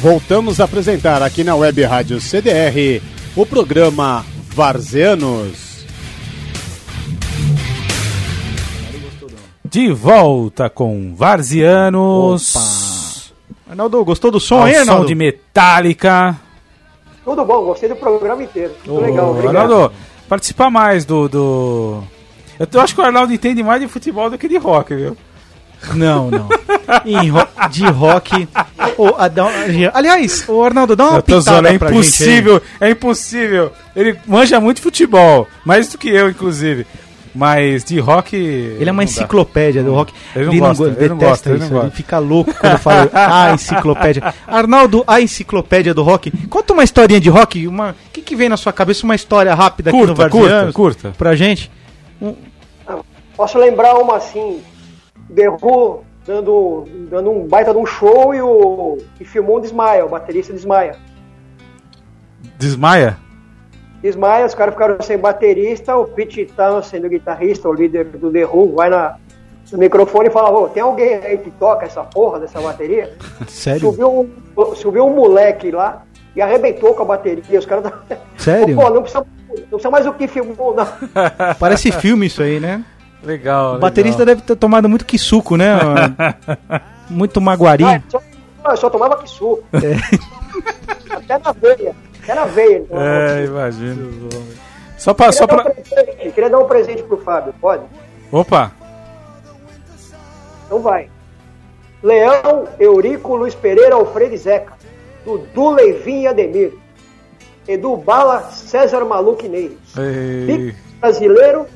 [0.00, 3.02] Voltamos a apresentar aqui na Web Rádio CDR
[3.34, 5.84] o programa Varzeanos.
[9.64, 12.54] De volta com Varzianos.
[12.54, 13.70] Opa.
[13.70, 15.06] Arnaldo, gostou do som Ao aí, som Arnaldo?
[15.06, 16.38] de Metallica.
[17.24, 18.72] Tudo bom, gostei do programa inteiro.
[18.86, 19.56] Ô, legal, obrigado.
[19.56, 19.92] Arnaldo,
[20.28, 22.02] participar mais do, do.
[22.72, 25.16] Eu acho que o Arnaldo entende mais de futebol do que de rock, viu?
[25.94, 26.48] Não, não.
[27.04, 28.48] Em ro- de rock.
[29.18, 29.30] A-
[29.94, 33.72] aliás, o Arnaldo, dá uma Eu tô zoando, pitada é pra gente impossível, é impossível.
[33.94, 36.86] Ele manja muito futebol, mais do que eu, inclusive.
[37.34, 38.34] Mas de rock.
[38.34, 39.04] Ele é uma não dá.
[39.04, 40.12] enciclopédia do rock.
[40.34, 41.64] Ele não gosta, go- ele não detesta gosta, ele isso.
[41.72, 41.96] não Ele gosta.
[41.96, 44.34] fica louco quando fala a enciclopédia.
[44.46, 46.32] Arnaldo, a enciclopédia do rock.
[46.48, 47.68] Conta uma historinha de rock.
[47.68, 47.90] Uma...
[47.90, 49.04] O que, que vem na sua cabeça?
[49.04, 51.12] Uma história rápida aqui no Curta, curta, Varzianos curta.
[51.16, 51.70] pra gente.
[53.36, 54.58] Posso lembrar uma assim,
[55.30, 60.08] Who dando, dando um baita de um show e o e filmou um desmaia, o
[60.08, 60.96] baterista desmaia.
[62.58, 63.16] Desmaia?
[64.02, 68.44] Desmaia, os caras ficaram sem baterista, o Pete Townsend, o guitarrista, o líder do The
[68.44, 69.16] Who, vai na,
[69.72, 73.16] no microfone e fala, ô, tem alguém aí que toca essa porra dessa bateria?
[73.48, 73.80] Sério?
[73.80, 74.20] Subiu
[74.56, 76.04] um, subiu um moleque lá
[76.36, 77.58] e arrebentou com a bateria.
[77.58, 77.92] Os caras.
[78.36, 78.76] Sério?
[78.76, 80.86] Pô, não precisa, não precisa mais o que filmou, não.
[81.58, 82.84] Parece filme isso aí, né?
[83.22, 83.76] Legal.
[83.76, 85.78] O baterista deve ter tomado muito que suco, né?
[87.10, 87.84] muito maguari.
[87.84, 88.20] Ah, só,
[88.70, 89.62] eu só tomava que suco.
[91.10, 91.94] Até na veia.
[92.22, 92.78] Até na veia.
[92.78, 94.28] Então, É, imagino.
[94.96, 95.26] Só pra.
[95.26, 95.70] queria, Só dar pra...
[95.70, 97.82] um presente, queria dar um presente pro Fábio, pode?
[98.30, 98.72] Opa!
[100.66, 101.08] Então vai.
[102.02, 104.74] Leão, Eurico, Luiz Pereira, Alfredo e Zeca.
[105.24, 106.72] Dudu, Leivinho e Ademir.
[107.66, 109.78] Edu Bala, César Maluco e Ney.
[109.98, 111.66] Ei, Brasileiro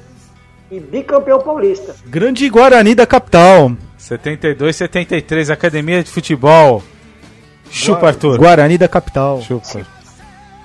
[0.73, 1.95] e bicampeão paulista.
[2.07, 3.73] Grande Guarani da capital.
[3.99, 6.83] 72, 73, Academia de Futebol.
[7.71, 8.39] Chupa, Arthur.
[8.39, 9.41] Guarani da capital.
[9.43, 9.67] Chupa.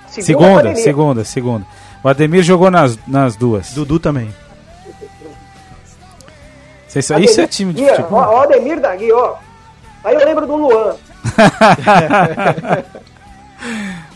[0.08, 0.84] Segunda, pandemia.
[0.84, 1.66] segunda, segunda.
[2.04, 3.74] O Ademir jogou nas, nas duas.
[3.74, 4.34] Dudu também.
[6.88, 8.20] Isso, isso é time de Guia, futebol.
[8.20, 9.36] Ó, ó, Ademir da Guia, ó.
[10.04, 10.96] Aí eu lembro do Luan.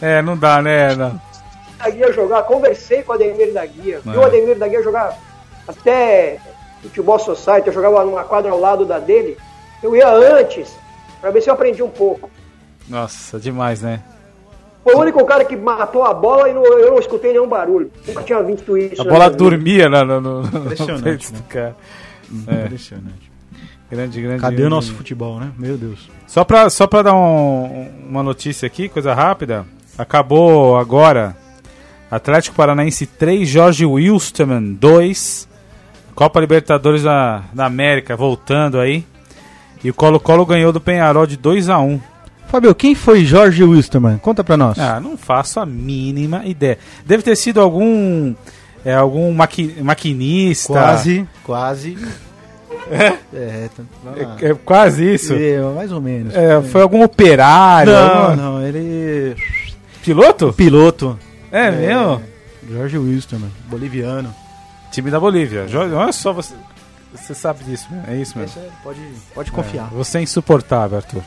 [0.01, 0.95] É, não dá, né?
[0.95, 1.19] Não.
[1.77, 3.99] Da Guia jogar, conversei com o Ademir da Guia.
[4.03, 4.17] Vi É.
[4.17, 5.15] o Ademir da Guia jogar
[5.67, 6.37] até
[6.81, 9.37] futebol society, eu jogava numa quadra ao lado da dele.
[9.83, 10.75] Eu ia antes,
[11.19, 12.29] pra ver se eu aprendi um pouco.
[12.89, 14.01] Nossa, demais, né?
[14.83, 17.91] Foi o único cara que matou a bola e não- eu não escutei nenhum barulho.
[18.07, 19.01] Nunca tinha visto isso.
[19.01, 19.37] A bola vida.
[19.37, 21.37] dormia lá no, no, no Impressionante, peito né?
[21.37, 21.75] do cara.
[22.31, 23.31] Impressionante.
[23.89, 24.41] Grande, grande.
[24.41, 24.67] Cadê grande.
[24.67, 25.51] o nosso futebol, né?
[25.57, 26.09] Meu Deus.
[26.25, 29.65] Só pra, só pra dar um- uma notícia aqui, coisa rápida.
[29.97, 31.35] Acabou agora.
[32.09, 35.47] Atlético Paranaense 3, Jorge Wilstermann 2.
[36.15, 39.05] Copa Libertadores da, da América voltando aí.
[39.83, 41.99] E o Colo-Colo ganhou do Penharol de 2 a 1
[42.47, 44.17] Fábio, quem foi Jorge Wilstermann?
[44.17, 44.77] Conta pra nós.
[44.77, 46.77] Ah, não faço a mínima ideia.
[47.05, 48.35] Deve ter sido algum.
[48.83, 50.73] É, algum maqui, maquinista.
[50.73, 51.97] Quase, quase.
[52.91, 53.13] É?
[53.33, 53.69] É,
[54.03, 54.35] lá.
[54.41, 55.33] É, é quase isso.
[55.33, 56.35] É, mais ou menos.
[56.35, 57.93] É, foi algum operário.
[57.93, 59.33] Não, alguma- não, ele.
[60.03, 60.51] Piloto?
[60.51, 61.17] Piloto.
[61.53, 62.21] É, mesmo?
[62.69, 64.33] Jorge Wilstermann, boliviano.
[64.91, 65.65] Time da Bolívia.
[65.95, 66.53] Olha só, você,
[67.13, 68.11] você sabe disso, mesmo.
[68.11, 68.61] é isso mesmo.
[68.61, 68.99] É- pode,
[69.33, 69.87] pode confiar.
[69.91, 71.23] Você é insuportável, Arthur.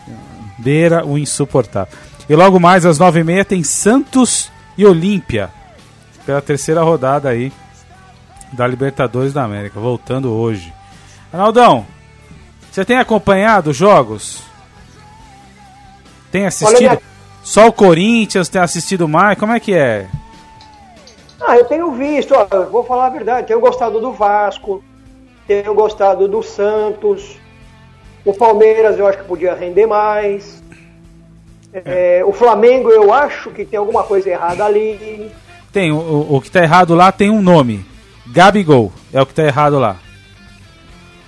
[0.58, 1.92] Beira o insuportável.
[2.28, 5.50] E logo mais, às nove e meia, tem Santos e Olímpia.
[6.26, 7.52] Pela terceira rodada aí
[8.52, 9.78] da Libertadores da América.
[9.80, 10.72] Voltando hoje.
[11.32, 11.86] Arnaldão,
[12.70, 14.42] você tem acompanhado os jogos?
[16.30, 16.78] Tem assistido?
[16.80, 16.98] minha-
[17.42, 19.38] Só o Corinthians tem assistido mais?
[19.38, 20.08] Como é que é?
[21.46, 24.82] Ah, eu tenho visto, ó, vou falar a verdade, tenho gostado do Vasco,
[25.46, 27.36] tenho gostado do Santos,
[28.24, 30.62] o Palmeiras eu acho que podia render mais.
[31.72, 35.30] É, o Flamengo eu acho que tem alguma coisa errada ali.
[35.72, 37.84] Tem, o, o- que tá errado lá tem um nome.
[38.28, 38.92] Gabigol.
[39.12, 39.96] É o que tá errado lá.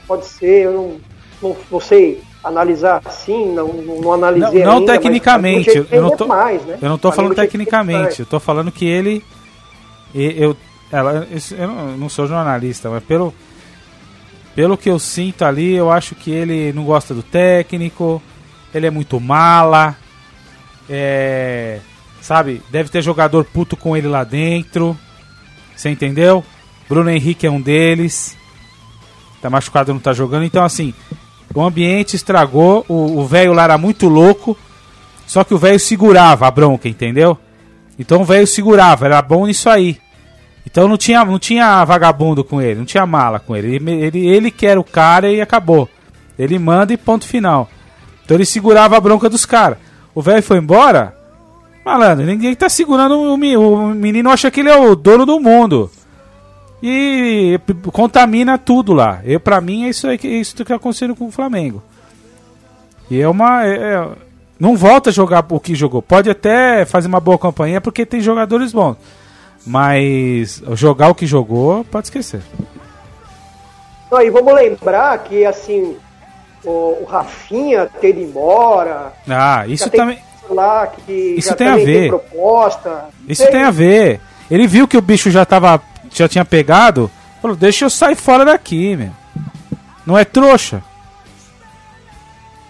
[0.06, 0.96] Pode ser, eu não,
[1.50, 6.28] não, não sei analisar assim, não, não, analisei Não, não ainda, tecnicamente, eu não tô-
[6.28, 6.78] mais, né?
[6.80, 9.24] Eu não tô falando tecnicamente, eu tô falando que ele.
[10.16, 10.56] E- Eu,
[10.90, 11.26] ela,
[11.58, 13.34] eu não, sou jornalista, mas pelo,
[14.54, 18.22] pelo que eu sinto ali, eu acho que ele não gosta do técnico,
[18.72, 19.96] ele é muito mala,
[20.88, 21.80] é,
[22.20, 22.62] sabe?
[22.70, 24.96] Deve ter jogador puto com ele lá dentro,
[25.74, 26.44] você entendeu?
[26.88, 28.36] Bruno Henrique é um deles,
[29.42, 30.94] tá machucado, não tá jogando, então assim,
[31.52, 34.56] o ambiente estragou, o velho lá era muito louco,
[35.26, 37.36] só que o velho segurava a bronca, entendeu?
[37.98, 39.98] Então o velho segurava, era bom nisso aí.
[40.66, 43.76] Então não tinha, não tinha vagabundo com ele, não tinha mala com ele.
[43.76, 45.88] Ele, ele, ele que era o cara e acabou.
[46.38, 47.70] Ele manda e ponto final.
[48.24, 49.78] Então ele segurava a bronca dos caras.
[50.14, 51.16] O velho foi embora,
[51.84, 55.90] malandro, ninguém tá segurando o, o menino acha que ele é o dono do mundo.
[56.82, 57.58] E
[57.92, 59.20] contamina tudo lá.
[59.24, 61.82] Eu, pra mim é isso é isso que acontecendo com o Flamengo.
[63.10, 63.64] E é uma.
[63.64, 64.08] é- é-
[64.58, 66.00] não volta a jogar o que jogou.
[66.00, 68.96] Pode até fazer uma boa campanha porque tem jogadores bons.
[69.66, 72.40] Mas jogar o que jogou, pode esquecer.
[74.10, 75.96] Não, e vamos lembrar que assim,
[76.64, 80.18] o, o Rafinha ter ido embora, Ah, isso tem também.
[80.48, 82.08] lá que Isso tem a ver.
[82.08, 83.06] proposta.
[83.28, 84.20] Isso tem a ver.
[84.48, 85.82] Ele viu que o bicho já tava.
[86.12, 87.10] já tinha pegado.
[87.42, 89.10] Falou, deixa eu sair fora daqui, meu.
[90.06, 90.82] Não é trouxa.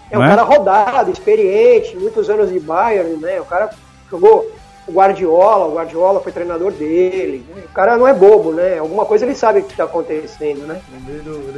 [0.09, 0.29] É um é?
[0.29, 3.39] cara rodado, experiente, muitos anos de Bayern, né?
[3.39, 3.69] O cara
[4.09, 4.49] jogou
[4.87, 7.45] o Guardiola, o Guardiola foi treinador dele.
[7.65, 8.79] O cara não é bobo, né?
[8.79, 10.79] Alguma coisa ele sabe o que está acontecendo, né?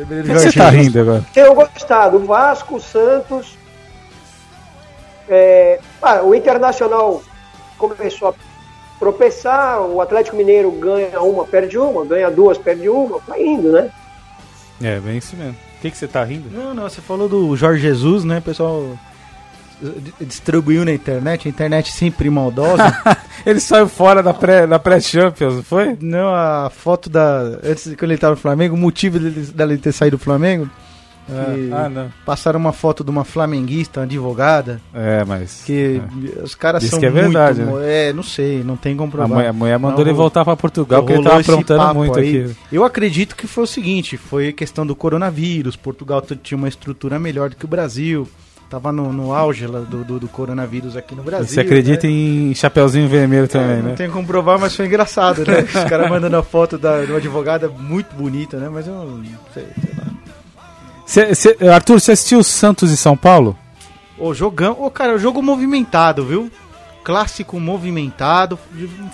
[0.07, 1.26] Por que você tá rindo agora?
[1.31, 2.18] Tenho gostado.
[2.18, 3.57] O Vasco, o Santos.
[5.30, 7.22] é, ah, o Internacional
[7.77, 8.34] começou a
[8.99, 13.91] tropeçar, o Atlético Mineiro ganha uma, perde uma, ganha duas, perde uma, vai indo, né?
[14.81, 15.53] É, bem isso mesmo.
[15.53, 16.49] O que, que você tá rindo?
[16.49, 18.39] Não, não, você falou do Jorge Jesus, né?
[18.39, 18.97] O pessoal
[20.22, 22.84] distribuiu na internet, a internet sempre maldosa.
[23.45, 25.97] Ele saiu fora da pré- da pré-Champions, não foi?
[26.01, 27.60] não, a foto da.
[27.64, 30.69] Antes de quando ele tava no Flamengo, o motivo dele, dele ter saído do Flamengo.
[31.26, 32.11] que Ah, não.
[32.26, 34.81] Passaram uma foto de uma flamenguista, uma advogada.
[34.93, 35.64] É, mas.
[35.65, 36.01] Que
[36.43, 37.80] os caras Diz são que é verdade, muito.
[37.81, 39.27] É, não sei, não tem como A provar.
[39.35, 42.43] mulher, a mulher mandou Não, ele voltar pra Portugal porque ele tava aprontando muito aí.
[42.43, 42.56] aqui.
[42.72, 45.76] Eu acredito que foi o seguinte: foi questão do coronavírus.
[45.77, 48.27] Portugal tinha uma estrutura melhor do que o Brasil.
[48.69, 51.47] Tava no, no auge lá do, do, do coronavírus aqui no Brasil.
[51.47, 52.13] Você acredita né?
[52.13, 53.95] em Chapeuzinho Vermelho também, É, Não né?
[53.95, 55.61] tem como provar, mas foi engraçado, né?
[55.61, 58.69] Os caras mandando a foto da, de uma advogada muito bonita, né?
[58.69, 59.23] Mas eu não
[59.53, 60.03] sei, sei lá.
[61.05, 63.57] Cê- cê- Arthur, você assistiu Santos e São Paulo?
[64.19, 64.77] Ô, jogão.
[64.79, 66.51] Ô, cara, o jogo movimentado, viu?
[67.03, 68.59] Clássico movimentado.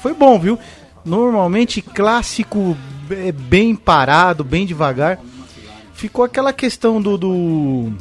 [0.02, 0.60] Foi bom, viu?
[1.06, 2.76] Normalmente clássico
[3.10, 5.18] é, bem parado, bem devagar.
[5.94, 7.18] Ficou aquela questão do.
[7.18, 7.94] do-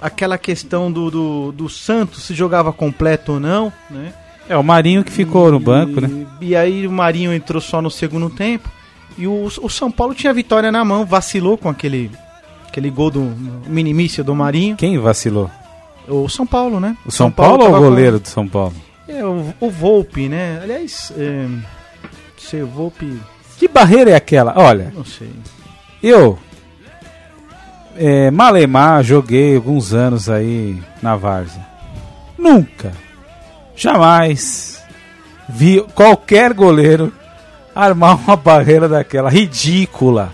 [0.00, 4.12] aquela questão do, do, do Santos, se jogava completo ou não, né?
[4.48, 6.26] É, o Marinho que ficou no E- banco, né?
[6.40, 8.68] E aí o Marinho entrou só no segundo tempo.
[9.16, 12.10] E o, o São Paulo tinha a vitória na mão, vacilou com aquele,
[12.68, 13.32] aquele gol do
[13.66, 14.76] minimício do Marinho.
[14.76, 15.50] Quem vacilou?
[16.06, 16.96] O São Paulo, né?
[17.06, 18.74] O São, Paulo, ou tava o com- goleiro do São Paulo?
[19.08, 20.60] É, o, o Volpe, né?
[20.62, 21.46] Aliás, é,
[22.36, 23.18] sei, o Volpe,
[23.56, 24.52] Que barreira é aquela?
[24.56, 25.30] Olha, não sei.
[26.02, 26.38] eu.
[27.96, 31.64] É, Malemar, joguei alguns anos aí na Várzea.
[32.38, 32.92] Nunca,
[33.74, 34.82] jamais
[35.48, 37.12] vi qualquer goleiro
[37.74, 40.32] armar uma barreira daquela ridícula.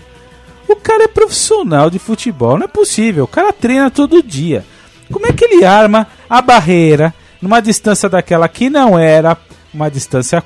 [0.67, 3.25] O cara é profissional de futebol, não é possível.
[3.25, 4.63] O cara treina todo dia.
[5.11, 9.37] Como é que ele arma a barreira numa distância daquela que não era
[9.73, 10.43] uma distância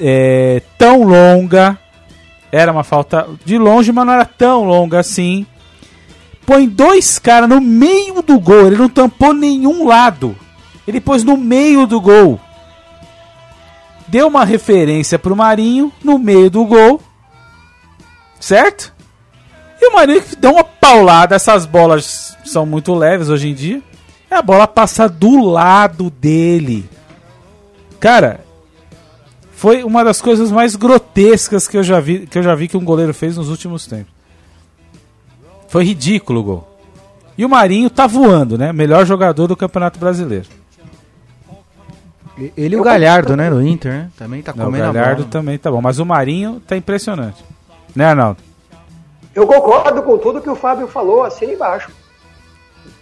[0.00, 1.78] é, tão longa?
[2.52, 5.44] Era uma falta de longe, mas não era tão longa assim.
[6.46, 8.66] Põe dois caras no meio do gol.
[8.66, 10.36] Ele não tampou nenhum lado.
[10.86, 12.38] Ele pôs no meio do gol.
[14.06, 17.00] Deu uma referência pro Marinho no meio do gol.
[18.38, 18.94] Certo?
[19.80, 21.34] E o Marinho deu uma paulada.
[21.34, 23.82] Essas bolas são muito leves hoje em dia.
[24.30, 26.88] E a bola passa do lado dele.
[27.98, 28.44] Cara,
[29.52, 32.76] foi uma das coisas mais grotescas que eu já vi que, eu já vi que
[32.76, 34.13] um goleiro fez nos últimos tempos.
[35.74, 36.68] Foi ridículo o gol.
[37.36, 38.72] E o Marinho tá voando, né?
[38.72, 40.46] Melhor jogador do Campeonato Brasileiro.
[42.56, 44.10] Ele e o Galhardo, né, no Inter, né?
[44.16, 45.32] Também tá Não, o comendo a Galhardo bola.
[45.32, 45.82] também tá bom.
[45.82, 47.44] Mas o Marinho tá impressionante.
[47.92, 48.38] Né, Arnaldo?
[49.34, 51.90] Eu concordo com tudo que o Fábio falou, assim embaixo.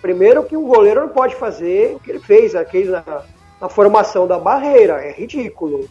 [0.01, 3.03] Primeiro que um goleiro não pode fazer o que ele fez aqui na,
[3.61, 4.94] na formação da barreira.
[4.94, 5.90] É ridículo.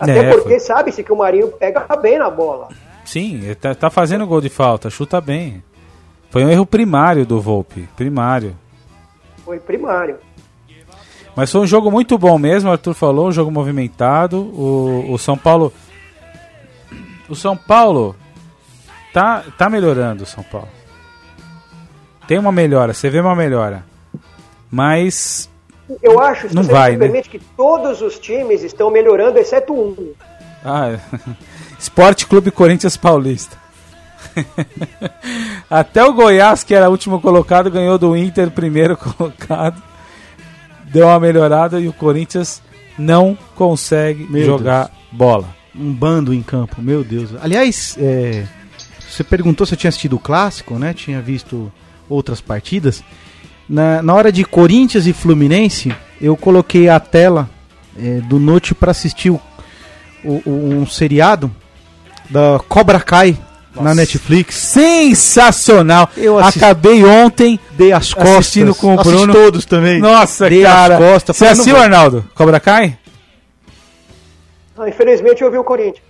[0.00, 0.58] Até É, porque foi.
[0.58, 2.66] sabe-se que o Marinho pega bem na bola.
[3.10, 5.64] Sim, ele tá, tá fazendo gol de falta, chuta bem.
[6.30, 7.88] Foi um erro primário do Volpe.
[7.96, 8.56] Primário.
[9.44, 10.16] Foi primário.
[11.34, 14.38] Mas foi um jogo muito bom mesmo, o Arthur falou, um jogo movimentado.
[14.40, 15.72] O, o São Paulo.
[17.28, 18.14] O São Paulo
[19.12, 20.68] tá, tá melhorando, o São Paulo.
[22.28, 23.84] Tem uma melhora, você vê uma melhora.
[24.70, 25.50] Mas
[26.00, 26.98] Eu acho, Não vai, né?
[26.98, 30.12] permite, que todos os times estão melhorando, exceto um.
[30.64, 30.96] Ah,
[31.80, 33.56] Esporte Clube Corinthians Paulista.
[35.68, 39.82] Até o Goiás, que era o último colocado, ganhou do Inter, primeiro colocado.
[40.84, 42.60] Deu uma melhorada e o Corinthians
[42.98, 45.48] não consegue Meu jogar bola.
[45.74, 47.30] Um bando em campo, meu Deus.
[47.40, 48.44] Aliás, é,
[49.08, 50.92] você perguntou se eu tinha assistido o clássico, né?
[50.92, 51.72] Tinha visto
[52.08, 53.04] outras partidas.
[53.68, 57.48] Na, na hora de Corinthians e Fluminense, eu coloquei a tela
[57.96, 59.40] é, do Note para assistir o-
[60.24, 61.50] o- um seriado
[62.30, 63.36] da Cobra Kai
[63.74, 64.54] na Netflix.
[64.56, 66.08] Sensacional!
[66.16, 67.58] Eu assisti- Acabei ontem.
[67.72, 68.36] Dei as costas.
[68.38, 69.32] Assistindo com o Assisti Bruno.
[69.32, 70.00] todos também.
[70.00, 70.94] Nossa, Dei cara!
[70.96, 71.36] as costas.
[71.36, 71.82] Você assistiu, não.
[71.82, 72.24] Arnaldo?
[72.34, 72.96] Cobra Kai?
[74.78, 76.02] Ah, infelizmente eu vi o Corinthians.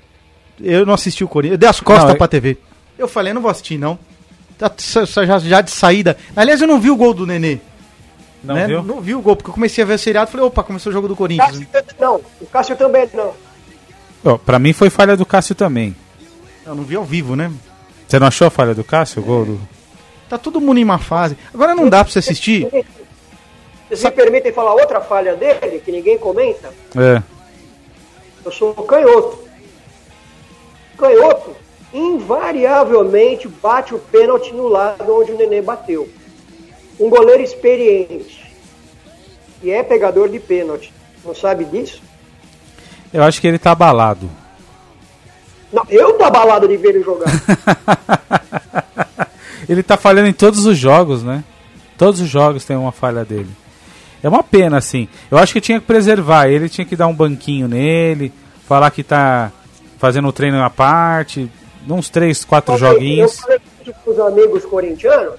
[0.61, 1.55] Eu não assisti o Corinthians.
[1.55, 2.57] Eu dei as costas Não, eu- pra TV.
[2.99, 3.99] Eu falei, não vou assistir, não.
[4.59, 6.17] Tá, já, já de saída.
[6.37, 7.59] Aliás, eu não vi o gol do Nenê.
[8.45, 8.67] Não né?
[8.67, 8.83] viu?
[8.83, 10.91] Não vi o gol, porque eu comecei a ver o seriado e falei, opa, começou
[10.91, 11.51] o jogo do Corinthians.
[11.73, 13.33] Cássio, não, o Cássio também não.
[14.25, 15.97] Ó, pra mim foi falha do Cássio também.
[16.71, 17.53] Eu não vi ao vivo, né?
[18.07, 19.21] Você não achou a falha do Cássio?
[19.21, 19.61] O gol do...
[20.29, 21.37] Tá todo mundo em má fase.
[21.53, 22.69] Agora não dá pra você assistir.
[23.89, 26.73] Vocês me permitem falar outra falha dele, que ninguém comenta?
[26.97, 27.21] É.
[28.45, 29.41] Eu sou canhoto.
[30.97, 31.57] Canhoto,
[31.93, 36.09] invariavelmente, bate o pênalti no lado onde o Nenê bateu.
[37.01, 38.49] Um goleiro experiente
[39.61, 40.93] e é pegador de pênalti.
[41.25, 42.01] Não sabe disso?
[43.13, 44.31] Eu acho que ele tá abalado.
[45.73, 47.29] Não, eu tô abalado de ver ele jogar.
[49.69, 51.45] ele tá falhando em todos os jogos, né?
[51.97, 53.51] Todos os jogos tem uma falha dele.
[54.23, 55.09] É uma pena, assim.
[55.31, 58.33] Eu acho que tinha que preservar ele, tinha que dar um banquinho nele,
[58.67, 59.51] falar que tá
[59.99, 61.51] fazendo um treino à parte,
[61.89, 63.39] uns 3, 4 joguinhos.
[63.39, 63.61] Eu falei
[64.05, 65.35] com os amigos corintianos,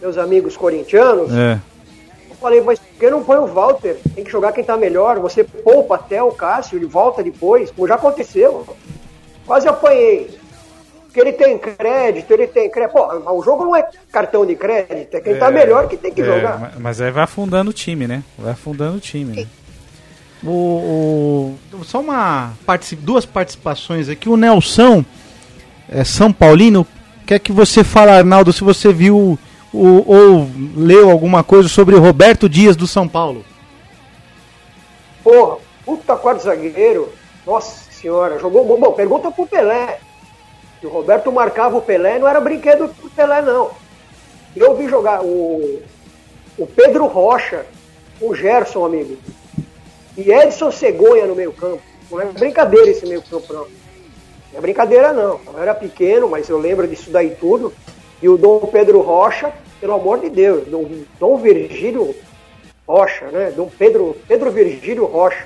[0.00, 1.58] meus amigos corintianos, É.
[2.42, 3.96] falei, mas por que não põe o Walter?
[4.14, 5.18] Tem que jogar quem tá melhor.
[5.20, 8.66] Você poupa até o Cássio, ele volta depois, como já aconteceu.
[9.46, 10.38] Quase apanhei.
[11.04, 12.92] Porque ele tem crédito, ele tem crédito.
[12.94, 16.22] Pô, o jogo não é cartão de crédito, é quem tá melhor que tem que
[16.22, 16.58] É, jogar.
[16.58, 18.22] ma- Mas aí vai afundando o time, né?
[18.38, 19.46] Vai afundando o time, né?
[20.42, 22.52] O, o- só uma
[23.00, 24.28] duas participações aqui.
[24.28, 25.04] O Nelson,
[25.88, 26.86] é, São Paulino,
[27.26, 29.38] quer que você fale, Arnaldo, se você viu
[29.72, 30.46] o- ou
[30.76, 33.44] leu alguma coisa sobre Roberto Dias do São Paulo.
[35.22, 37.08] Porra, puta quarto zagueiro.
[37.46, 38.78] Nossa senhora, jogou bom.
[38.78, 39.98] Bom, pergunta pro Pelé.
[40.80, 43.70] Se o Roberto marcava o Pelé, não era brinquedo pro Pelé, não.
[44.54, 45.80] Eu vi jogar o,
[46.58, 47.64] o Pedro Rocha,
[48.20, 49.16] o Gerson, amigo.
[50.16, 51.80] E Edson Cegonha no meio campo.
[52.10, 53.62] Não é brincadeira esse meio campo, não.
[53.62, 55.40] Não é brincadeira, não.
[55.54, 57.72] Eu era pequeno, mas eu lembro disso daí tudo.
[58.20, 59.52] E o Dom Pedro Rocha,
[59.82, 60.88] pelo amor de Deus, Dom,
[61.18, 62.14] Dom Virgílio
[62.86, 63.52] Rocha, né?
[63.54, 65.44] Dom Pedro, Pedro Virgílio Rocha.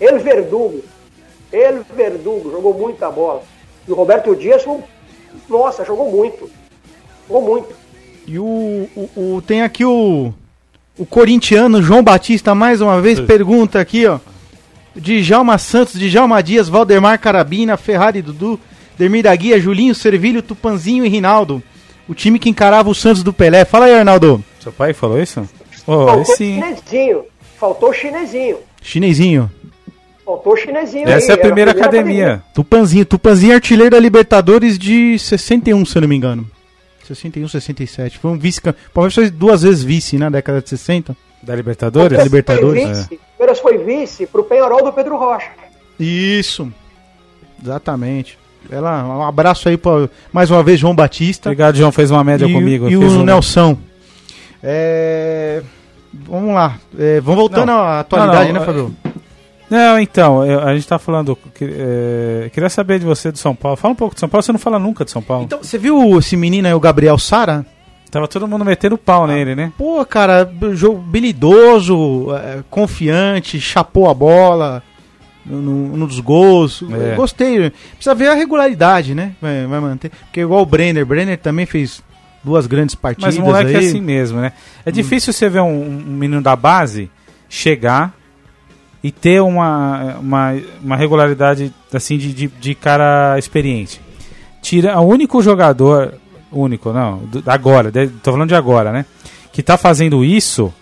[0.00, 0.80] El Verdugo.
[1.52, 3.42] El Verdugo, jogou muita bola.
[3.86, 4.64] E o Roberto Dias,
[5.48, 6.50] nossa, jogou muito.
[7.28, 7.68] Jogou muito.
[8.26, 10.34] E o, o, o- tem aqui o,
[10.98, 14.18] o corintiano João Batista, mais uma vez, pergunta aqui, ó.
[14.96, 18.58] Djalma Santos, Djalma Dias, Valdemar Carabina, Ferrari Dudu,
[18.98, 21.62] Demir da Guia, Julinho, Servilho, Tupanzinho e Rinaldo.
[22.08, 23.64] O time que encarava o Santos do Pelé.
[23.64, 24.42] Fala aí, Arnaldo.
[24.60, 25.48] Seu pai falou isso?
[25.86, 27.24] Oh, Faltou o chinesinho.
[27.58, 28.58] Faltou chinesinho.
[28.82, 29.50] Chinesinho.
[30.24, 32.42] Faltou chinesinho Essa é aí, a era primeira academia.
[32.54, 33.04] Tupanzinho.
[33.04, 36.48] Tupanzinho é artilheiro da Libertadores de 61, se eu não me engano.
[37.06, 38.18] 61, 67.
[38.18, 38.60] Foi um vice.
[38.60, 41.16] O Palmeiras foi duas vezes vice na década de 60.
[41.42, 42.18] Da Libertadores?
[42.18, 45.50] Da Libertadores, Foi vice, Palmeiras foi vice pro Penharol do Pedro Rocha.
[45.98, 46.70] Isso.
[47.62, 48.38] Exatamente.
[48.70, 51.48] Ela, um abraço aí pra, mais uma vez, João Batista.
[51.48, 51.90] Obrigado, João.
[51.92, 52.88] Fez uma média e, comigo.
[52.88, 53.76] E o um- Nelson.
[54.62, 55.62] É,
[56.26, 56.76] Vamos lá.
[56.98, 57.80] É, vamos voltando Não.
[57.80, 58.94] à atualidade, Não, não, né, Fabio?
[59.70, 61.36] Não, então, eu- a gente tá falando.
[61.54, 63.76] que- é, queria saber de você do São Paulo.
[63.76, 65.44] Fala um pouco de São Paulo, você não fala nunca de São Paulo.
[65.44, 67.64] Então, você viu esse menino aí, o Gabriel Sara?
[68.10, 69.70] Tava todo mundo metendo pau nele, né?
[69.76, 74.82] Pô, cara, jogo habilidoso, é, confiante, chapou a bola
[75.48, 76.82] no, no- nos gols.
[76.90, 77.14] É.
[77.14, 77.70] Gostei.
[77.94, 79.32] Precisa ver a regularidade, né?
[79.40, 80.10] Vai, vai manter.
[80.10, 81.04] Porque igual o Brenner.
[81.06, 82.02] Brenner também fez
[82.44, 83.86] duas grandes partidas Mas o moleque é aí.
[83.88, 84.52] assim mesmo, né?
[84.86, 87.10] É difícil você ver um, um menino da base
[87.48, 88.14] chegar
[89.02, 94.00] e ter uma, uma, uma regularidade assim de, de, de cara experiente.
[94.60, 96.14] Tira o único jogador,
[96.50, 99.04] único, não, do- agora, de- tô falando de agora, né?
[99.52, 100.72] Que tá fazendo isso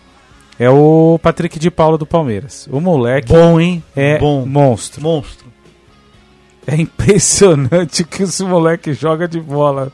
[0.58, 2.68] é o Patrick de Paulo do Palmeiras.
[2.70, 3.82] O moleque Bom, hein?
[3.94, 4.46] é Bom.
[4.46, 5.02] monstro.
[5.02, 5.46] Monstro.
[6.66, 9.92] É impressionante o que esse moleque joga de bola.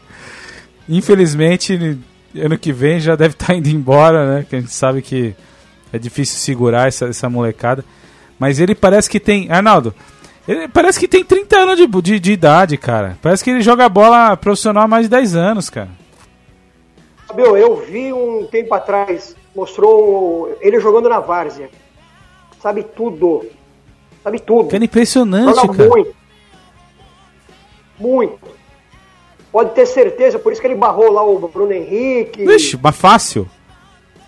[0.89, 1.99] Infelizmente,
[2.37, 4.47] ano que vem já deve estar indo embora, né?
[4.49, 5.35] Que a gente sabe que
[5.93, 7.85] é difícil segurar essa, essa molecada.
[8.39, 9.51] Mas ele parece que tem.
[9.51, 9.95] Arnaldo,
[10.47, 13.19] ele parece que tem 30 anos de, de, de idade, cara.
[13.21, 15.91] Parece que ele joga bola profissional há mais de 10 anos, cara.
[17.29, 21.71] Fabio, eu vi um tempo atrás, mostrou ele jogando na Várzea.
[22.61, 23.47] Sabe tudo.
[24.23, 24.69] Sabe tudo.
[24.69, 25.89] Cara, impressionante, Joga cara.
[25.89, 26.15] muito.
[27.99, 28.63] Muito.
[29.51, 32.45] Pode ter certeza, por isso que ele barrou lá o Bruno Henrique.
[32.47, 33.49] Vixe, mas fácil.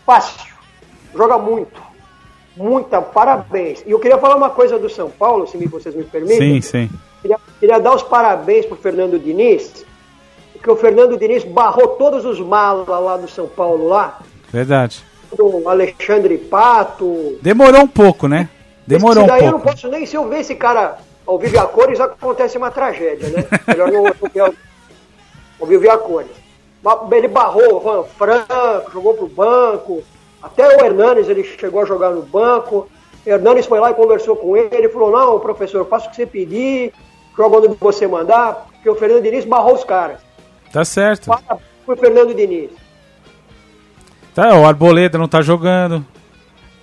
[0.05, 0.53] Fácil.
[1.15, 1.83] Joga muito.
[2.57, 3.83] Muita, parabéns.
[3.87, 6.61] E eu queria falar uma coisa do São Paulo, se vocês me permitem.
[6.61, 6.91] Sim, sim.
[7.23, 9.85] Queria, queria dar os parabéns pro Fernando Diniz,
[10.53, 14.21] porque o Fernando Diniz barrou todos os malas lá do São Paulo, lá.
[14.53, 15.03] Verdade.
[15.35, 17.39] Do Alexandre Pato.
[17.43, 18.49] Demorou um pouco, né?
[18.87, 19.71] Demorou um daí eu não pouco.
[19.71, 23.29] posso nem, se eu ver esse cara ao vivo e a cores, acontece uma tragédia,
[23.29, 23.45] né?
[23.67, 24.05] Melhor não
[25.83, 26.31] e a cores.
[27.13, 30.03] Ele barrou o Juan Franco, jogou pro banco.
[30.43, 32.89] Até o Hernanes ele chegou a jogar no banco.
[33.25, 34.69] O Hernanes foi lá e conversou com ele.
[34.77, 36.93] Ele falou: Não, professor, faça o que você pedir,
[37.35, 40.21] joga onde você mandar, porque o Fernando Diniz barrou os caras.
[40.71, 41.27] Tá certo.
[41.27, 42.71] Para pro Fernando Diniz.
[44.35, 46.05] Tá, o Arboleda não tá jogando.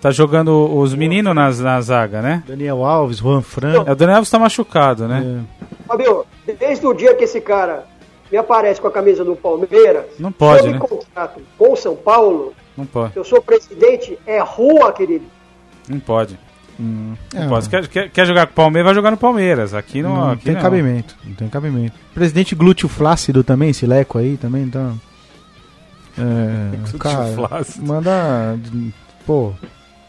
[0.02, 2.44] Tá jogando os meninos nas, na zaga, né?
[2.48, 3.84] Daniel Alves, Juan Fran.
[3.86, 5.44] É, O Daniel Alves tá machucado, né?
[5.86, 6.26] Fabio,
[6.60, 7.86] desde o dia que esse cara
[8.32, 10.80] me aparece com a camisa do Palmeiras, Não pode, sob né?
[10.80, 13.16] contrato com o São Paulo, Não pode.
[13.16, 15.26] eu sou presidente, é rua, querido.
[15.88, 16.40] Não pode.
[17.36, 17.70] É, Não pode.
[17.70, 19.74] Quer, quer, quer jogar com o Palmeiras, vai jogar no Palmeiras.
[19.76, 20.62] Aqui não, não aqui tem não.
[20.62, 21.16] cabimento.
[21.24, 21.94] Não tem cabimento.
[22.12, 25.00] Presidente glúteo flácido também, esse leco aí também, então.
[26.18, 27.28] É, cara,
[27.80, 28.58] manda.
[29.26, 29.54] Pô,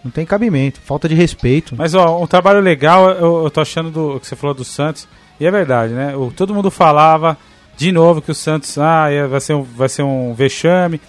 [0.04, 0.80] não tem cabimento.
[0.80, 1.74] Falta de respeito.
[1.76, 5.06] Mas, ó, um trabalho legal, eu, eu tô achando do que você falou do Santos.
[5.40, 6.16] E é verdade, né?
[6.16, 7.36] O, todo mundo falava
[7.76, 11.00] de novo que o Santos ah, ia- vai, ser um, vai ser um vexame.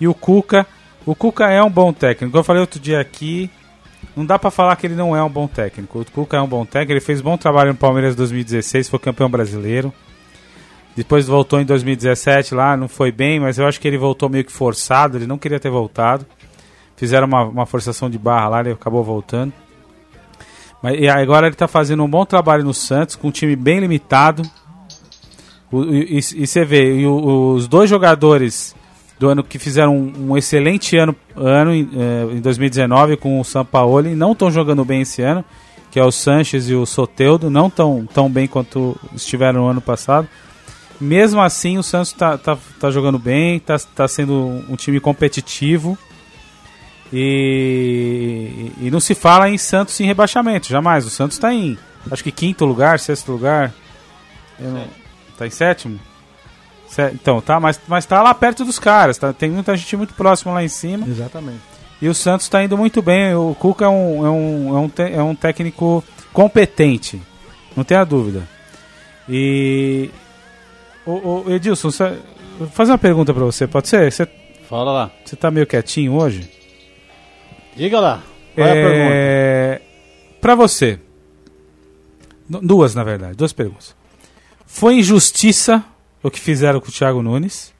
[0.00, 0.66] E o Cuca.
[1.06, 2.36] O Cuca é um bom técnico.
[2.36, 3.50] Eu falei outro dia aqui.
[4.16, 6.00] Não dá pra falar que ele não é um bom técnico.
[6.00, 6.92] O Cuca é um bom técnico.
[6.92, 9.92] Ele fez bom trabalho no Palmeiras em 2016, foi campeão brasileiro.
[10.96, 14.44] Depois voltou em 2017 lá, não foi bem, mas eu acho que ele voltou meio
[14.44, 15.16] que forçado.
[15.16, 16.26] Ele não queria ter voltado.
[16.96, 19.52] Fizeram uma, uma forçação de barra lá, ele acabou voltando.
[20.82, 23.78] Mas, e agora ele está fazendo um bom trabalho no Santos, com um time bem
[23.80, 24.42] limitado.
[25.72, 28.74] O- e, e- você vê, e o- os dois jogadores
[29.18, 33.44] do ano que fizeram um, um excelente ano, ano em, eh, em 2019 com o
[33.44, 35.44] Sampaoli não estão jogando bem esse ano,
[35.90, 39.80] que é o Sanches e o Soteudo, não estão tão bem quanto estiveram no ano
[39.80, 40.26] passado.
[41.00, 44.34] Mesmo assim, o Santos está tá, tá jogando bem, está tá sendo
[44.68, 45.96] um time competitivo.
[47.12, 51.04] E, e não se fala em Santos em rebaixamento, jamais.
[51.06, 51.76] O Santos está em,
[52.10, 53.72] acho que quinto lugar, sexto lugar.
[54.58, 55.00] Eu não-
[55.38, 55.98] Tá em sétimo?
[56.86, 59.16] Sé- Então, tá, mas, mas tá lá perto dos caras.
[59.16, 61.06] Tá, tem muita gente muito próxima lá em cima.
[61.08, 61.60] Exatamente.
[62.02, 63.34] E o Santos está indo muito bem.
[63.34, 67.20] O Cuca é um, é um, é um, te- é um técnico competente.
[67.74, 68.46] Não tenha dúvida.
[69.28, 70.10] E.
[71.18, 72.16] O, o Edilson, cê-
[72.58, 74.10] vou fazer uma pergunta pra você, pode ser?
[74.10, 74.28] Você,
[74.68, 75.10] Fala lá.
[75.24, 76.48] você tá meio quietinho hoje?
[77.76, 78.22] Diga lá.
[78.54, 79.14] Qual é a pergunta?
[79.14, 79.80] É...
[80.40, 80.98] Pra você.
[82.48, 83.94] Du- Duas, na verdade, duas perguntas.
[84.66, 85.84] Foi injustiça
[86.22, 87.72] o que fizeram com o Thiago Nunes?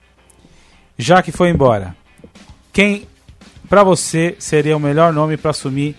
[0.98, 1.96] Já que foi embora,
[2.72, 3.06] quem,
[3.68, 5.96] pra você, seria o melhor nome pra assumir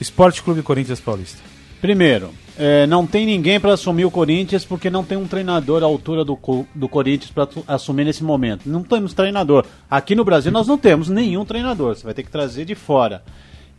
[0.00, 1.38] Esporte Clube Corinthians Paulista?
[1.80, 5.86] Primeiro, é, não tem ninguém para assumir o Corinthians porque não tem um treinador à
[5.86, 6.38] altura do,
[6.74, 8.68] do Corinthians para assumir nesse momento.
[8.68, 9.64] Não temos treinador.
[9.90, 11.96] Aqui no Brasil nós não temos nenhum treinador.
[11.96, 13.22] Você vai ter que trazer de fora.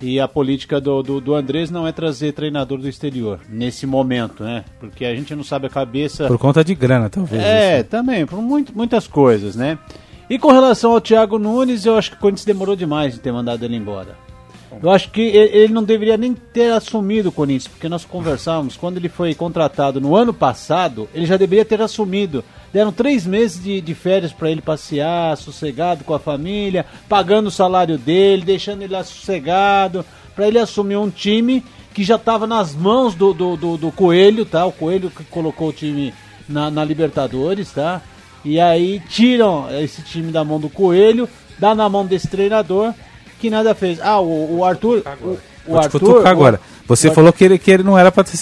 [0.02, 4.44] E a política do, do, do Andrés não é trazer treinador do exterior nesse momento,
[4.44, 4.66] né?
[4.80, 6.28] Porque a gente não sabe a cabeça.
[6.28, 7.41] Por conta de grana, talvez.
[7.41, 7.84] É, assim.
[7.86, 9.78] também, por muito, muitas coisas, né?
[10.30, 13.32] E com relação ao Thiago Nunes, eu acho que o Corinthians demorou demais de ter
[13.32, 14.23] mandado ele embora.
[14.84, 18.97] Eu acho que ele não deveria nem ter assumido o Corinthians, porque nós conversávamos, quando
[18.97, 22.43] ele foi contratado no ano passado, ele já deveria ter assumido.
[22.73, 27.51] Deram três meses de, de férias para ele passear, sossegado com a família, pagando o
[27.51, 30.05] salário dele, deixando ele lá sossegado,
[30.35, 34.43] para ele assumir um time que já estava nas mãos do, do, do, do Coelho,
[34.43, 34.65] tá?
[34.65, 36.14] O Coelho que colocou o time
[36.49, 38.01] na, na Libertadores, tá?
[38.43, 42.93] E aí tiram esse time da mão do Coelho, dá na mão desse treinador
[43.44, 43.99] que nada fez.
[44.02, 45.03] Ah, o, o Arthur.
[45.22, 45.38] O,
[45.74, 45.99] o Arthur.
[45.99, 46.60] cutucar agora.
[46.88, 48.38] Você falou que ele, que ele não era pra ter,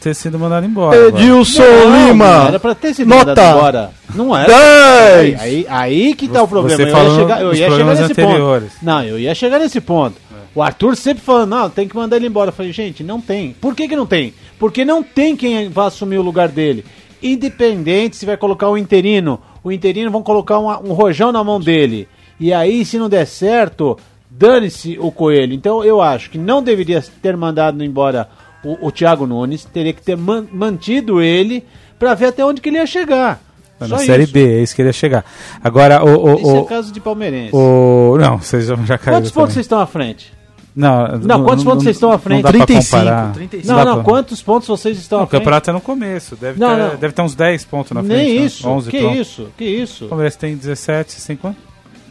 [0.00, 1.08] ter sido mandado embora.
[1.08, 2.38] Edilson Não, Lima.
[2.40, 3.90] Não era pra ter sido Nota mandado embora.
[4.14, 4.48] Não era.
[4.48, 5.40] 10.
[5.40, 6.76] Aí, aí, aí que tá o problema.
[6.76, 8.72] Você eu ia chegar, eu ia chegar nesse anteriores.
[8.72, 8.84] ponto.
[8.84, 10.16] Não, eu ia chegar nesse ponto.
[10.54, 12.48] O Arthur sempre falando, não, tem que mandar ele embora.
[12.48, 13.54] Eu falei, gente, não tem.
[13.60, 14.32] Por que, que não tem?
[14.58, 16.84] Porque não tem quem vai assumir o lugar dele.
[17.22, 21.60] Independente se vai colocar um interino, o interino vão colocar uma- um rojão na mão
[21.60, 22.08] dele.
[22.38, 23.96] E aí, se não der certo,
[24.40, 25.52] dane-se o coelho.
[25.52, 28.28] Então eu acho que não deveria ter mandado embora
[28.64, 31.62] o, o Thiago Nunes, teria que ter man- mantido ele
[31.98, 33.38] pra ver até onde que ele ia chegar.
[33.78, 34.32] Na Só Série isso.
[34.32, 35.24] B, é isso que ele ia chegar.
[35.62, 36.34] Agora, o.
[36.34, 37.54] o, Isso é o, caso de palmeirense.
[37.54, 39.20] o- não, vocês já já caíram.
[39.20, 40.32] Quantos pontos vocês estão à frente?
[40.76, 42.42] Não, Não, quantos pontos vocês estão à frente?
[42.44, 43.32] Não dá pra 35, comparar.
[43.32, 43.72] 35.
[43.76, 45.40] Não, não, pra- quantos pontos vocês estão Não, à o frente?
[45.40, 46.36] campeonato é no começo.
[46.36, 46.96] Deve, Não, ter, não.
[46.96, 48.16] deve ter uns 10 pontos na frente.
[48.16, 48.44] Nem né?
[48.46, 48.68] isso.
[48.68, 49.16] 11 que pronto.
[49.16, 49.48] isso?
[49.56, 50.04] Que isso?
[50.04, 51.56] O Palmeiras tem 17, vocês têm quanto?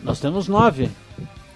[0.04, 0.90] Nós temos nove.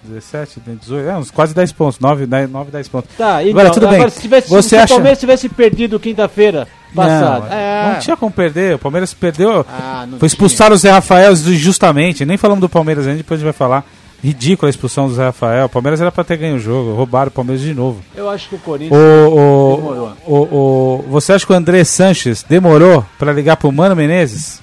[0.08, 1.98] 17, tem 18, é, uns quase 10 pontos.
[1.98, 3.10] 9, 10, 9 10 pontos.
[3.16, 4.08] Tá, e Agora, tudo bem.
[4.10, 7.46] se, tivesse, Você se acha- o Palmeiras tivesse perdido quinta-feira passada.
[7.48, 7.92] Não, é.
[7.94, 8.76] não tinha como perder.
[8.76, 9.64] O Palmeiras perdeu.
[9.68, 12.24] Ah, Foi expulsar o Zé Rafael injustamente.
[12.24, 13.84] Nem falamos do Palmeiras ainda, depois a gente vai falar.
[14.22, 15.66] Ridícula a expulsão do Zé Rafael.
[15.66, 16.94] O Palmeiras era pra ter ganho o jogo.
[16.94, 18.00] Roubaram o Palmeiras de novo.
[18.16, 18.98] Eu acho que o Corinthians.
[18.98, 20.12] o, Demorou.
[20.26, 24.60] o, o- você acha que o André Sanches demorou pra ligar pro Mano Menezes?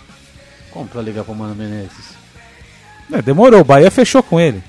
[0.71, 2.11] Como pra ligar pro Mano Menezes?
[3.13, 3.59] É, demorou.
[3.61, 4.63] O Bahia fechou com ele.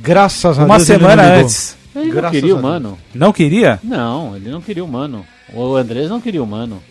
[0.00, 1.44] Graças a Uma Deus ele semana não ligou.
[1.44, 1.76] antes.
[1.96, 2.72] Ele não Graças queria a o Deus.
[2.72, 2.98] Mano.
[3.14, 3.80] Não queria?
[3.82, 5.24] Não, ele não queria o Mano.
[5.52, 6.82] O Andrés não queria o Mano.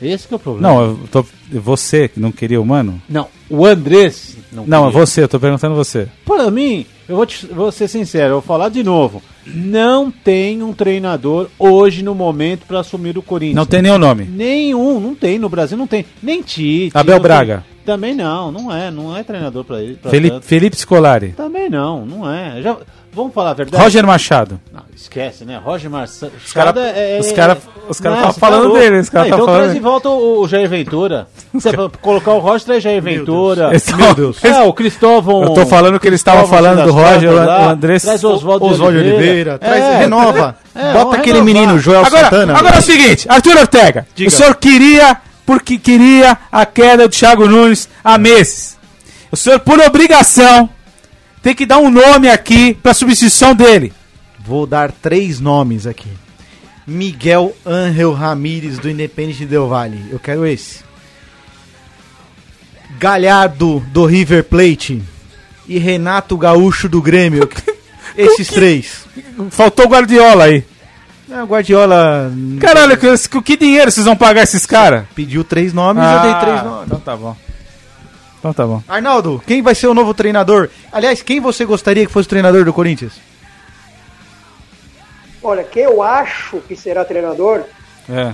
[0.00, 0.68] Esse que é o problema.
[0.68, 3.00] Não, eu tô, você que não queria o Mano?
[3.08, 5.00] Não, o Andrés não Não, é queria.
[5.06, 6.08] você, eu tô perguntando você.
[6.26, 9.22] Para mim, eu vou, te- vou ser sincero, eu vou falar de novo.
[9.46, 13.54] Não tem um treinador hoje no momento para assumir o Corinthians.
[13.56, 14.24] Não tem o nome.
[14.24, 15.38] Nenhum, não tem.
[15.38, 16.04] No Brasil não tem.
[16.20, 16.90] Nem Tite.
[16.98, 17.64] Abel não tem- Braga.
[17.84, 18.90] Também não, não é.
[18.90, 19.94] Não é treinador para ele.
[19.94, 20.46] pra Felipe, tanto.
[20.46, 21.28] Felipe Scolari.
[21.36, 22.60] Também não, não é.
[22.62, 22.76] Já,
[23.12, 23.82] vamos falar a verdade?
[23.82, 24.60] Roger Machado.
[24.72, 25.60] Não, esquece, né?
[25.62, 26.30] Roger Marçal.
[26.44, 26.74] Os cara-
[27.20, 29.80] os cara- os cara tava falando dele, os cara ah, tava Então falando traz de
[29.80, 31.26] volta o, o Jair Ventura.
[31.52, 33.70] Você vai colocar o Roger, traz Jair Ventura.
[33.96, 34.44] Meu Deus.
[34.44, 35.42] É, o Cristóvão.
[35.42, 38.66] Eu tô falando que eles estavam falando do Roger, Cordas o lá, Andrés- Traz Oswaldo
[38.66, 39.18] Oswaldo Oliveira.
[39.24, 40.56] Oliveira, traz, É, renova.
[40.74, 41.44] é, Bota aquele renovar.
[41.54, 42.56] menino, Joel Agora, Santana.
[42.56, 44.28] agora é o seguinte, Arthur Ortega, Diga.
[44.28, 45.16] o senhor queria,
[45.52, 48.78] porque queria a queda do Thiago Nunes há meses.
[49.30, 50.70] O senhor, por obrigação,
[51.42, 53.92] tem que dar um nome aqui pra substituição dele.
[54.38, 56.08] Vou dar três nomes aqui.
[56.86, 60.02] Miguel Ángel Ramírez, do Independente Del Valle.
[60.10, 60.80] Eu quero esse.
[62.98, 65.02] Galhardo, do River Plate.
[65.68, 67.46] E Renato Gaúcho, do Grêmio.
[68.16, 69.04] Esses três.
[69.50, 70.64] Faltou Guardiola aí.
[71.34, 72.30] Ah, o Guardiola
[72.60, 75.04] Caralho, com, com que dinheiro vocês vão pagar esses caras?
[75.14, 76.86] pediu três nomes, eu dei três nomes.
[76.86, 77.36] Então tá bom.
[78.38, 78.82] Então tá bom.
[78.88, 80.68] Arnaldo, quem vai ser o novo treinador?
[80.90, 83.12] Aliás, quem você gostaria que fosse o treinador do Corinthians?
[85.42, 87.62] Olha, quem eu acho que será treinador,
[88.08, 88.32] É.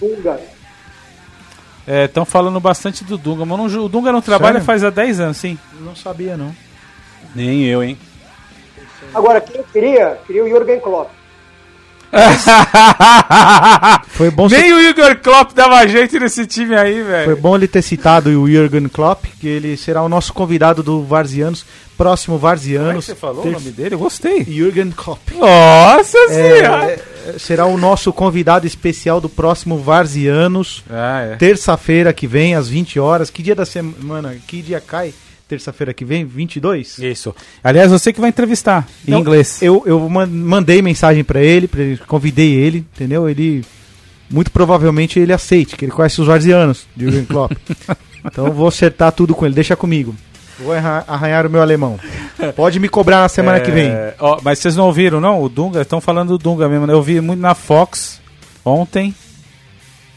[0.00, 0.38] Dunga.
[1.86, 4.66] Estão falando bastante do Dunga, mas não- o Dunga não trabalha Sério?
[4.66, 5.56] faz há 10 anos, sim.
[5.80, 6.54] Não sabia, não.
[7.34, 7.96] Nem eu, hein?
[9.14, 10.18] Agora, quem eu queria?
[10.26, 11.10] Queria o Jürgen Klopp.
[14.08, 17.24] Foi bom, Nem o Igor Klopp dava jeito nesse time aí, velho.
[17.26, 21.02] foi bom ele ter citado o Jürgen Klopp, que ele será o nosso convidado do
[21.04, 21.64] Varzianos,
[21.96, 23.04] próximo Como é Varzianos.
[23.04, 23.94] você falou ter- o nome dele?
[23.94, 24.44] Eu gostei.
[24.44, 25.30] Jürgen Klopp.
[25.34, 26.84] Nossa É, senhora!
[26.92, 31.36] é, será o nosso convidado especial do próximo Varzianos, Ah, é.
[31.36, 33.30] terça-feira que vem, às 20 horas.
[33.30, 34.34] Que dia da semana?
[34.46, 35.12] Que dia cai?
[35.48, 36.98] Terça-feira que vem, 22.
[36.98, 37.34] Isso.
[37.62, 39.60] Aliás, você que vai entrevistar em Então, inglês.
[39.62, 43.28] Eu, eu man- mandei mensagem pra ele, pra ele, convidei ele, entendeu?
[43.28, 43.64] Ele,
[44.30, 47.52] muito provavelmente, ele aceite, que ele conhece os varzianos de Jürgen Klopp.
[48.24, 50.14] então eu vou acertar tudo com ele, deixa comigo.
[50.58, 52.00] Vou arra- arranhar o meu alemão.
[52.56, 53.88] Pode me cobrar na semana que vem.
[53.90, 55.42] É, mas vocês não ouviram, não?
[55.42, 56.86] O Dunga, estão falando do Dunga mesmo.
[56.86, 56.92] né?
[56.94, 58.20] Eu vi muito na Fox
[58.64, 59.14] ontem.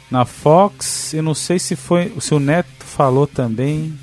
[0.09, 2.11] Na Fox, eu não sei se foi.
[2.19, 3.93] Se o Neto falou também.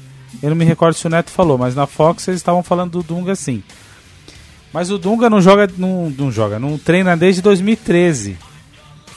[0.47, 3.02] Eu não me recordo se o Neto falou, mas na Fox eles estavam falando do
[3.02, 3.64] Dunga sim.
[4.73, 5.68] Mas o Dunga não joga.
[5.77, 8.39] Não, não joga, não treina desde 2013.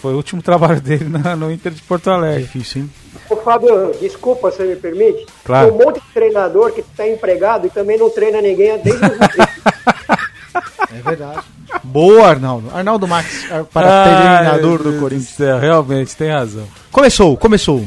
[0.02, 2.44] Foi o último trabalho dele na- no Inter de Porto Alegre.
[2.44, 2.90] Difícil, hein?
[3.30, 5.28] Ô, Fábio, desculpa se me permite.
[5.46, 5.68] Claro.
[5.72, 9.12] Tem um monte de treinador que está empregado e também não treina ninguém desde os
[10.92, 11.42] É verdade.
[11.84, 12.72] Boa, Arnaldo.
[12.74, 14.04] Arnaldo Max, para
[14.40, 15.30] treinador do Corinthians.
[15.36, 16.66] Céu, realmente, tem razão.
[16.92, 17.86] Começou, começou.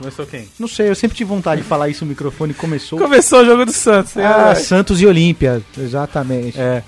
[0.00, 0.48] Começou quem?
[0.58, 2.54] Não sei, eu sempre tive vontade de falar isso no microfone.
[2.54, 2.98] Começou.
[2.98, 4.16] Começou o jogo do Santos.
[4.16, 4.54] Ah.
[4.54, 6.58] Santos e Olímpia, exatamente.
[6.58, 6.82] É.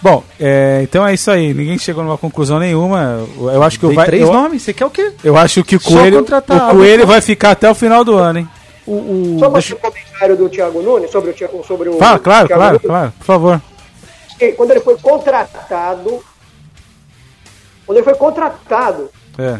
[0.00, 1.52] Bom, é, então é isso aí.
[1.52, 3.26] Ninguém chegou numa conclusão nenhuma.
[3.38, 5.12] Eu acho que o Tem vai, três eu, nomes, você quer o quê?
[5.22, 8.38] eu acho que o Coelho, contratar o Coelho vai ficar até o final do ano,
[8.40, 8.48] hein?
[8.86, 11.98] O, o- Só mais deixa- um comentário do Thiago Nunes sobre o, Thiago- sobre o
[11.98, 12.86] Fala, claro, Thiago claro, Nunes.
[12.86, 13.62] claro, por favor.
[14.56, 16.22] Quando ele foi contratado,
[17.86, 19.58] quando ele foi contratado, É.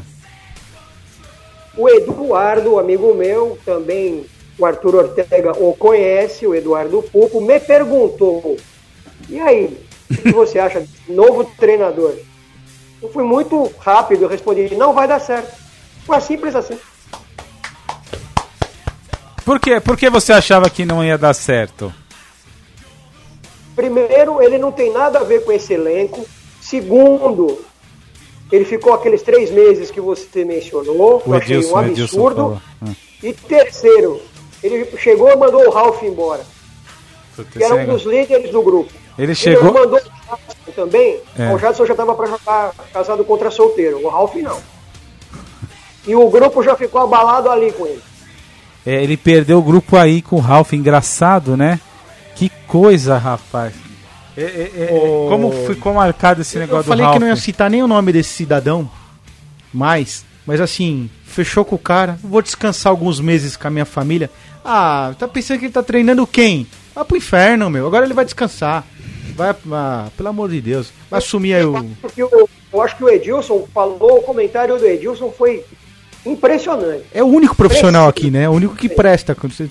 [1.76, 4.24] o Eduardo, amigo meu, também
[4.59, 8.56] o Arthur Ortega o conhece, o Eduardo Pupo, me perguntou:
[9.28, 9.76] e aí,
[10.10, 12.14] o que você acha desse novo treinador?
[13.02, 15.52] Eu fui muito rápido, eu respondi: não vai dar certo.
[16.06, 16.78] Foi simples assim.
[19.44, 19.80] Por quê?
[19.80, 21.92] Por que você achava que não ia dar certo?
[23.74, 26.24] Primeiro, ele não tem nada a ver com esse elenco.
[26.60, 27.62] Segundo,
[28.52, 32.62] ele ficou aqueles três meses que você mencionou, O achei Edilson, um Edilson absurdo.
[32.82, 32.90] Ah.
[33.22, 34.20] E terceiro,
[34.62, 36.44] ele chegou e mandou o Ralf embora,
[37.34, 38.92] Puta, que era um dos líderes do grupo.
[39.18, 39.68] Ele chegou.
[39.68, 41.20] Ele mandou o Jadson também.
[41.38, 41.52] É.
[41.52, 44.04] O Jadson já estava para jogar casado contra solteiro.
[44.04, 44.60] O Ralf não.
[46.06, 48.02] E o grupo já ficou abalado ali com ele.
[48.84, 51.80] É, ele perdeu o grupo aí com o Ralph, engraçado, né?
[52.34, 53.72] Que coisa, rapaz.
[54.36, 57.36] É, é, é, Ô, Como ficou marcado esse Eu negócio falei do que não ia
[57.36, 58.90] citar nem o nome desse cidadão
[59.73, 62.19] mais, mas assim, fechou com o cara.
[62.23, 64.31] Vou descansar alguns meses com a minha família.
[64.65, 66.66] Ah, tá pensando que ele tá treinando quem?
[66.94, 67.86] Vai pro inferno, meu.
[67.86, 68.85] Agora ele vai descansar.
[69.36, 70.93] Vai, ah, pelo amor de Deus.
[71.11, 71.85] Vai assumir aí o.
[72.01, 75.65] Porque eu, eu acho que o Edilson falou, o comentário do Edilson foi
[76.24, 77.05] impressionante.
[77.12, 78.48] É o único profissional aqui, né?
[78.48, 79.35] O único que presta.
[79.35, 79.69] quando você-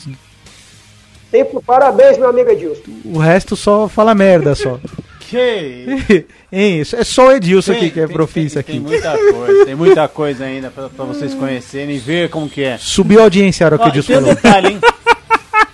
[1.33, 2.81] Sempre parabéns, meu amigo Edilson.
[3.05, 4.79] O resto só fala merda só.
[5.33, 6.79] Que hein?
[6.81, 8.85] Isso É só o Edilson aqui que é tem- profissa tem, aqui.
[8.85, 12.61] Tem muita coisa, tem muita coisa ainda pra, pra vocês conhecerem e ver como que
[12.63, 12.77] é.
[12.77, 14.35] Subiu a audiência a hora que o Edilson tem falou.
[14.35, 14.79] detalhe, hein?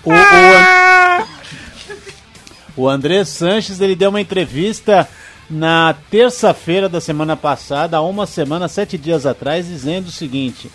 [0.02, 0.12] O,
[2.78, 5.06] o, o André Sanches, ele deu uma entrevista
[5.50, 10.70] na terça-feira da semana passada, há uma semana, sete dias atrás, dizendo o seguinte,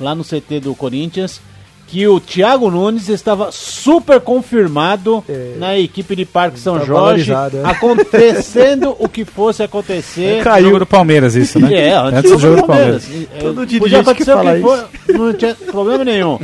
[0.00, 1.42] lá no CT do Corinthians,
[1.90, 5.24] que o Thiago Nunes estava super confirmado
[5.56, 7.36] na equipe de Parque São tá Jorge, é.
[7.64, 10.46] acontecendo o que fosse acontecer.
[10.46, 11.70] É jogo do Palmeiras isso, né?
[11.80, 13.04] É, antes, antes do jogo do Palmeiras.
[13.04, 13.28] Palmeiras.
[13.34, 14.88] É, Todo Podia dirigente que acontecer o que for,
[15.18, 16.38] não tinha problema nenhum.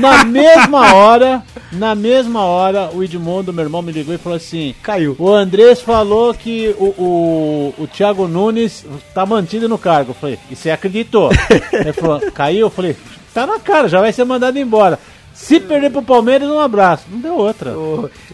[0.00, 4.74] Na mesma hora, na mesma hora, o Edmundo, meu irmão, me ligou e falou assim:
[4.82, 5.14] Caiu.
[5.18, 10.10] O Andrés falou que o, o, o Thiago Nunes tá mantido no cargo.
[10.10, 11.30] Eu falei, e você acreditou?
[11.72, 12.66] Ele falou, caiu?
[12.66, 12.96] Eu falei,
[13.32, 14.98] tá na cara, já vai ser mandado embora.
[15.34, 17.04] Se perder pro Palmeiras, um abraço.
[17.10, 17.74] Não deu outra.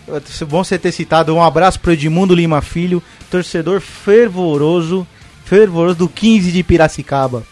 [0.09, 1.35] É bom você ter citado.
[1.35, 5.06] Um abraço pro Edmundo Lima Filho, torcedor fervoroso,
[5.44, 7.44] fervoroso do 15 de Piracicaba.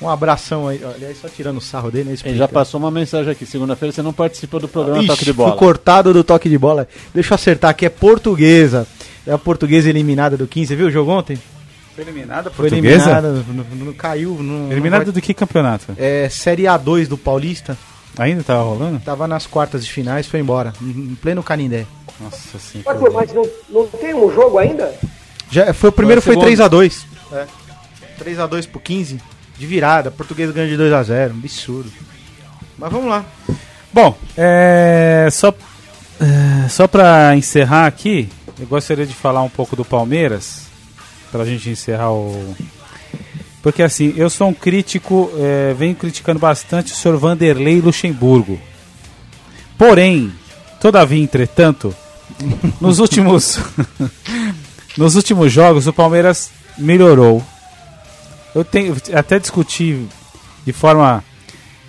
[0.00, 0.80] Um abração aí.
[0.84, 2.16] Aliás, só tirando o sarro dele, né?
[2.24, 3.44] Ele já passou uma mensagem aqui.
[3.44, 5.50] Segunda-feira você não participou do programa Ixi, Toque de Bola.
[5.50, 6.86] Fui cortado do toque de bola.
[7.12, 8.86] Deixa eu acertar aqui, é portuguesa.
[9.26, 11.38] É a portuguesa eliminada do 15, viu o jogo ontem?
[11.98, 13.10] Foi eliminada Foi portuguesa?
[13.10, 14.38] eliminada, não, não caiu.
[14.40, 15.96] Não, Eliminada não do que campeonato?
[15.98, 17.76] É Série A2 do Paulista.
[18.16, 19.00] Ainda tava rolando?
[19.00, 20.72] Tava nas quartas de finais, foi embora.
[20.80, 21.86] Em pleno Canindé.
[22.20, 22.90] Nossa senhora.
[22.90, 24.94] Arthur, mas não, não tem um jogo ainda?
[25.50, 26.70] Já, foi, o primeiro Foi foi a segunda.
[26.70, 27.04] 3x2.
[27.32, 27.46] É.
[28.22, 29.18] 3x2 pro 15.
[29.58, 30.10] De virada.
[30.12, 31.32] Português ganha de 2x0.
[31.32, 31.90] Um absurdo.
[32.78, 33.24] Mas vamos lá.
[33.92, 35.52] Bom, é, só,
[36.20, 38.28] é, só pra encerrar aqui,
[38.60, 40.67] eu gostaria de falar um pouco do Palmeiras,
[41.30, 42.54] pra gente encerrar o...
[43.62, 48.58] Porque assim, eu sou um crítico, é, venho criticando bastante o senhor Vanderlei Luxemburgo.
[49.76, 50.32] Porém,
[50.80, 51.94] todavia, entretanto,
[52.80, 53.58] nos últimos,
[54.96, 57.44] nos últimos jogos o Palmeiras melhorou.
[58.54, 60.06] Eu tenho até discuti
[60.64, 61.22] de forma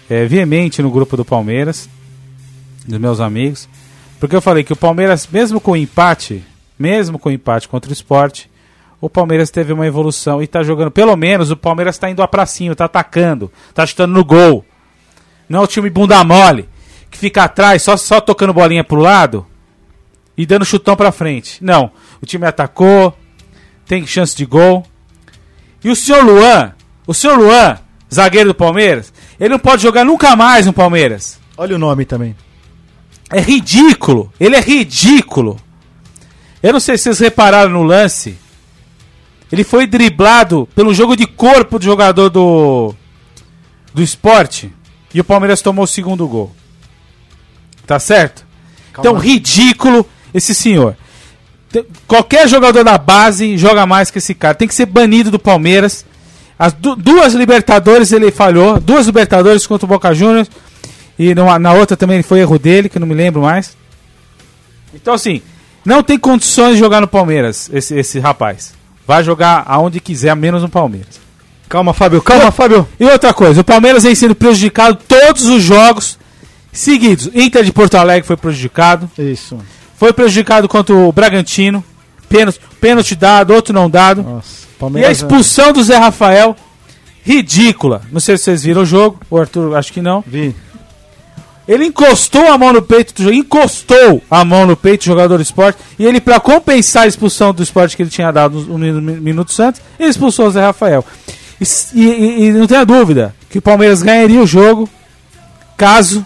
[0.10, 1.88] é, veemente no grupo do Palmeiras,
[2.86, 3.70] dos meus amigos.
[4.20, 6.44] Porque eu falei que o Palmeiras, mesmo com o empate,
[6.78, 8.49] mesmo com o empate contra o esporte,
[9.02, 10.92] o Palmeiras teve uma evolução e tá jogando.
[10.92, 14.66] Pelo menos o Palmeiras tá indo pra cima, tá atacando, tá chutando no gol.
[15.48, 16.68] Não é o time bunda mole,
[17.10, 19.46] que fica atrás só, só tocando bolinha pro lado
[20.38, 21.64] e dando chutão pra frente.
[21.64, 21.92] Não.
[22.22, 23.18] O time atacou,
[23.86, 24.86] tem chance de gol.
[25.84, 26.74] E o senhor Luan,
[27.08, 27.80] o senhor Luan,
[28.14, 31.40] zagueiro do Palmeiras, ele não pode jogar nunca mais no Palmeiras.
[31.58, 32.36] Olha o nome também.
[33.32, 34.32] É ridículo.
[34.40, 35.58] Ele é ridículo.
[36.62, 38.38] Eu não sei se vocês repararam no lance.
[39.52, 42.94] Ele foi driblado pelo jogo de corpo do jogador do
[43.94, 44.72] do esporte
[45.14, 46.52] e o Palmeiras tomou o segundo gol.
[47.88, 48.46] Tá certo?
[48.94, 49.10] Calma.
[49.10, 50.96] Então, ridículo esse senhor.
[52.08, 54.54] Qualquer jogador da base joga mais que esse cara.
[54.56, 56.06] Tem que ser banido do Palmeiras.
[56.58, 58.80] As du- duas Libertadores ele falhou.
[58.80, 60.50] Duas Libertadores contra o Boca Juniors.
[61.18, 63.76] E numa- na outra também foi erro dele, que eu não me lembro mais.
[64.94, 65.42] Então, assim,
[65.86, 68.74] não tem condições de jogar no Palmeiras, esse, esse rapaz.
[69.10, 71.20] Vai jogar aonde quiser, menos no Palmeiras.
[71.68, 72.22] Calma, Fábio.
[72.22, 72.88] Calma, Fábio.
[73.00, 76.20] E outra coisa, o Palmeiras vem sendo prejudicado todos os jogos
[76.72, 77.28] seguidos.
[77.34, 79.10] Inter de Porto Alegre foi prejudicado.
[79.18, 79.58] Isso.
[79.98, 81.84] Foi prejudicado contra o Bragantino.
[82.30, 84.22] Pênalti, pênalti dado, outro não dado.
[84.22, 84.48] Nossa.
[84.62, 85.18] E a Palmeiras.
[85.18, 86.56] expulsão do Zé Rafael,
[87.26, 88.04] ridícula.
[88.12, 90.24] Não sei se vocês viram o jogo, o Arthur acho que não.
[90.28, 90.54] Vi.
[91.72, 95.38] Ele encostou a mão no peito do jogador, encostou a mão no peito do jogador
[95.38, 98.78] do esporte, e ele, pra compensar a expulsão do esporte que ele tinha dado um
[98.80, 101.06] minu- minutos antes, ele expulsou o Zé Rafael.
[101.62, 104.90] E, e- e- não tenha dúvida que o Palmeiras ganharia o jogo
[105.78, 106.26] caso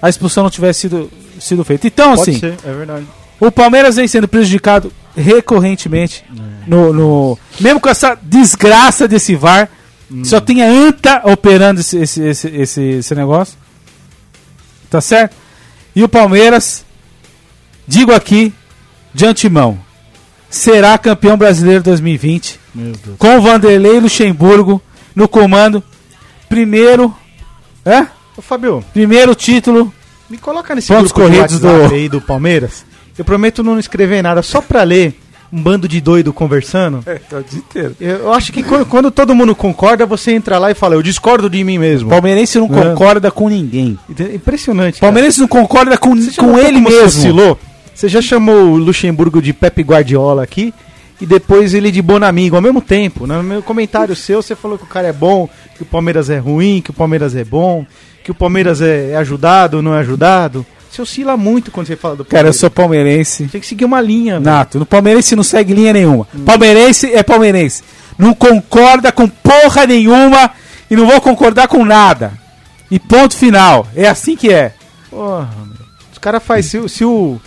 [0.00, 1.10] a expulsão não tivesse sido,
[1.40, 1.86] sido feita.
[1.88, 3.04] Então, Pode assim, ser, é verdade.
[3.40, 6.24] o Palmeiras vem sendo prejudicado recorrentemente
[6.66, 9.68] no, no- mesmo com essa desgraça desse VAR.
[10.24, 13.58] Só tem a ANTA operando esse, esse, esse, esse negócio.
[14.90, 15.36] Tá certo?
[15.94, 16.84] E o Palmeiras,
[17.86, 18.52] digo aqui,
[19.12, 19.78] de antemão,
[20.48, 23.16] será campeão brasileiro 2020 Meu Deus.
[23.18, 24.80] com o Vanderlei Luxemburgo
[25.14, 25.82] no comando.
[26.48, 27.14] Primeiro,
[27.84, 28.06] é?
[28.36, 29.92] Ô, Fábio, Primeiro título
[30.30, 32.84] me coloca nesse Pontos grupo corridos do- do Palmeiras.
[33.18, 35.18] Eu prometo não escrever nada, só pra ler
[35.52, 37.02] um bando de doido conversando.
[37.06, 37.96] É, o dia inteiro.
[38.00, 41.02] Eu eu acho que quando, quando todo mundo concorda, você entra lá e fala, eu
[41.02, 42.10] discordo de mim mesmo.
[42.10, 42.68] Palmeirense não É.
[42.84, 43.98] concorda com ninguém.
[44.34, 45.00] Impressionante.
[45.00, 45.10] cara.
[45.10, 47.04] Palmeirense não concorda com, Você com ele mesmo.
[47.06, 47.58] oscilou?
[47.94, 50.72] Você já chamou o Luxemburgo de Pepe Guardiola aqui
[51.20, 53.26] e depois ele de Bonamigo ao mesmo tempo.
[53.26, 56.38] No meu comentário seu, você falou que o cara é bom, que o Palmeiras é
[56.38, 57.84] ruim, que o Palmeiras é bom,
[58.22, 60.64] que o Palmeiras é, é ajudado, não é ajudado.
[60.90, 62.56] Você oscila muito quando você fala do Cara, eu Palmeiras.
[62.60, 63.46] sou palmeirense.
[63.48, 64.40] Tem que seguir uma linha.
[64.40, 64.78] Nato.
[64.78, 66.26] No palmeirense não segue linha nenhuma.
[66.46, 67.82] Palmeirense é palmeirense.
[68.16, 70.50] Não concorda com porra nenhuma
[70.90, 72.32] e não vou concordar com nada.
[72.90, 73.86] E ponto final.
[73.94, 74.72] É assim que é.
[75.10, 75.86] Porra, meu.
[76.12, 76.62] Os caras fazem.
[76.62, 77.38] Se, o- se o,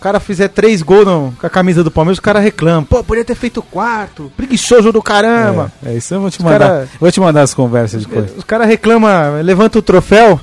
[0.00, 2.86] cara fizer três gols no- com a camisa do Palmeiras, o cara reclama.
[2.88, 4.30] Pô, podia ter feito quarto.
[4.36, 5.72] Preguiçoso do caramba.
[5.84, 6.58] É, é isso eu vou te Os mandar.
[6.60, 8.30] cara- Vou te mandar as conversas depois.
[8.36, 10.40] Os caras reclamam, levanta o troféu.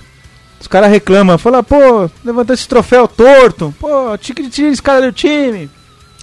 [0.61, 3.73] Os caras reclamam, fala, pô, levantou esse troféu torto.
[3.79, 5.67] Pô, tira, tira esse cara do time.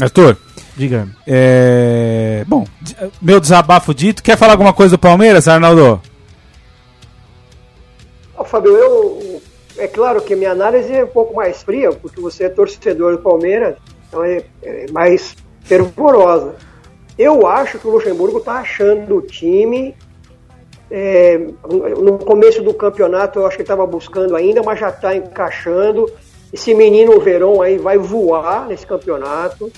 [0.01, 0.37] Arthur,
[0.77, 1.09] Diga.
[1.27, 2.45] é...
[2.47, 2.65] Bom,
[3.21, 4.23] meu desabafo dito.
[4.23, 6.01] Quer falar alguma coisa do Palmeiras, Arnaldo?
[8.37, 9.43] Ó, Fábio, eu,
[9.77, 13.23] é claro que minha análise é um pouco mais fria, porque você é torcedor do
[13.23, 13.75] Palmeiras,
[14.07, 16.55] então é, é mais fervorosa.
[17.19, 19.97] Eu acho que o Luxemburgo está achando o time.
[20.91, 21.39] É,
[22.01, 26.11] no começo do campeonato, eu acho que ele estava buscando ainda, mas já está encaixando.
[26.53, 29.71] Esse menino Verón aí vai voar nesse campeonato.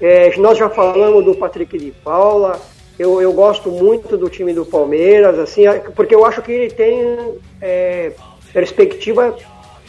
[0.00, 2.60] É, nós já falamos do Patrick de Paula.
[2.98, 5.62] Eu, eu gosto muito do time do Palmeiras, assim,
[5.94, 7.16] porque eu acho que ele tem
[7.60, 8.12] é,
[8.52, 9.36] perspectiva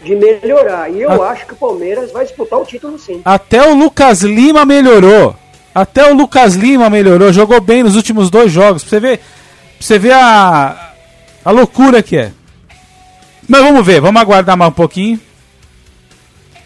[0.04, 0.92] de melhorar.
[0.92, 1.32] E eu Ah.
[1.32, 3.22] acho que o Palmeiras vai disputar o título sim.
[3.26, 5.36] Até o Lucas Lima melhorou.
[5.74, 7.32] Até o Lucas Lima melhorou.
[7.32, 8.84] Jogou bem nos últimos dois jogos.
[8.84, 9.20] Pra você ver,
[9.80, 10.94] você ver a,
[11.44, 12.32] a loucura que é.
[13.48, 15.20] Mas vamos ver, vamos aguardar mais um pouquinho.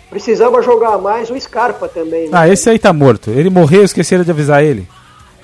[0.10, 2.24] Precisava jogar mais o Scarpa também.
[2.24, 2.30] né?
[2.34, 3.30] Ah, esse aí tá morto.
[3.32, 4.88] Ele morreu, esqueceram de avisar ele.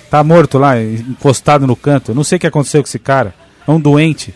[0.10, 2.14] Tá morto lá, encostado no canto.
[2.14, 3.34] Não sei o que aconteceu com esse cara.
[3.68, 4.34] É um doente.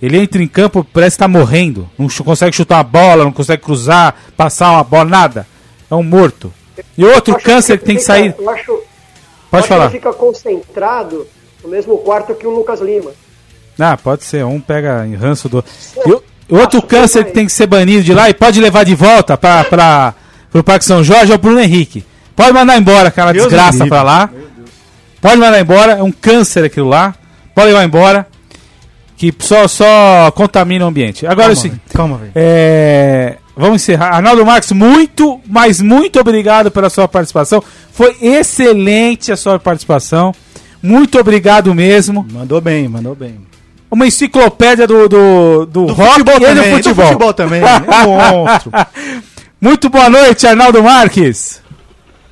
[0.00, 1.88] Ele entra em campo, parece que tá morrendo.
[1.96, 5.46] Não consegue chutar a bola, não consegue cruzar, passar uma bola, nada.
[5.88, 6.52] É um morto.
[6.98, 8.34] E outro Eu acho câncer que tem que sair.
[8.36, 8.84] Eu acho, eu
[9.50, 9.84] Pode acho que falar.
[9.84, 11.26] ele fica concentrado
[11.62, 13.10] no mesmo quarto que o Lucas Lima.
[13.78, 14.44] Ah, pode ser.
[14.44, 15.64] Um pega em ranço do.
[16.06, 16.22] O-
[16.56, 19.36] outro que câncer que tem que ser banido de lá e pode levar de volta
[19.38, 20.14] pra,
[20.50, 22.04] pro Parque São Jorge é o Bruno Henrique.
[22.36, 24.30] Pode mandar embora aquela Deus desgraça pra lá.
[25.20, 25.92] Pode mandar embora.
[25.92, 27.14] É um câncer aquilo lá.
[27.54, 28.26] Pode levar embora.
[29.16, 31.26] Que só, só contamina o ambiente.
[31.26, 31.82] Agora é o Calma, seguinte.
[31.94, 32.32] Calma, velho.
[32.34, 34.14] É, Vamos encerrar.
[34.16, 37.62] Arnaldo Marques, muito, mas muito obrigado pela sua participação.
[37.92, 40.34] Foi excelente a sua participação.
[40.82, 42.26] Muito obrigado mesmo.
[42.32, 43.40] Mandou bem, mandou bem.
[43.90, 46.94] Uma enciclopédia do, do, do, Do rock futebol e do também, futebol.
[46.94, 47.60] do futebol também.
[47.62, 48.72] É um monstro.
[49.60, 51.62] Muito boa noite, Arnaldo Marques.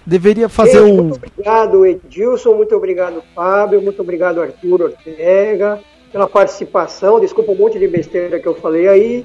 [0.05, 1.05] Deveria fazer Gente, o.
[1.05, 2.55] Muito obrigado, Edilson.
[2.55, 3.81] Muito obrigado, Fábio.
[3.81, 5.79] Muito obrigado, Arthur Ortega,
[6.11, 7.21] pela participação.
[7.21, 9.25] Desculpa um monte de besteira que eu falei aí.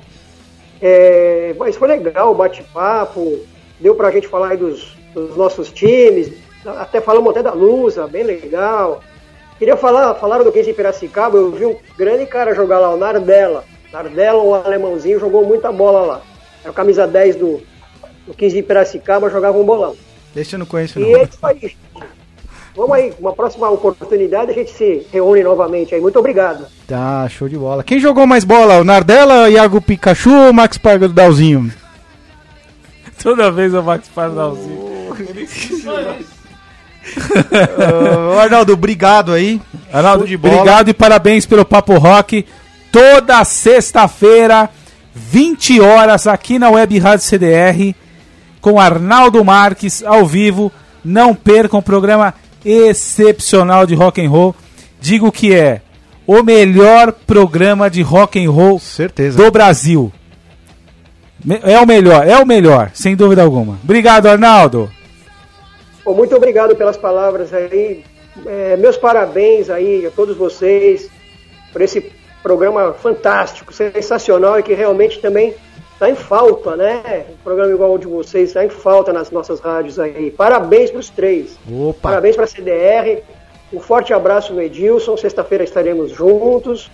[0.81, 3.39] É, mas foi legal o bate-papo.
[3.79, 6.31] Deu pra gente falar aí dos, dos nossos times.
[6.65, 9.01] Até falamos até da Lusa, bem legal.
[9.57, 11.37] Queria falar, falaram do 15 de Piracicaba.
[11.37, 13.63] Eu vi um grande cara jogar lá, o Nardella.
[13.91, 16.21] Nardella, o alemãozinho, jogou muita bola lá.
[16.61, 17.61] Era o camisa 10 do,
[18.27, 19.95] do 15 de Piracicaba, jogava um bolão.
[20.35, 21.19] Esse eu não conheço, E não.
[21.19, 21.75] é isso aí.
[22.75, 26.01] Vamos aí, uma próxima oportunidade a gente se reúne novamente aí.
[26.01, 26.65] Muito obrigado.
[26.85, 27.81] Tá, show de bola.
[27.85, 28.79] Quem jogou mais bola?
[28.79, 31.71] O Nardella, Iago Pikachu ou o Max Pardalzinho?
[33.23, 34.93] Toda vez eu Max Pardalzinho.
[38.35, 39.61] Ô, Arnaldo, obrigado aí.
[39.91, 42.45] Arnaldo, obrigado e parabéns pelo Papo Rock.
[42.91, 44.69] Toda sexta-feira,
[45.13, 47.93] 20 horas, aqui na Web Rádio CDR,
[48.61, 50.71] com Arnaldo Marques, ao vivo.
[51.03, 52.33] Não percam um programa
[52.63, 54.55] excepcional de rock and roll.
[54.99, 55.81] Digo que é
[56.25, 59.37] o melhor programa de rock and roll Certeza.
[59.37, 60.11] do Brasil.
[61.63, 63.77] É o melhor, é o melhor, sem dúvida alguma.
[63.83, 64.89] Obrigado, Arnaldo.
[66.05, 68.03] Bom, muito obrigado pelas palavras aí.
[68.45, 71.09] É, meus parabéns aí a todos vocês
[71.73, 72.13] por esse
[72.43, 75.55] programa fantástico, sensacional e que realmente também
[75.93, 77.25] está em falta, né?
[77.27, 80.29] Um programa igual o de vocês está em falta nas nossas rádios aí.
[80.29, 81.57] Parabéns para os três.
[81.67, 82.01] Opa.
[82.03, 83.23] Parabéns para a CDR.
[83.73, 85.17] Um forte abraço no Edilson.
[85.17, 86.91] Sexta-feira estaremos juntos.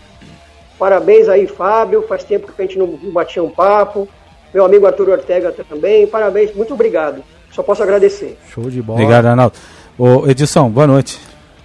[0.80, 2.04] Parabéns aí, Fábio.
[2.04, 4.08] Faz tempo que a gente não batia um papo.
[4.54, 6.08] Meu amigo Arthur Ortega também.
[6.08, 7.22] Parabéns, muito obrigado.
[7.52, 8.38] Só posso agradecer.
[8.54, 9.00] Show de bola.
[9.00, 9.56] Obrigado, Arnaldo.
[9.98, 11.20] Ô, Edilson, boa noite.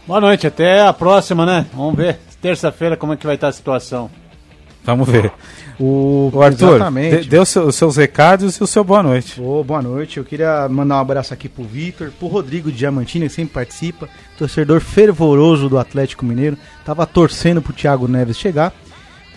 [0.07, 1.67] Boa noite, até a próxima, né?
[1.75, 2.19] Vamos ver.
[2.41, 4.11] Terça-feira como é que vai estar a situação.
[4.85, 5.33] Vamos ver.
[5.81, 7.23] O, O Arthur, Exatamente.
[7.25, 9.41] de- dê os seus, os seus recados e o seu boa noite.
[9.41, 10.17] Ô, boa noite.
[10.19, 14.09] Eu queria mandar um abraço aqui pro Vitor, pro Rodrigo de Diamantino, que sempre participa,
[14.39, 16.57] torcedor fervoroso do Atlético Mineiro.
[16.85, 18.73] Tava torcendo pro Thiago Neves chegar.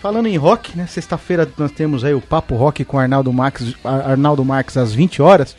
[0.00, 0.86] Falando em rock, né?
[0.86, 5.20] Sexta-feira nós temos aí o Papo Rock com Arnaldo Marques, Ar- Arnaldo Marques às 20
[5.20, 5.54] horas.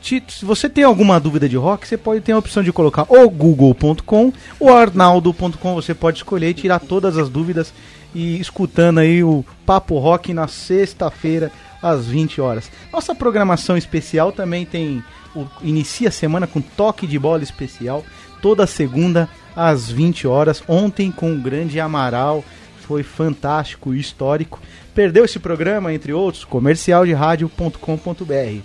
[0.00, 3.28] Se você tem alguma dúvida de rock, você pode ter a opção de colocar ou
[3.28, 5.74] google.com ou arnaldo.com.
[5.74, 7.72] Você pode escolher e tirar todas as dúvidas
[8.14, 11.52] e escutando aí o Papo Rock na sexta-feira
[11.82, 12.70] às 20 horas.
[12.92, 15.02] Nossa programação especial também tem
[15.34, 18.04] o, inicia a semana com toque de bola especial
[18.40, 20.62] toda segunda às 20 horas.
[20.66, 22.42] Ontem com o grande Amaral
[22.80, 24.60] foi fantástico e histórico.
[24.94, 28.62] Perdeu esse programa, entre outros, comercialderadio.com.br.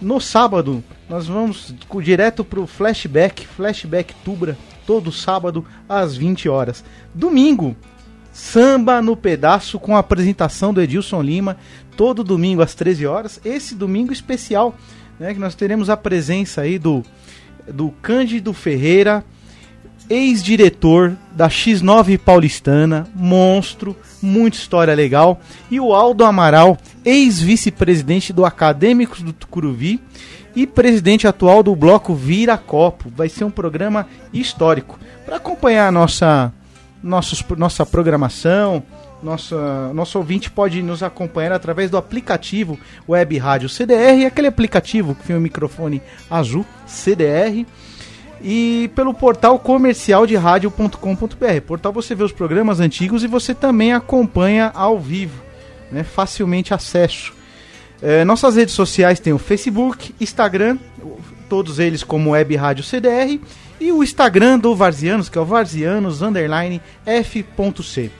[0.00, 4.56] No sábado, nós vamos direto pro Flashback, Flashback Tubra,
[4.86, 6.84] todo sábado às 20 horas.
[7.12, 7.76] Domingo,
[8.32, 11.56] Samba no Pedaço com a apresentação do Edilson Lima,
[11.96, 13.40] todo domingo às 13 horas.
[13.44, 14.76] Esse domingo especial,
[15.18, 17.02] né, que nós teremos a presença aí do,
[17.66, 19.24] do Cândido Ferreira,
[20.08, 25.40] ex-diretor da X9 paulistana, monstro, muita história legal,
[25.70, 30.00] e o Aldo Amaral, ex-vice-presidente do Acadêmicos do Tucuruvi
[30.56, 33.10] e presidente atual do bloco Viracopo.
[33.14, 34.98] Vai ser um programa histórico.
[35.24, 36.52] Para acompanhar nossa,
[37.02, 38.82] nossos, nossa programação,
[39.22, 42.78] nossa, nosso ouvinte pode nos acompanhar através do aplicativo
[43.08, 47.66] Web Rádio CDR, aquele aplicativo que tem o microfone azul CDR
[48.42, 51.60] e pelo portal comercial de rádio.com.br.
[51.66, 55.42] Portal você vê os programas antigos e você também acompanha ao vivo,
[55.90, 56.02] né?
[56.02, 57.32] facilmente acesso.
[58.00, 60.78] É, nossas redes sociais tem o Facebook, Instagram,
[61.48, 63.40] todos eles como Web Rádio CDR,
[63.80, 66.20] e o Instagram do Varzianos, que é o Varzianos
[67.06, 68.10] F.C.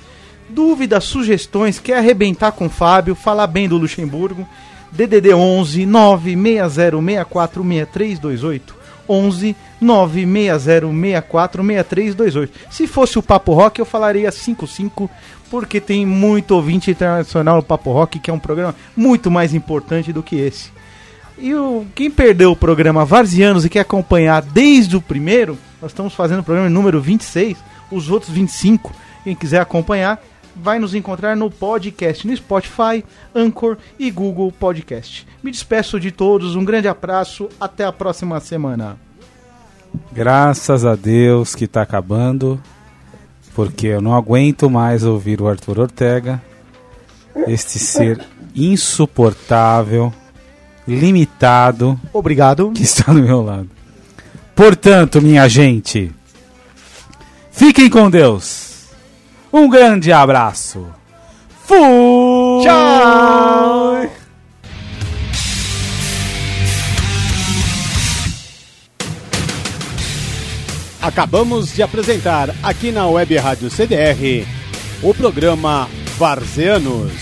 [0.48, 4.48] Dúvidas, sugestões, quer arrebentar com o Fábio, falar bem do Luxemburgo,
[4.90, 8.77] DDD 11 96064 6328.
[9.08, 12.52] 11 96064 6328.
[12.70, 15.10] Se fosse o Papo Rock, eu falaria 55,
[15.50, 20.12] porque tem muito ouvinte internacional no Papo Rock, que é um programa muito mais importante
[20.12, 20.70] do que esse.
[21.38, 26.12] E o, quem perdeu o programa Varzianos e quer acompanhar desde o primeiro, nós estamos
[26.12, 27.56] fazendo o programa número 26,
[27.90, 30.20] os outros 25, quem quiser acompanhar,
[30.60, 33.04] vai nos encontrar no podcast, no Spotify,
[33.34, 35.26] Anchor e Google Podcast.
[35.42, 38.96] Me despeço de todos, um grande abraço, até a próxima semana.
[40.12, 42.60] Graças a Deus que tá acabando,
[43.54, 46.42] porque eu não aguento mais ouvir o Arthur Ortega,
[47.46, 48.20] este ser
[48.54, 50.12] insuportável,
[50.86, 52.72] limitado Obrigado.
[52.72, 53.70] que está do meu lado.
[54.54, 56.10] Portanto, minha gente,
[57.52, 58.67] fiquem com Deus.
[59.52, 60.86] Um grande abraço.
[61.64, 61.78] Fui!
[62.62, 64.10] Tchau!
[71.00, 74.46] Acabamos de apresentar aqui na Web Rádio CDR
[75.02, 75.88] o programa
[76.18, 77.12] Varzeanos.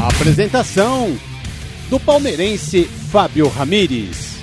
[0.00, 1.16] A apresentação
[1.90, 4.36] do palmeirense Fábio Ramires.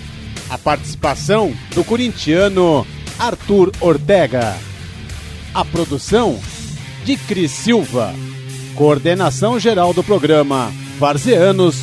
[0.50, 2.86] A participação do corintiano
[3.18, 4.71] Arthur Ortega.
[5.54, 6.40] A produção
[7.04, 8.14] de Cris Silva.
[8.74, 11.76] Coordenação geral do programa Varzeanos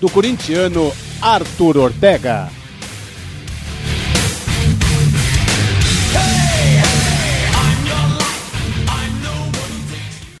[0.00, 2.59] do corintiano Arthur Ortega.